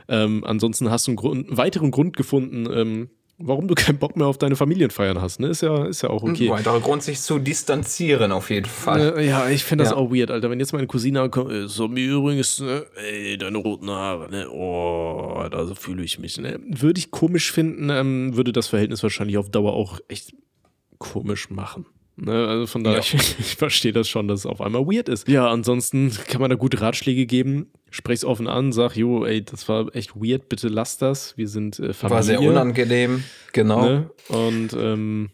Ähm, 0.08 0.44
ansonsten 0.44 0.90
hast 0.90 1.06
du 1.06 1.12
einen, 1.12 1.18
Grund, 1.18 1.48
einen 1.50 1.58
weiteren 1.58 1.92
Grund 1.92 2.18
gefunden, 2.18 2.68
ähm, 2.74 3.10
warum 3.38 3.68
du 3.68 3.76
keinen 3.76 3.98
Bock 3.98 4.16
mehr 4.16 4.28
auf 4.28 4.38
deine 4.38 4.56
Familienfeiern 4.56 5.22
hast. 5.22 5.40
Ne? 5.40 5.48
Ist, 5.48 5.62
ja, 5.62 5.86
ist 5.86 6.02
ja 6.02 6.10
auch 6.10 6.24
okay. 6.24 6.48
Ein 6.50 6.60
weiterer 6.60 6.80
Grund, 6.80 7.04
sich 7.04 7.20
zu 7.22 7.40
distanzieren, 7.40 8.32
auf 8.32 8.50
jeden 8.50 8.68
Fall. 8.68 9.18
Äh, 9.18 9.28
ja, 9.28 9.50
ich 9.50 9.64
finde 9.64 9.84
das 9.84 9.92
ja. 9.92 9.98
auch 9.98 10.12
weird, 10.12 10.32
Alter. 10.32 10.50
Wenn 10.50 10.60
jetzt 10.60 10.74
meine 10.74 10.88
Cousine 10.88 11.30
kommt, 11.30 11.52
äh, 11.52 11.68
so 11.68 11.88
mir 11.88 12.12
übrigens, 12.12 12.60
ne? 12.60 12.86
ey, 12.96 13.38
deine 13.38 13.58
roten 13.58 13.90
Haare, 13.90 14.30
ne? 14.30 14.50
Oh, 14.50 15.44
da 15.50 15.66
so 15.66 15.76
fühle 15.76 16.04
ich 16.04 16.20
mich. 16.20 16.38
Ne? 16.38 16.60
Würde 16.68 17.00
ich 17.00 17.12
komisch 17.12 17.52
finden, 17.52 17.90
ähm, 17.90 18.36
würde 18.36 18.54
das 18.54 18.68
Verhältnis 18.68 19.04
wahrscheinlich 19.04 19.38
auf 19.38 19.50
Dauer 19.50 19.74
auch 19.74 20.00
echt 20.08 20.34
komisch 20.98 21.50
machen. 21.50 21.86
Ne? 22.16 22.48
Also 22.48 22.68
von 22.68 22.84
daher, 22.84 23.00
ja. 23.00 23.04
ich, 23.14 23.40
ich 23.40 23.56
verstehe 23.56 23.94
das 23.94 24.08
schon, 24.08 24.28
dass 24.28 24.42
es 24.42 24.46
auf 24.46 24.62
einmal 24.62 24.86
weird 24.86 25.10
ist. 25.10 25.28
Ja, 25.28 25.50
ansonsten 25.50 26.12
kann 26.28 26.42
man 26.42 26.50
da 26.50 26.56
gute 26.56 26.80
Ratschläge 26.82 27.26
geben. 27.26 27.72
Sprech's 27.90 28.26
offen 28.26 28.48
an, 28.48 28.72
sag, 28.72 28.96
jo, 28.96 29.26
ey, 29.26 29.44
das 29.44 29.68
war 29.70 29.96
echt 29.96 30.16
weird, 30.16 30.50
bitte 30.50 30.68
lass 30.68 30.98
das. 30.98 31.38
Wir 31.38 31.48
sind 31.48 31.80
äh, 31.80 31.94
Familie. 31.94 32.16
War 32.16 32.24
sehr 32.24 32.42
unangenehm, 32.42 33.24
genau. 33.52 33.84
Ne? 33.84 34.10
Und 34.30 34.74
ähm, 34.74 35.30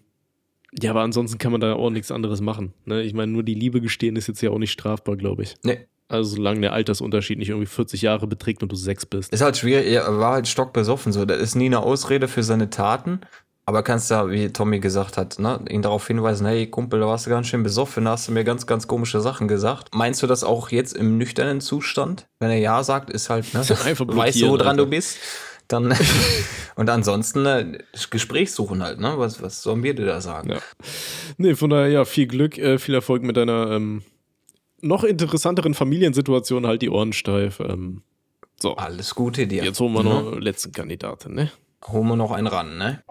ja, 0.80 0.92
aber 0.92 1.02
ansonsten 1.02 1.38
kann 1.38 1.52
man 1.52 1.62
da 1.62 1.74
auch 1.74 1.90
nichts 1.90 2.12
anderes 2.12 2.42
machen. 2.42 2.74
Ne? 2.86 3.02
Ich 3.04 3.14
meine, 3.14 3.32
nur 3.32 3.44
die 3.44 3.56
Liebe 3.56 3.82
gestehen 3.82 4.16
ist 4.16 4.28
jetzt 4.28 4.42
ja 4.42 4.52
auch 4.52 4.60
nicht 4.60 4.72
strafbar, 4.72 5.18
glaube 5.18 5.44
ich. 5.44 5.56
Nee. 5.64 5.88
Also 6.08 6.36
solange 6.36 6.62
der 6.62 6.74
Altersunterschied 6.74 7.38
nicht 7.38 7.50
irgendwie 7.50 7.68
40 7.68 8.02
Jahre 8.02 8.26
beträgt 8.26 8.64
und 8.64 8.72
du 8.72 8.76
sechs 8.76 9.06
bist. 9.06 9.32
Ist 9.32 9.42
halt 9.42 9.58
schwierig, 9.58 9.88
er 9.88 10.18
war 10.18 10.34
halt 10.34 10.48
stockbesoffen 10.48 11.12
so. 11.12 11.24
Das 11.26 11.40
ist 11.40 11.56
nie 11.56 11.68
eine 11.68 11.82
Ausrede 11.82 12.28
für 12.28 12.42
seine 12.42 12.70
Taten. 12.72 13.22
Aber 13.70 13.84
kannst 13.84 14.10
ja, 14.10 14.32
wie 14.32 14.52
Tommy 14.52 14.80
gesagt 14.80 15.16
hat, 15.16 15.38
ne, 15.38 15.60
ihn 15.70 15.84
darauf 15.84 16.08
hinweisen, 16.08 16.48
hey 16.48 16.66
Kumpel, 16.66 17.02
da 17.02 17.06
warst 17.06 17.28
du 17.28 17.30
ganz 17.30 17.46
schön 17.46 17.62
besoffen, 17.62 18.06
da 18.06 18.12
hast 18.14 18.28
du 18.28 18.32
mir 18.32 18.44
ganz, 18.44 18.66
ganz 18.66 18.88
komische 18.88 19.22
Sachen 19.22 19.48
gesagt. 19.48 19.94
Meinst 19.94 20.24
du 20.24 20.26
das 20.26 20.44
auch 20.44 20.72
jetzt 20.72 20.98
im 20.98 21.20
nüchternen 21.20 21.62
Zustand? 21.62 22.28
Wenn 22.40 22.50
er 22.50 22.58
Ja 22.58 22.84
sagt, 22.84 23.12
ist 23.12 23.30
halt, 23.30 23.54
ne, 23.54 23.60
Einfach 23.86 24.08
weißt 24.08 24.42
du, 24.42 24.48
woran 24.50 24.70
Alter. 24.70 24.86
du 24.86 24.88
bist? 24.88 25.20
Dann 25.68 25.96
und 26.78 26.90
ansonsten 26.90 27.44
ne, 27.44 27.78
Gespräch 28.10 28.54
suchen 28.54 28.82
halt, 28.82 29.00
ne? 29.00 29.14
Was, 29.18 29.40
was 29.44 29.62
sollen 29.62 29.84
wir 29.84 29.94
dir 29.94 30.08
da 30.08 30.20
sagen? 30.20 30.50
Ja. 30.50 30.58
Nee, 31.38 31.54
von 31.54 31.70
daher, 31.70 31.90
ja, 31.90 32.06
viel 32.06 32.26
Glück, 32.26 32.58
äh, 32.58 32.80
viel 32.80 32.96
Erfolg 32.96 33.22
mit 33.22 33.38
deiner 33.38 33.70
ähm, 33.70 34.02
noch 34.82 35.04
interessanteren 35.04 35.76
Familiensituation, 35.76 36.66
halt 36.66 36.82
die 36.82 36.90
Ohren 36.90 37.14
steif. 37.14 37.60
Ähm, 37.60 38.02
so. 38.60 38.76
Alles 38.78 39.14
Gute 39.14 39.46
dir. 39.46 39.64
Jetzt 39.64 39.80
holen 39.80 39.94
wir 39.94 40.02
mhm. 40.02 40.10
noch 40.10 40.40
letzten 40.40 40.72
Kandidaten, 40.72 41.36
ne? 41.36 41.52
Holen 41.88 42.08
wir 42.08 42.16
noch 42.16 42.32
einen 42.32 42.48
ran, 42.48 42.80
ne? 42.80 43.04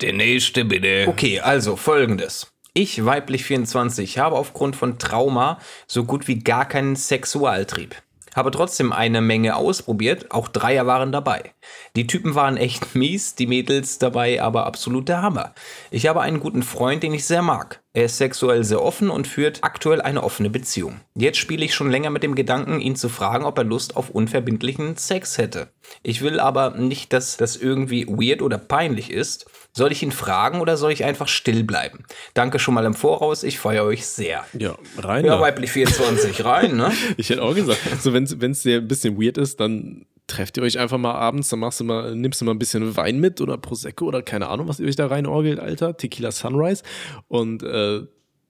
Der 0.00 0.12
nächste 0.12 0.64
bitte. 0.64 1.06
Okay, 1.08 1.40
also 1.40 1.76
folgendes. 1.76 2.52
Ich, 2.72 3.04
weiblich 3.04 3.44
24, 3.44 4.18
habe 4.18 4.36
aufgrund 4.36 4.74
von 4.74 4.98
Trauma 4.98 5.60
so 5.86 6.04
gut 6.04 6.26
wie 6.26 6.40
gar 6.40 6.66
keinen 6.68 6.96
Sexualtrieb. 6.96 7.94
Habe 8.34 8.50
trotzdem 8.50 8.92
eine 8.92 9.20
Menge 9.20 9.54
ausprobiert, 9.54 10.32
auch 10.32 10.48
Dreier 10.48 10.86
waren 10.86 11.12
dabei. 11.12 11.54
Die 11.94 12.08
Typen 12.08 12.34
waren 12.34 12.56
echt 12.56 12.94
mies, 12.96 13.36
die 13.36 13.46
Mädels 13.46 13.98
dabei 13.98 14.42
aber 14.42 14.66
absoluter 14.66 15.22
Hammer. 15.22 15.54
Ich 15.92 16.08
habe 16.08 16.20
einen 16.20 16.40
guten 16.40 16.64
Freund, 16.64 17.04
den 17.04 17.14
ich 17.14 17.24
sehr 17.26 17.42
mag. 17.42 17.83
Er 17.96 18.06
ist 18.06 18.18
sexuell 18.18 18.64
sehr 18.64 18.82
offen 18.82 19.08
und 19.08 19.28
führt 19.28 19.60
aktuell 19.62 20.02
eine 20.02 20.24
offene 20.24 20.50
Beziehung. 20.50 21.00
Jetzt 21.14 21.38
spiele 21.38 21.64
ich 21.64 21.76
schon 21.76 21.92
länger 21.92 22.10
mit 22.10 22.24
dem 22.24 22.34
Gedanken, 22.34 22.80
ihn 22.80 22.96
zu 22.96 23.08
fragen, 23.08 23.44
ob 23.44 23.56
er 23.56 23.62
Lust 23.62 23.96
auf 23.96 24.10
unverbindlichen 24.10 24.96
Sex 24.96 25.38
hätte. 25.38 25.68
Ich 26.02 26.20
will 26.20 26.40
aber 26.40 26.70
nicht, 26.70 27.12
dass 27.12 27.36
das 27.36 27.54
irgendwie 27.54 28.08
weird 28.08 28.42
oder 28.42 28.58
peinlich 28.58 29.12
ist. 29.12 29.46
Soll 29.72 29.92
ich 29.92 30.02
ihn 30.02 30.10
fragen 30.10 30.60
oder 30.60 30.76
soll 30.76 30.90
ich 30.90 31.04
einfach 31.04 31.28
still 31.28 31.62
bleiben? 31.62 32.04
Danke 32.34 32.58
schon 32.58 32.74
mal 32.74 32.84
im 32.84 32.94
Voraus, 32.94 33.44
ich 33.44 33.60
feiere 33.60 33.84
euch 33.84 34.04
sehr. 34.06 34.44
Ja, 34.58 34.76
rein. 34.98 35.24
Ja, 35.24 35.40
weiblich 35.40 35.70
24, 35.70 36.44
rein, 36.44 36.76
ne? 36.76 36.90
ich 37.16 37.30
hätte 37.30 37.42
auch 37.42 37.54
gesagt, 37.54 37.78
so 38.02 38.12
wenn 38.12 38.24
es 38.24 38.62
dir 38.62 38.78
ein 38.78 38.88
bisschen 38.88 39.22
weird 39.22 39.38
ist, 39.38 39.60
dann 39.60 40.04
trefft 40.26 40.56
ihr 40.56 40.62
euch 40.62 40.78
einfach 40.78 40.98
mal 40.98 41.14
abends, 41.14 41.48
dann 41.48 41.60
machst 41.60 41.80
du 41.80 41.84
mal, 41.84 42.14
nimmst 42.14 42.40
du 42.40 42.44
mal 42.44 42.52
ein 42.52 42.58
bisschen 42.58 42.96
Wein 42.96 43.20
mit 43.20 43.40
oder 43.40 43.58
Prosecco 43.58 44.06
oder 44.06 44.22
keine 44.22 44.48
Ahnung, 44.48 44.68
was 44.68 44.80
ihr 44.80 44.86
euch 44.86 44.96
da 44.96 45.06
reinorgelt, 45.06 45.60
Alter. 45.60 45.96
Tequila 45.96 46.32
Sunrise. 46.32 46.82
Und 47.28 47.62
äh, 47.62 48.02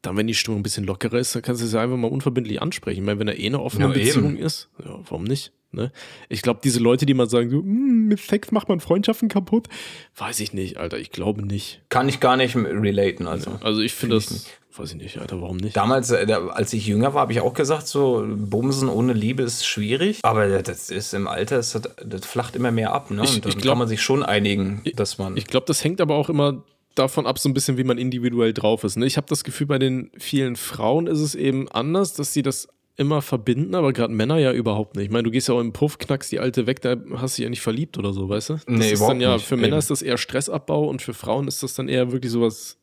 dann, 0.02 0.16
wenn 0.16 0.26
die 0.26 0.34
Stimmung 0.34 0.60
ein 0.60 0.62
bisschen 0.62 0.84
lockerer 0.84 1.18
ist, 1.18 1.34
dann 1.34 1.42
kannst 1.42 1.62
du 1.62 1.66
es 1.66 1.72
ja 1.72 1.80
einfach 1.80 1.96
mal 1.96 2.10
unverbindlich 2.10 2.60
ansprechen. 2.60 3.00
Ich 3.00 3.06
meine, 3.06 3.18
wenn 3.18 3.26
da 3.26 3.32
eh 3.32 3.46
eine 3.46 3.60
offene 3.60 3.86
ja, 3.86 3.92
Beziehung 3.92 4.36
eben. 4.36 4.44
ist, 4.44 4.68
ja, 4.84 4.98
warum 5.08 5.24
nicht? 5.24 5.52
Ne? 5.74 5.92
Ich 6.28 6.42
glaube, 6.42 6.60
diese 6.62 6.78
Leute, 6.78 7.06
die 7.06 7.14
mal 7.14 7.28
sagen, 7.28 7.50
so, 7.50 7.58
hm, 7.58 8.06
mit 8.08 8.20
Sex 8.20 8.52
macht 8.52 8.68
man 8.68 8.80
Freundschaften 8.80 9.28
kaputt, 9.28 9.68
weiß 10.16 10.40
ich 10.40 10.52
nicht, 10.52 10.76
Alter. 10.76 10.98
Ich 10.98 11.10
glaube 11.10 11.44
nicht. 11.46 11.82
Kann 11.88 12.08
ich 12.08 12.20
gar 12.20 12.36
nicht 12.36 12.56
relaten, 12.56 13.26
also. 13.26 13.50
Ja, 13.50 13.58
also 13.62 13.80
ich 13.80 13.92
finde 13.92 14.16
das, 14.16 14.46
weiß 14.76 14.90
ich 14.90 14.96
nicht, 14.96 15.18
Alter, 15.18 15.40
warum 15.40 15.56
nicht? 15.56 15.76
Damals, 15.76 16.10
äh, 16.10 16.26
als 16.50 16.72
ich 16.72 16.86
jünger 16.86 17.14
war, 17.14 17.22
habe 17.22 17.32
ich 17.32 17.40
auch 17.40 17.54
gesagt, 17.54 17.86
so 17.86 18.24
Bumsen 18.26 18.88
ohne 18.88 19.12
Liebe 19.12 19.42
ist 19.42 19.66
schwierig. 19.66 20.20
Aber 20.22 20.62
das 20.62 20.90
ist 20.90 21.14
im 21.14 21.28
Alter, 21.28 21.56
das, 21.56 21.80
das 22.04 22.26
flacht 22.26 22.56
immer 22.56 22.70
mehr 22.70 22.92
ab. 22.92 23.10
Ne? 23.10 23.22
Ich, 23.24 23.36
Und 23.36 23.44
dann 23.44 23.52
glaub, 23.52 23.72
kann 23.72 23.78
man 23.78 23.88
sich 23.88 24.02
schon 24.02 24.22
einigen, 24.22 24.82
dass 24.96 25.18
man. 25.18 25.36
Ich 25.36 25.46
glaube, 25.46 25.66
das 25.66 25.84
hängt 25.84 26.00
aber 26.00 26.14
auch 26.14 26.28
immer 26.28 26.62
davon 26.94 27.26
ab, 27.26 27.38
so 27.38 27.48
ein 27.48 27.54
bisschen, 27.54 27.76
wie 27.76 27.84
man 27.84 27.98
individuell 27.98 28.52
drauf 28.52 28.84
ist. 28.84 28.96
Ne? 28.96 29.06
Ich 29.06 29.16
habe 29.16 29.26
das 29.28 29.44
Gefühl, 29.44 29.66
bei 29.66 29.78
den 29.78 30.10
vielen 30.18 30.56
Frauen 30.56 31.06
ist 31.06 31.20
es 31.20 31.34
eben 31.34 31.68
anders, 31.68 32.14
dass 32.14 32.32
sie 32.32 32.42
das 32.42 32.68
immer 32.96 33.22
verbinden, 33.22 33.74
aber 33.74 33.92
gerade 33.92 34.12
Männer 34.12 34.38
ja 34.38 34.52
überhaupt 34.52 34.96
nicht. 34.96 35.06
Ich 35.06 35.10
meine, 35.10 35.24
du 35.24 35.30
gehst 35.30 35.48
ja 35.48 35.54
auch 35.54 35.60
im 35.60 35.72
Puff, 35.72 35.98
knackst 35.98 36.30
die 36.30 36.38
alte 36.38 36.66
weg, 36.66 36.80
da 36.80 36.96
hast 37.14 37.36
du 37.36 37.40
dich 37.40 37.44
ja 37.44 37.50
nicht 37.50 37.62
verliebt 37.62 37.98
oder 37.98 38.12
so, 38.12 38.28
weißt 38.28 38.50
du? 38.50 38.54
Das 38.54 38.64
nee, 38.66 38.92
ist 38.92 39.02
dann 39.02 39.20
ja, 39.20 39.38
für 39.38 39.56
Männer 39.56 39.78
ist 39.78 39.90
das 39.90 40.02
eher 40.02 40.16
Stressabbau 40.16 40.88
und 40.88 41.02
für 41.02 41.14
Frauen 41.14 41.48
ist 41.48 41.62
das 41.62 41.74
dann 41.74 41.88
eher 41.88 42.12
wirklich 42.12 42.30
sowas 42.30 42.78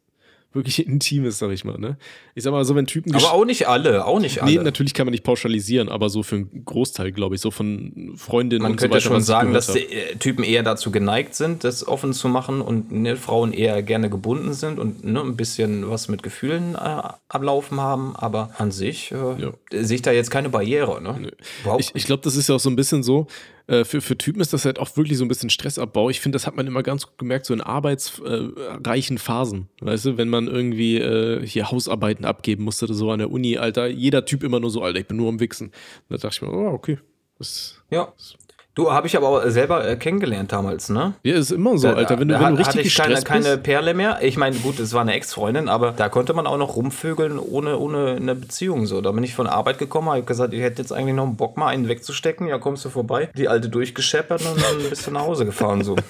wirklich 0.54 0.86
Intimes, 0.88 1.40
sag 1.40 1.52
ich 1.52 1.64
mal. 1.64 1.78
Ne? 1.78 1.98
Ich 2.36 2.44
sag 2.44 2.52
mal 2.52 2.64
so, 2.66 2.76
wenn 2.76 2.88
Typen. 2.88 3.16
Aber 3.16 3.34
auch 3.34 3.46
nicht 3.46 3.68
alle, 3.68 4.06
auch 4.06 4.20
nicht 4.20 4.42
alle. 4.42 4.52
Nee, 4.52 4.64
natürlich 4.64 4.94
kann 4.94 5.06
man 5.06 5.12
nicht 5.12 5.24
pauschalisieren, 5.24 5.90
aber 5.90 6.10
so 6.10 6.24
für 6.24 6.36
einen 6.36 6.66
Großteil, 6.66 7.12
glaube 7.12 7.36
ich, 7.36 7.42
so 7.42 7.52
von 7.52 8.14
Freundinnen 8.16 8.64
man 8.64 8.74
und 8.74 8.80
so 8.80 8.86
weiter. 8.86 8.94
Man 8.94 9.02
könnte 9.02 9.14
schon 9.16 9.22
sagen, 9.22 9.54
dass 9.54 9.74
die 9.74 9.80
äh, 9.80 10.16
Typen 10.16 10.44
eher 10.44 10.64
dazu 10.64 10.92
geneigt 10.92 11.36
sind, 11.36 11.64
das 11.64 11.88
offen 11.88 12.14
zu 12.14 12.28
machen 12.28 12.62
und 12.62 12.92
ne, 12.92 13.16
Frauen 13.16 13.54
eher 13.54 13.82
gerne 13.84 14.10
gebunden 14.10 14.54
sind 14.54 14.80
und 14.80 15.04
ne, 15.04 15.22
ein 15.22 15.36
bisschen 15.36 15.90
was 15.90 16.08
mit 16.08 16.24
Gefühlen 16.24 16.76
äh, 16.76 17.02
ablaufen 17.30 17.80
haben, 17.80 18.16
aber 18.16 18.52
an 18.58 18.72
sich 18.72 19.12
äh, 19.12 19.16
ja. 19.16 19.52
sehe 19.72 19.96
ich 19.96 20.02
da 20.02 20.12
jetzt 20.12 20.32
keine 20.32 20.50
Barriere. 20.50 21.02
Ne? 21.02 21.18
Nee. 21.20 21.32
Ich, 21.80 21.92
ich 21.94 22.06
glaube, 22.06 22.24
das 22.24 22.36
ist 22.36 22.50
ja 22.50 22.56
auch 22.56 22.60
so 22.60 22.70
ein 22.70 22.76
bisschen 22.76 23.04
so, 23.04 23.28
äh, 23.68 23.84
für, 23.84 24.02
für 24.02 24.18
Typen 24.18 24.42
ist 24.42 24.54
das 24.54 24.66
halt 24.66 24.80
auch 24.80 24.96
wirklich 24.98 25.18
so 25.18 25.26
ein 25.26 25.28
bisschen 25.28 25.50
Stressabbau. 25.50 26.10
Ich 26.10 26.20
finde, 26.20 26.36
das 26.36 26.48
hat 26.48 26.56
man 26.56 26.68
immer 26.68 26.84
ganz 26.84 27.08
gut 27.08 27.18
gemerkt, 27.18 27.46
so 27.46 27.54
in 27.54 27.62
arbeitsreichen 27.62 29.18
Phasen. 29.18 29.70
Weißt 29.82 30.06
du, 30.06 30.18
wenn 30.18 30.30
man 30.30 30.48
irgendwie 30.48 30.98
äh, 30.98 31.46
hier 31.46 31.72
Hausarbeiten 31.72 32.26
abgeben 32.26 32.64
musste 32.64 32.86
oder 32.86 32.94
so 32.94 33.12
an 33.12 33.20
der 33.20 33.32
Uni, 33.32 33.58
Alter, 33.58 33.88
jeder 33.88 34.26
Typ 34.26 34.44
immer 34.44 34.60
nur 34.60 34.70
so, 34.70 34.82
Alter, 34.82 35.00
ich 35.00 35.08
bin 35.08 35.18
nur 35.18 35.30
am 35.30 35.40
Wichsen. 35.40 35.72
Da 36.10 36.18
dachte 36.18 36.36
ich 36.36 36.42
mir, 36.42 36.52
oh, 36.52 36.68
okay. 36.74 37.00
Das, 37.38 37.82
ja. 37.90 38.14
Das 38.18 38.36
Du, 38.74 38.90
habe 38.90 39.06
ich 39.06 39.18
aber 39.18 39.28
auch 39.28 39.50
selber 39.50 39.86
äh, 39.86 39.98
kennengelernt 39.98 40.54
damals, 40.54 40.88
ne? 40.88 41.14
Ja, 41.24 41.36
ist 41.36 41.52
immer 41.52 41.78
so, 41.78 41.90
Alter. 41.90 42.18
Wenn 42.18 42.30
du, 42.30 42.40
wenn 42.40 42.56
du 42.56 42.62
richtig 42.62 42.98
hatte 42.98 43.12
ich 43.12 43.26
keine, 43.26 43.44
keine 43.44 43.58
Perle 43.58 43.94
mehr. 43.94 44.20
Ich 44.22 44.38
meine, 44.38 44.56
gut, 44.56 44.80
es 44.80 44.94
war 44.94 45.02
eine 45.02 45.14
Ex-Freundin, 45.14 45.68
aber 45.68 45.92
da 45.92 46.08
konnte 46.08 46.34
man 46.34 46.48
auch 46.48 46.58
noch 46.58 46.78
rumvögeln 46.78 47.38
ohne, 47.38 47.78
ohne 47.78 48.16
eine 48.16 48.34
Beziehung. 48.34 48.86
So, 48.86 49.02
da 49.02 49.12
bin 49.12 49.26
ich 49.26 49.34
von 49.34 49.48
Arbeit 49.48 49.78
gekommen, 49.78 50.10
habe 50.10 50.24
gesagt, 50.24 50.54
ich 50.54 50.62
hätte 50.62 50.82
jetzt 50.82 50.94
eigentlich 50.94 51.16
noch 51.16 51.26
einen 51.26 51.36
Bock, 51.36 51.58
mal 51.58 51.68
einen 51.68 51.90
wegzustecken. 51.90 52.48
Ja, 52.48 52.60
kommst 52.60 52.86
du 52.86 52.90
vorbei? 52.90 53.30
Die 53.36 53.50
alte 53.50 53.68
durchgescheppert 53.68 54.42
und 54.46 54.62
dann 54.62 54.90
bist 54.90 55.06
du 55.06 55.12
nach 55.12 55.24
Hause 55.24 55.44
gefahren. 55.44 55.84
So. 55.84 55.98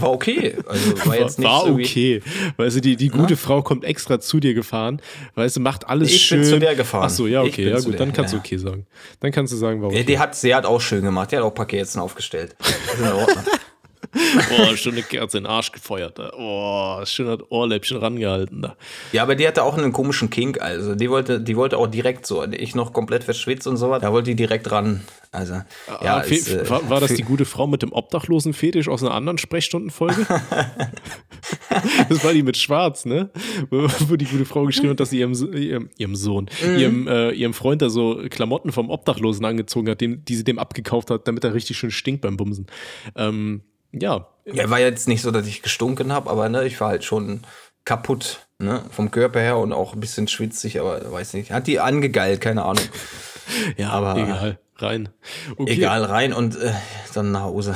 War 0.00 0.12
okay. 0.12 0.54
Also 0.66 1.06
war 1.06 1.18
jetzt 1.18 1.38
nicht 1.38 1.48
war 1.48 1.66
so 1.66 1.74
okay. 1.74 2.20
Weißt 2.56 2.76
du, 2.76 2.80
die, 2.80 2.96
die 2.96 3.08
gute 3.08 3.34
Na? 3.34 3.36
Frau 3.36 3.62
kommt 3.62 3.84
extra 3.84 4.20
zu 4.20 4.40
dir 4.40 4.54
gefahren. 4.54 5.00
Weißt 5.34 5.56
du, 5.56 5.60
macht 5.60 5.88
alles 5.88 6.10
ich 6.10 6.22
schön. 6.22 6.42
Ich 6.42 6.50
bin 6.50 6.54
zu 6.54 6.60
der 6.60 6.74
gefahren. 6.74 7.04
Ach 7.06 7.10
so, 7.10 7.26
ja, 7.26 7.42
okay. 7.42 7.68
Ja, 7.68 7.80
gut, 7.80 7.98
dann 7.98 8.12
kannst 8.12 8.34
du 8.34 8.38
okay 8.38 8.56
sagen. 8.56 8.86
Dann 9.20 9.32
kannst 9.32 9.52
du 9.52 9.56
sagen, 9.56 9.80
warum. 9.82 9.94
Ja, 9.94 10.02
die 10.02 10.18
hat, 10.18 10.34
sie 10.34 10.54
hat 10.54 10.66
auch 10.66 10.80
schön 10.80 11.02
gemacht. 11.02 11.32
Die 11.32 11.36
hat 11.36 11.44
auch 11.44 11.54
Paketen 11.86 12.00
aufgestellt. 12.00 12.56
Das 12.58 12.68
ist 12.68 12.98
in 12.98 13.12
Ordnung. 13.12 13.44
oh, 14.58 14.76
schöne 14.76 15.02
Kerze 15.02 15.38
in 15.38 15.44
den 15.44 15.50
Arsch 15.50 15.72
gefeuert. 15.72 16.18
Oh, 16.36 17.04
schön 17.04 17.28
hat 17.28 17.50
Ohrläppchen 17.50 17.98
rangehalten 17.98 18.62
da. 18.62 18.76
Ja, 19.12 19.22
aber 19.22 19.34
die 19.34 19.46
hatte 19.46 19.62
auch 19.62 19.76
einen 19.76 19.92
komischen 19.92 20.30
Kink. 20.30 20.60
Also 20.60 20.94
die 20.94 21.10
wollte, 21.10 21.40
die 21.40 21.56
wollte 21.56 21.78
auch 21.78 21.86
direkt 21.86 22.26
so. 22.26 22.44
Ich 22.44 22.74
noch 22.74 22.92
komplett 22.92 23.24
verschwitzt 23.24 23.66
und 23.66 23.76
so 23.76 23.90
was. 23.90 24.02
Da 24.02 24.12
wollte 24.12 24.30
die 24.30 24.36
direkt 24.36 24.70
ran. 24.70 25.02
Also, 25.32 25.54
ah, 25.54 26.00
ja, 26.02 26.20
ist, 26.20 26.48
äh, 26.48 26.68
war, 26.70 26.88
war, 26.88 27.00
das 27.00 27.12
die 27.12 27.22
gute 27.22 27.44
Frau 27.44 27.66
mit 27.66 27.82
dem 27.82 27.92
obdachlosen 27.92 28.54
Fetisch 28.54 28.88
aus 28.88 29.02
einer 29.02 29.12
anderen 29.12 29.36
Sprechstundenfolge? 29.36 30.26
das 32.08 32.24
war 32.24 32.32
die 32.32 32.42
mit 32.42 32.56
Schwarz, 32.56 33.04
ne? 33.04 33.28
Wo, 33.68 34.16
die 34.16 34.24
gute 34.24 34.46
Frau 34.46 34.64
geschrieben 34.64 34.90
hat, 34.90 35.00
dass 35.00 35.10
sie 35.10 35.18
ihrem, 35.18 35.34
ihrem, 35.52 35.90
ihrem 35.98 36.16
Sohn, 36.16 36.48
mhm. 36.64 36.78
ihrem, 36.78 37.08
äh, 37.08 37.30
ihrem 37.32 37.52
Freund 37.52 37.82
da 37.82 37.90
so 37.90 38.22
Klamotten 38.30 38.72
vom 38.72 38.88
Obdachlosen 38.88 39.44
angezogen 39.44 39.90
hat, 39.90 40.00
dem, 40.00 40.24
die 40.24 40.36
sie 40.36 40.44
dem 40.44 40.58
abgekauft 40.58 41.10
hat, 41.10 41.28
damit 41.28 41.44
er 41.44 41.52
richtig 41.52 41.76
schön 41.76 41.90
stinkt 41.90 42.22
beim 42.22 42.38
Bumsen. 42.38 42.66
Ähm, 43.14 43.60
ja. 43.92 44.26
Ja, 44.44 44.70
war 44.70 44.78
jetzt 44.78 45.08
nicht 45.08 45.22
so, 45.22 45.32
dass 45.32 45.46
ich 45.46 45.62
gestunken 45.62 46.12
habe, 46.12 46.30
aber 46.30 46.48
ne, 46.48 46.64
ich 46.64 46.80
war 46.80 46.88
halt 46.88 47.04
schon 47.04 47.40
kaputt, 47.84 48.46
ne, 48.58 48.82
vom 48.90 49.10
Körper 49.10 49.40
her 49.40 49.58
und 49.58 49.72
auch 49.72 49.94
ein 49.94 50.00
bisschen 50.00 50.28
schwitzig, 50.28 50.78
aber 50.78 51.10
weiß 51.10 51.34
nicht. 51.34 51.50
Hat 51.50 51.66
die 51.66 51.80
angegeilt, 51.80 52.40
keine 52.40 52.64
Ahnung. 52.64 52.84
ja, 53.76 53.90
aber 53.90 54.16
egal, 54.16 54.58
rein. 54.76 55.08
Okay. 55.56 55.72
Egal, 55.72 56.04
rein 56.04 56.32
und 56.32 56.56
äh, 56.60 56.72
dann 57.14 57.32
nach 57.32 57.42
Hause. 57.42 57.74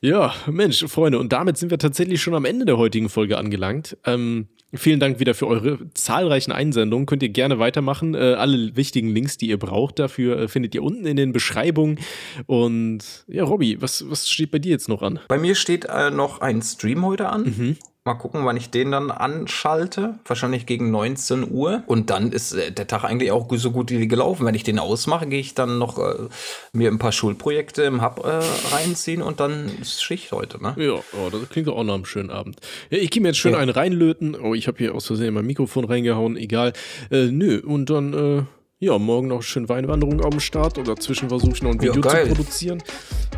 Ja, 0.00 0.32
Mensch, 0.46 0.84
Freunde, 0.86 1.18
und 1.18 1.32
damit 1.32 1.58
sind 1.58 1.70
wir 1.70 1.78
tatsächlich 1.78 2.22
schon 2.22 2.34
am 2.34 2.44
Ende 2.44 2.64
der 2.64 2.78
heutigen 2.78 3.08
Folge 3.08 3.36
angelangt. 3.36 3.98
Ähm, 4.04 4.48
Vielen 4.72 5.00
Dank 5.00 5.18
wieder 5.18 5.34
für 5.34 5.48
eure 5.48 5.78
zahlreichen 5.94 6.52
Einsendungen. 6.52 7.06
Könnt 7.06 7.22
ihr 7.22 7.28
gerne 7.28 7.58
weitermachen. 7.58 8.14
Äh, 8.14 8.34
alle 8.34 8.76
wichtigen 8.76 9.08
Links, 9.08 9.36
die 9.36 9.48
ihr 9.48 9.58
braucht, 9.58 9.98
dafür 9.98 10.38
äh, 10.38 10.48
findet 10.48 10.74
ihr 10.76 10.82
unten 10.82 11.06
in 11.06 11.16
den 11.16 11.32
Beschreibungen. 11.32 11.98
Und 12.46 13.24
ja, 13.26 13.42
Robby, 13.42 13.82
was, 13.82 14.08
was 14.08 14.30
steht 14.30 14.52
bei 14.52 14.60
dir 14.60 14.70
jetzt 14.70 14.88
noch 14.88 15.02
an? 15.02 15.18
Bei 15.26 15.38
mir 15.38 15.56
steht 15.56 15.86
äh, 15.86 16.10
noch 16.10 16.40
ein 16.40 16.62
Stream 16.62 17.04
heute 17.04 17.28
an. 17.28 17.42
Mhm. 17.42 17.76
Mal 18.06 18.14
gucken, 18.14 18.46
wann 18.46 18.56
ich 18.56 18.70
den 18.70 18.92
dann 18.92 19.10
anschalte. 19.10 20.18
Wahrscheinlich 20.24 20.64
gegen 20.64 20.90
19 20.90 21.50
Uhr. 21.50 21.82
Und 21.86 22.08
dann 22.08 22.32
ist 22.32 22.54
äh, 22.54 22.72
der 22.72 22.86
Tag 22.86 23.04
eigentlich 23.04 23.30
auch 23.30 23.46
so 23.56 23.72
gut 23.72 23.90
wie 23.90 24.08
gelaufen. 24.08 24.46
Wenn 24.46 24.54
ich 24.54 24.62
den 24.62 24.78
ausmache, 24.78 25.26
gehe 25.26 25.40
ich 25.40 25.52
dann 25.52 25.78
noch 25.78 25.98
äh, 25.98 26.28
mir 26.72 26.90
ein 26.90 26.98
paar 26.98 27.12
Schulprojekte 27.12 27.82
im 27.82 28.02
Hub 28.02 28.24
äh, 28.24 28.40
reinziehen 28.74 29.20
und 29.20 29.38
dann 29.38 29.70
ist 29.82 30.02
Schicht 30.02 30.32
heute. 30.32 30.62
Ne? 30.62 30.74
Ja, 30.78 30.94
oh, 30.94 31.28
das 31.30 31.46
klingt 31.50 31.68
doch 31.68 31.76
auch 31.76 31.84
nach 31.84 31.92
einem 31.92 32.06
schönen 32.06 32.30
Abend. 32.30 32.56
Ja, 32.88 32.96
ich 32.96 33.10
gehe 33.10 33.20
mir 33.20 33.28
jetzt 33.28 33.38
schön 33.38 33.52
ja. 33.52 33.58
einen 33.58 33.70
reinlöten. 33.70 34.34
Oh, 34.34 34.54
ich 34.54 34.66
habe 34.66 34.78
hier 34.78 34.94
aus 34.94 35.06
Versehen 35.06 35.34
mein 35.34 35.44
Mikrofon 35.44 35.84
reingehauen. 35.84 36.38
Egal. 36.38 36.72
Äh, 37.10 37.26
nö, 37.26 37.60
und 37.60 37.90
dann 37.90 38.14
äh, 38.14 38.42
ja, 38.80 38.98
morgen 38.98 39.28
noch 39.28 39.42
schön 39.42 39.68
Weinwanderung 39.68 40.24
am 40.24 40.40
Start 40.40 40.78
oder 40.78 40.94
dazwischen 40.94 41.28
versuche 41.28 41.52
ich 41.52 41.62
noch 41.62 41.70
ein 41.70 41.82
Video 41.82 42.02
ja, 42.02 42.22
zu 42.22 42.28
produzieren. 42.28 42.82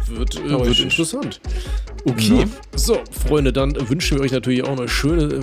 Wird, 0.06 0.36
äh, 0.36 0.48
wird 0.48 0.78
interessant. 0.78 1.40
Okay, 2.04 2.40
ja. 2.40 2.44
so, 2.76 3.00
Freunde, 3.26 3.52
dann 3.52 3.76
wünschen 3.88 4.18
wir 4.18 4.24
euch 4.24 4.30
natürlich 4.30 4.62
auch 4.62 4.78
eine 4.78 4.88
schöne, 4.88 5.40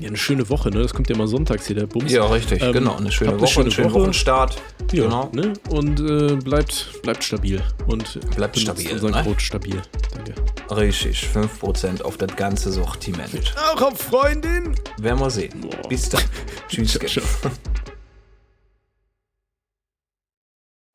äh, 0.00 0.06
eine 0.06 0.16
schöne 0.16 0.48
Woche. 0.48 0.70
Ne? 0.70 0.82
Das 0.82 0.94
kommt 0.94 1.10
ja 1.10 1.16
mal 1.16 1.26
sonntags 1.26 1.66
hier, 1.66 1.74
der 1.74 1.86
Bums. 1.86 2.12
Ja, 2.12 2.26
richtig, 2.26 2.62
ähm, 2.62 2.72
genau. 2.72 2.96
Eine 2.96 3.10
schöne 3.10 3.32
Woche, 3.32 3.38
eine 3.38 3.48
schöne 3.48 3.70
schönen 3.72 3.90
Woche. 3.90 4.02
Wochenstart. 4.02 4.56
Ja, 4.92 5.04
genau. 5.04 5.30
Ne? 5.32 5.52
Und 5.68 5.98
äh, 5.98 6.36
bleibt, 6.36 7.02
bleibt 7.02 7.24
stabil. 7.24 7.60
Und 7.88 8.20
bleibt 8.36 8.56
stabil. 8.56 8.92
Unseren 8.92 9.12
ne? 9.12 9.22
Code 9.24 9.40
stabil. 9.40 9.82
Danke. 10.14 10.34
Richtig, 10.70 11.28
5% 11.34 12.02
auf 12.02 12.18
das 12.18 12.36
ganze 12.36 12.70
Sortiment. 12.70 13.52
Auch 13.72 13.82
auf 13.82 13.98
Freundin. 13.98 14.76
Werden 14.98 15.18
wir 15.18 15.30
sehen. 15.30 15.60
Boah. 15.60 15.88
Bis 15.88 16.08
dann. 16.08 16.22
Tschüss. 16.68 16.92
Ciao, 16.92 17.06
ciao. 17.08 17.50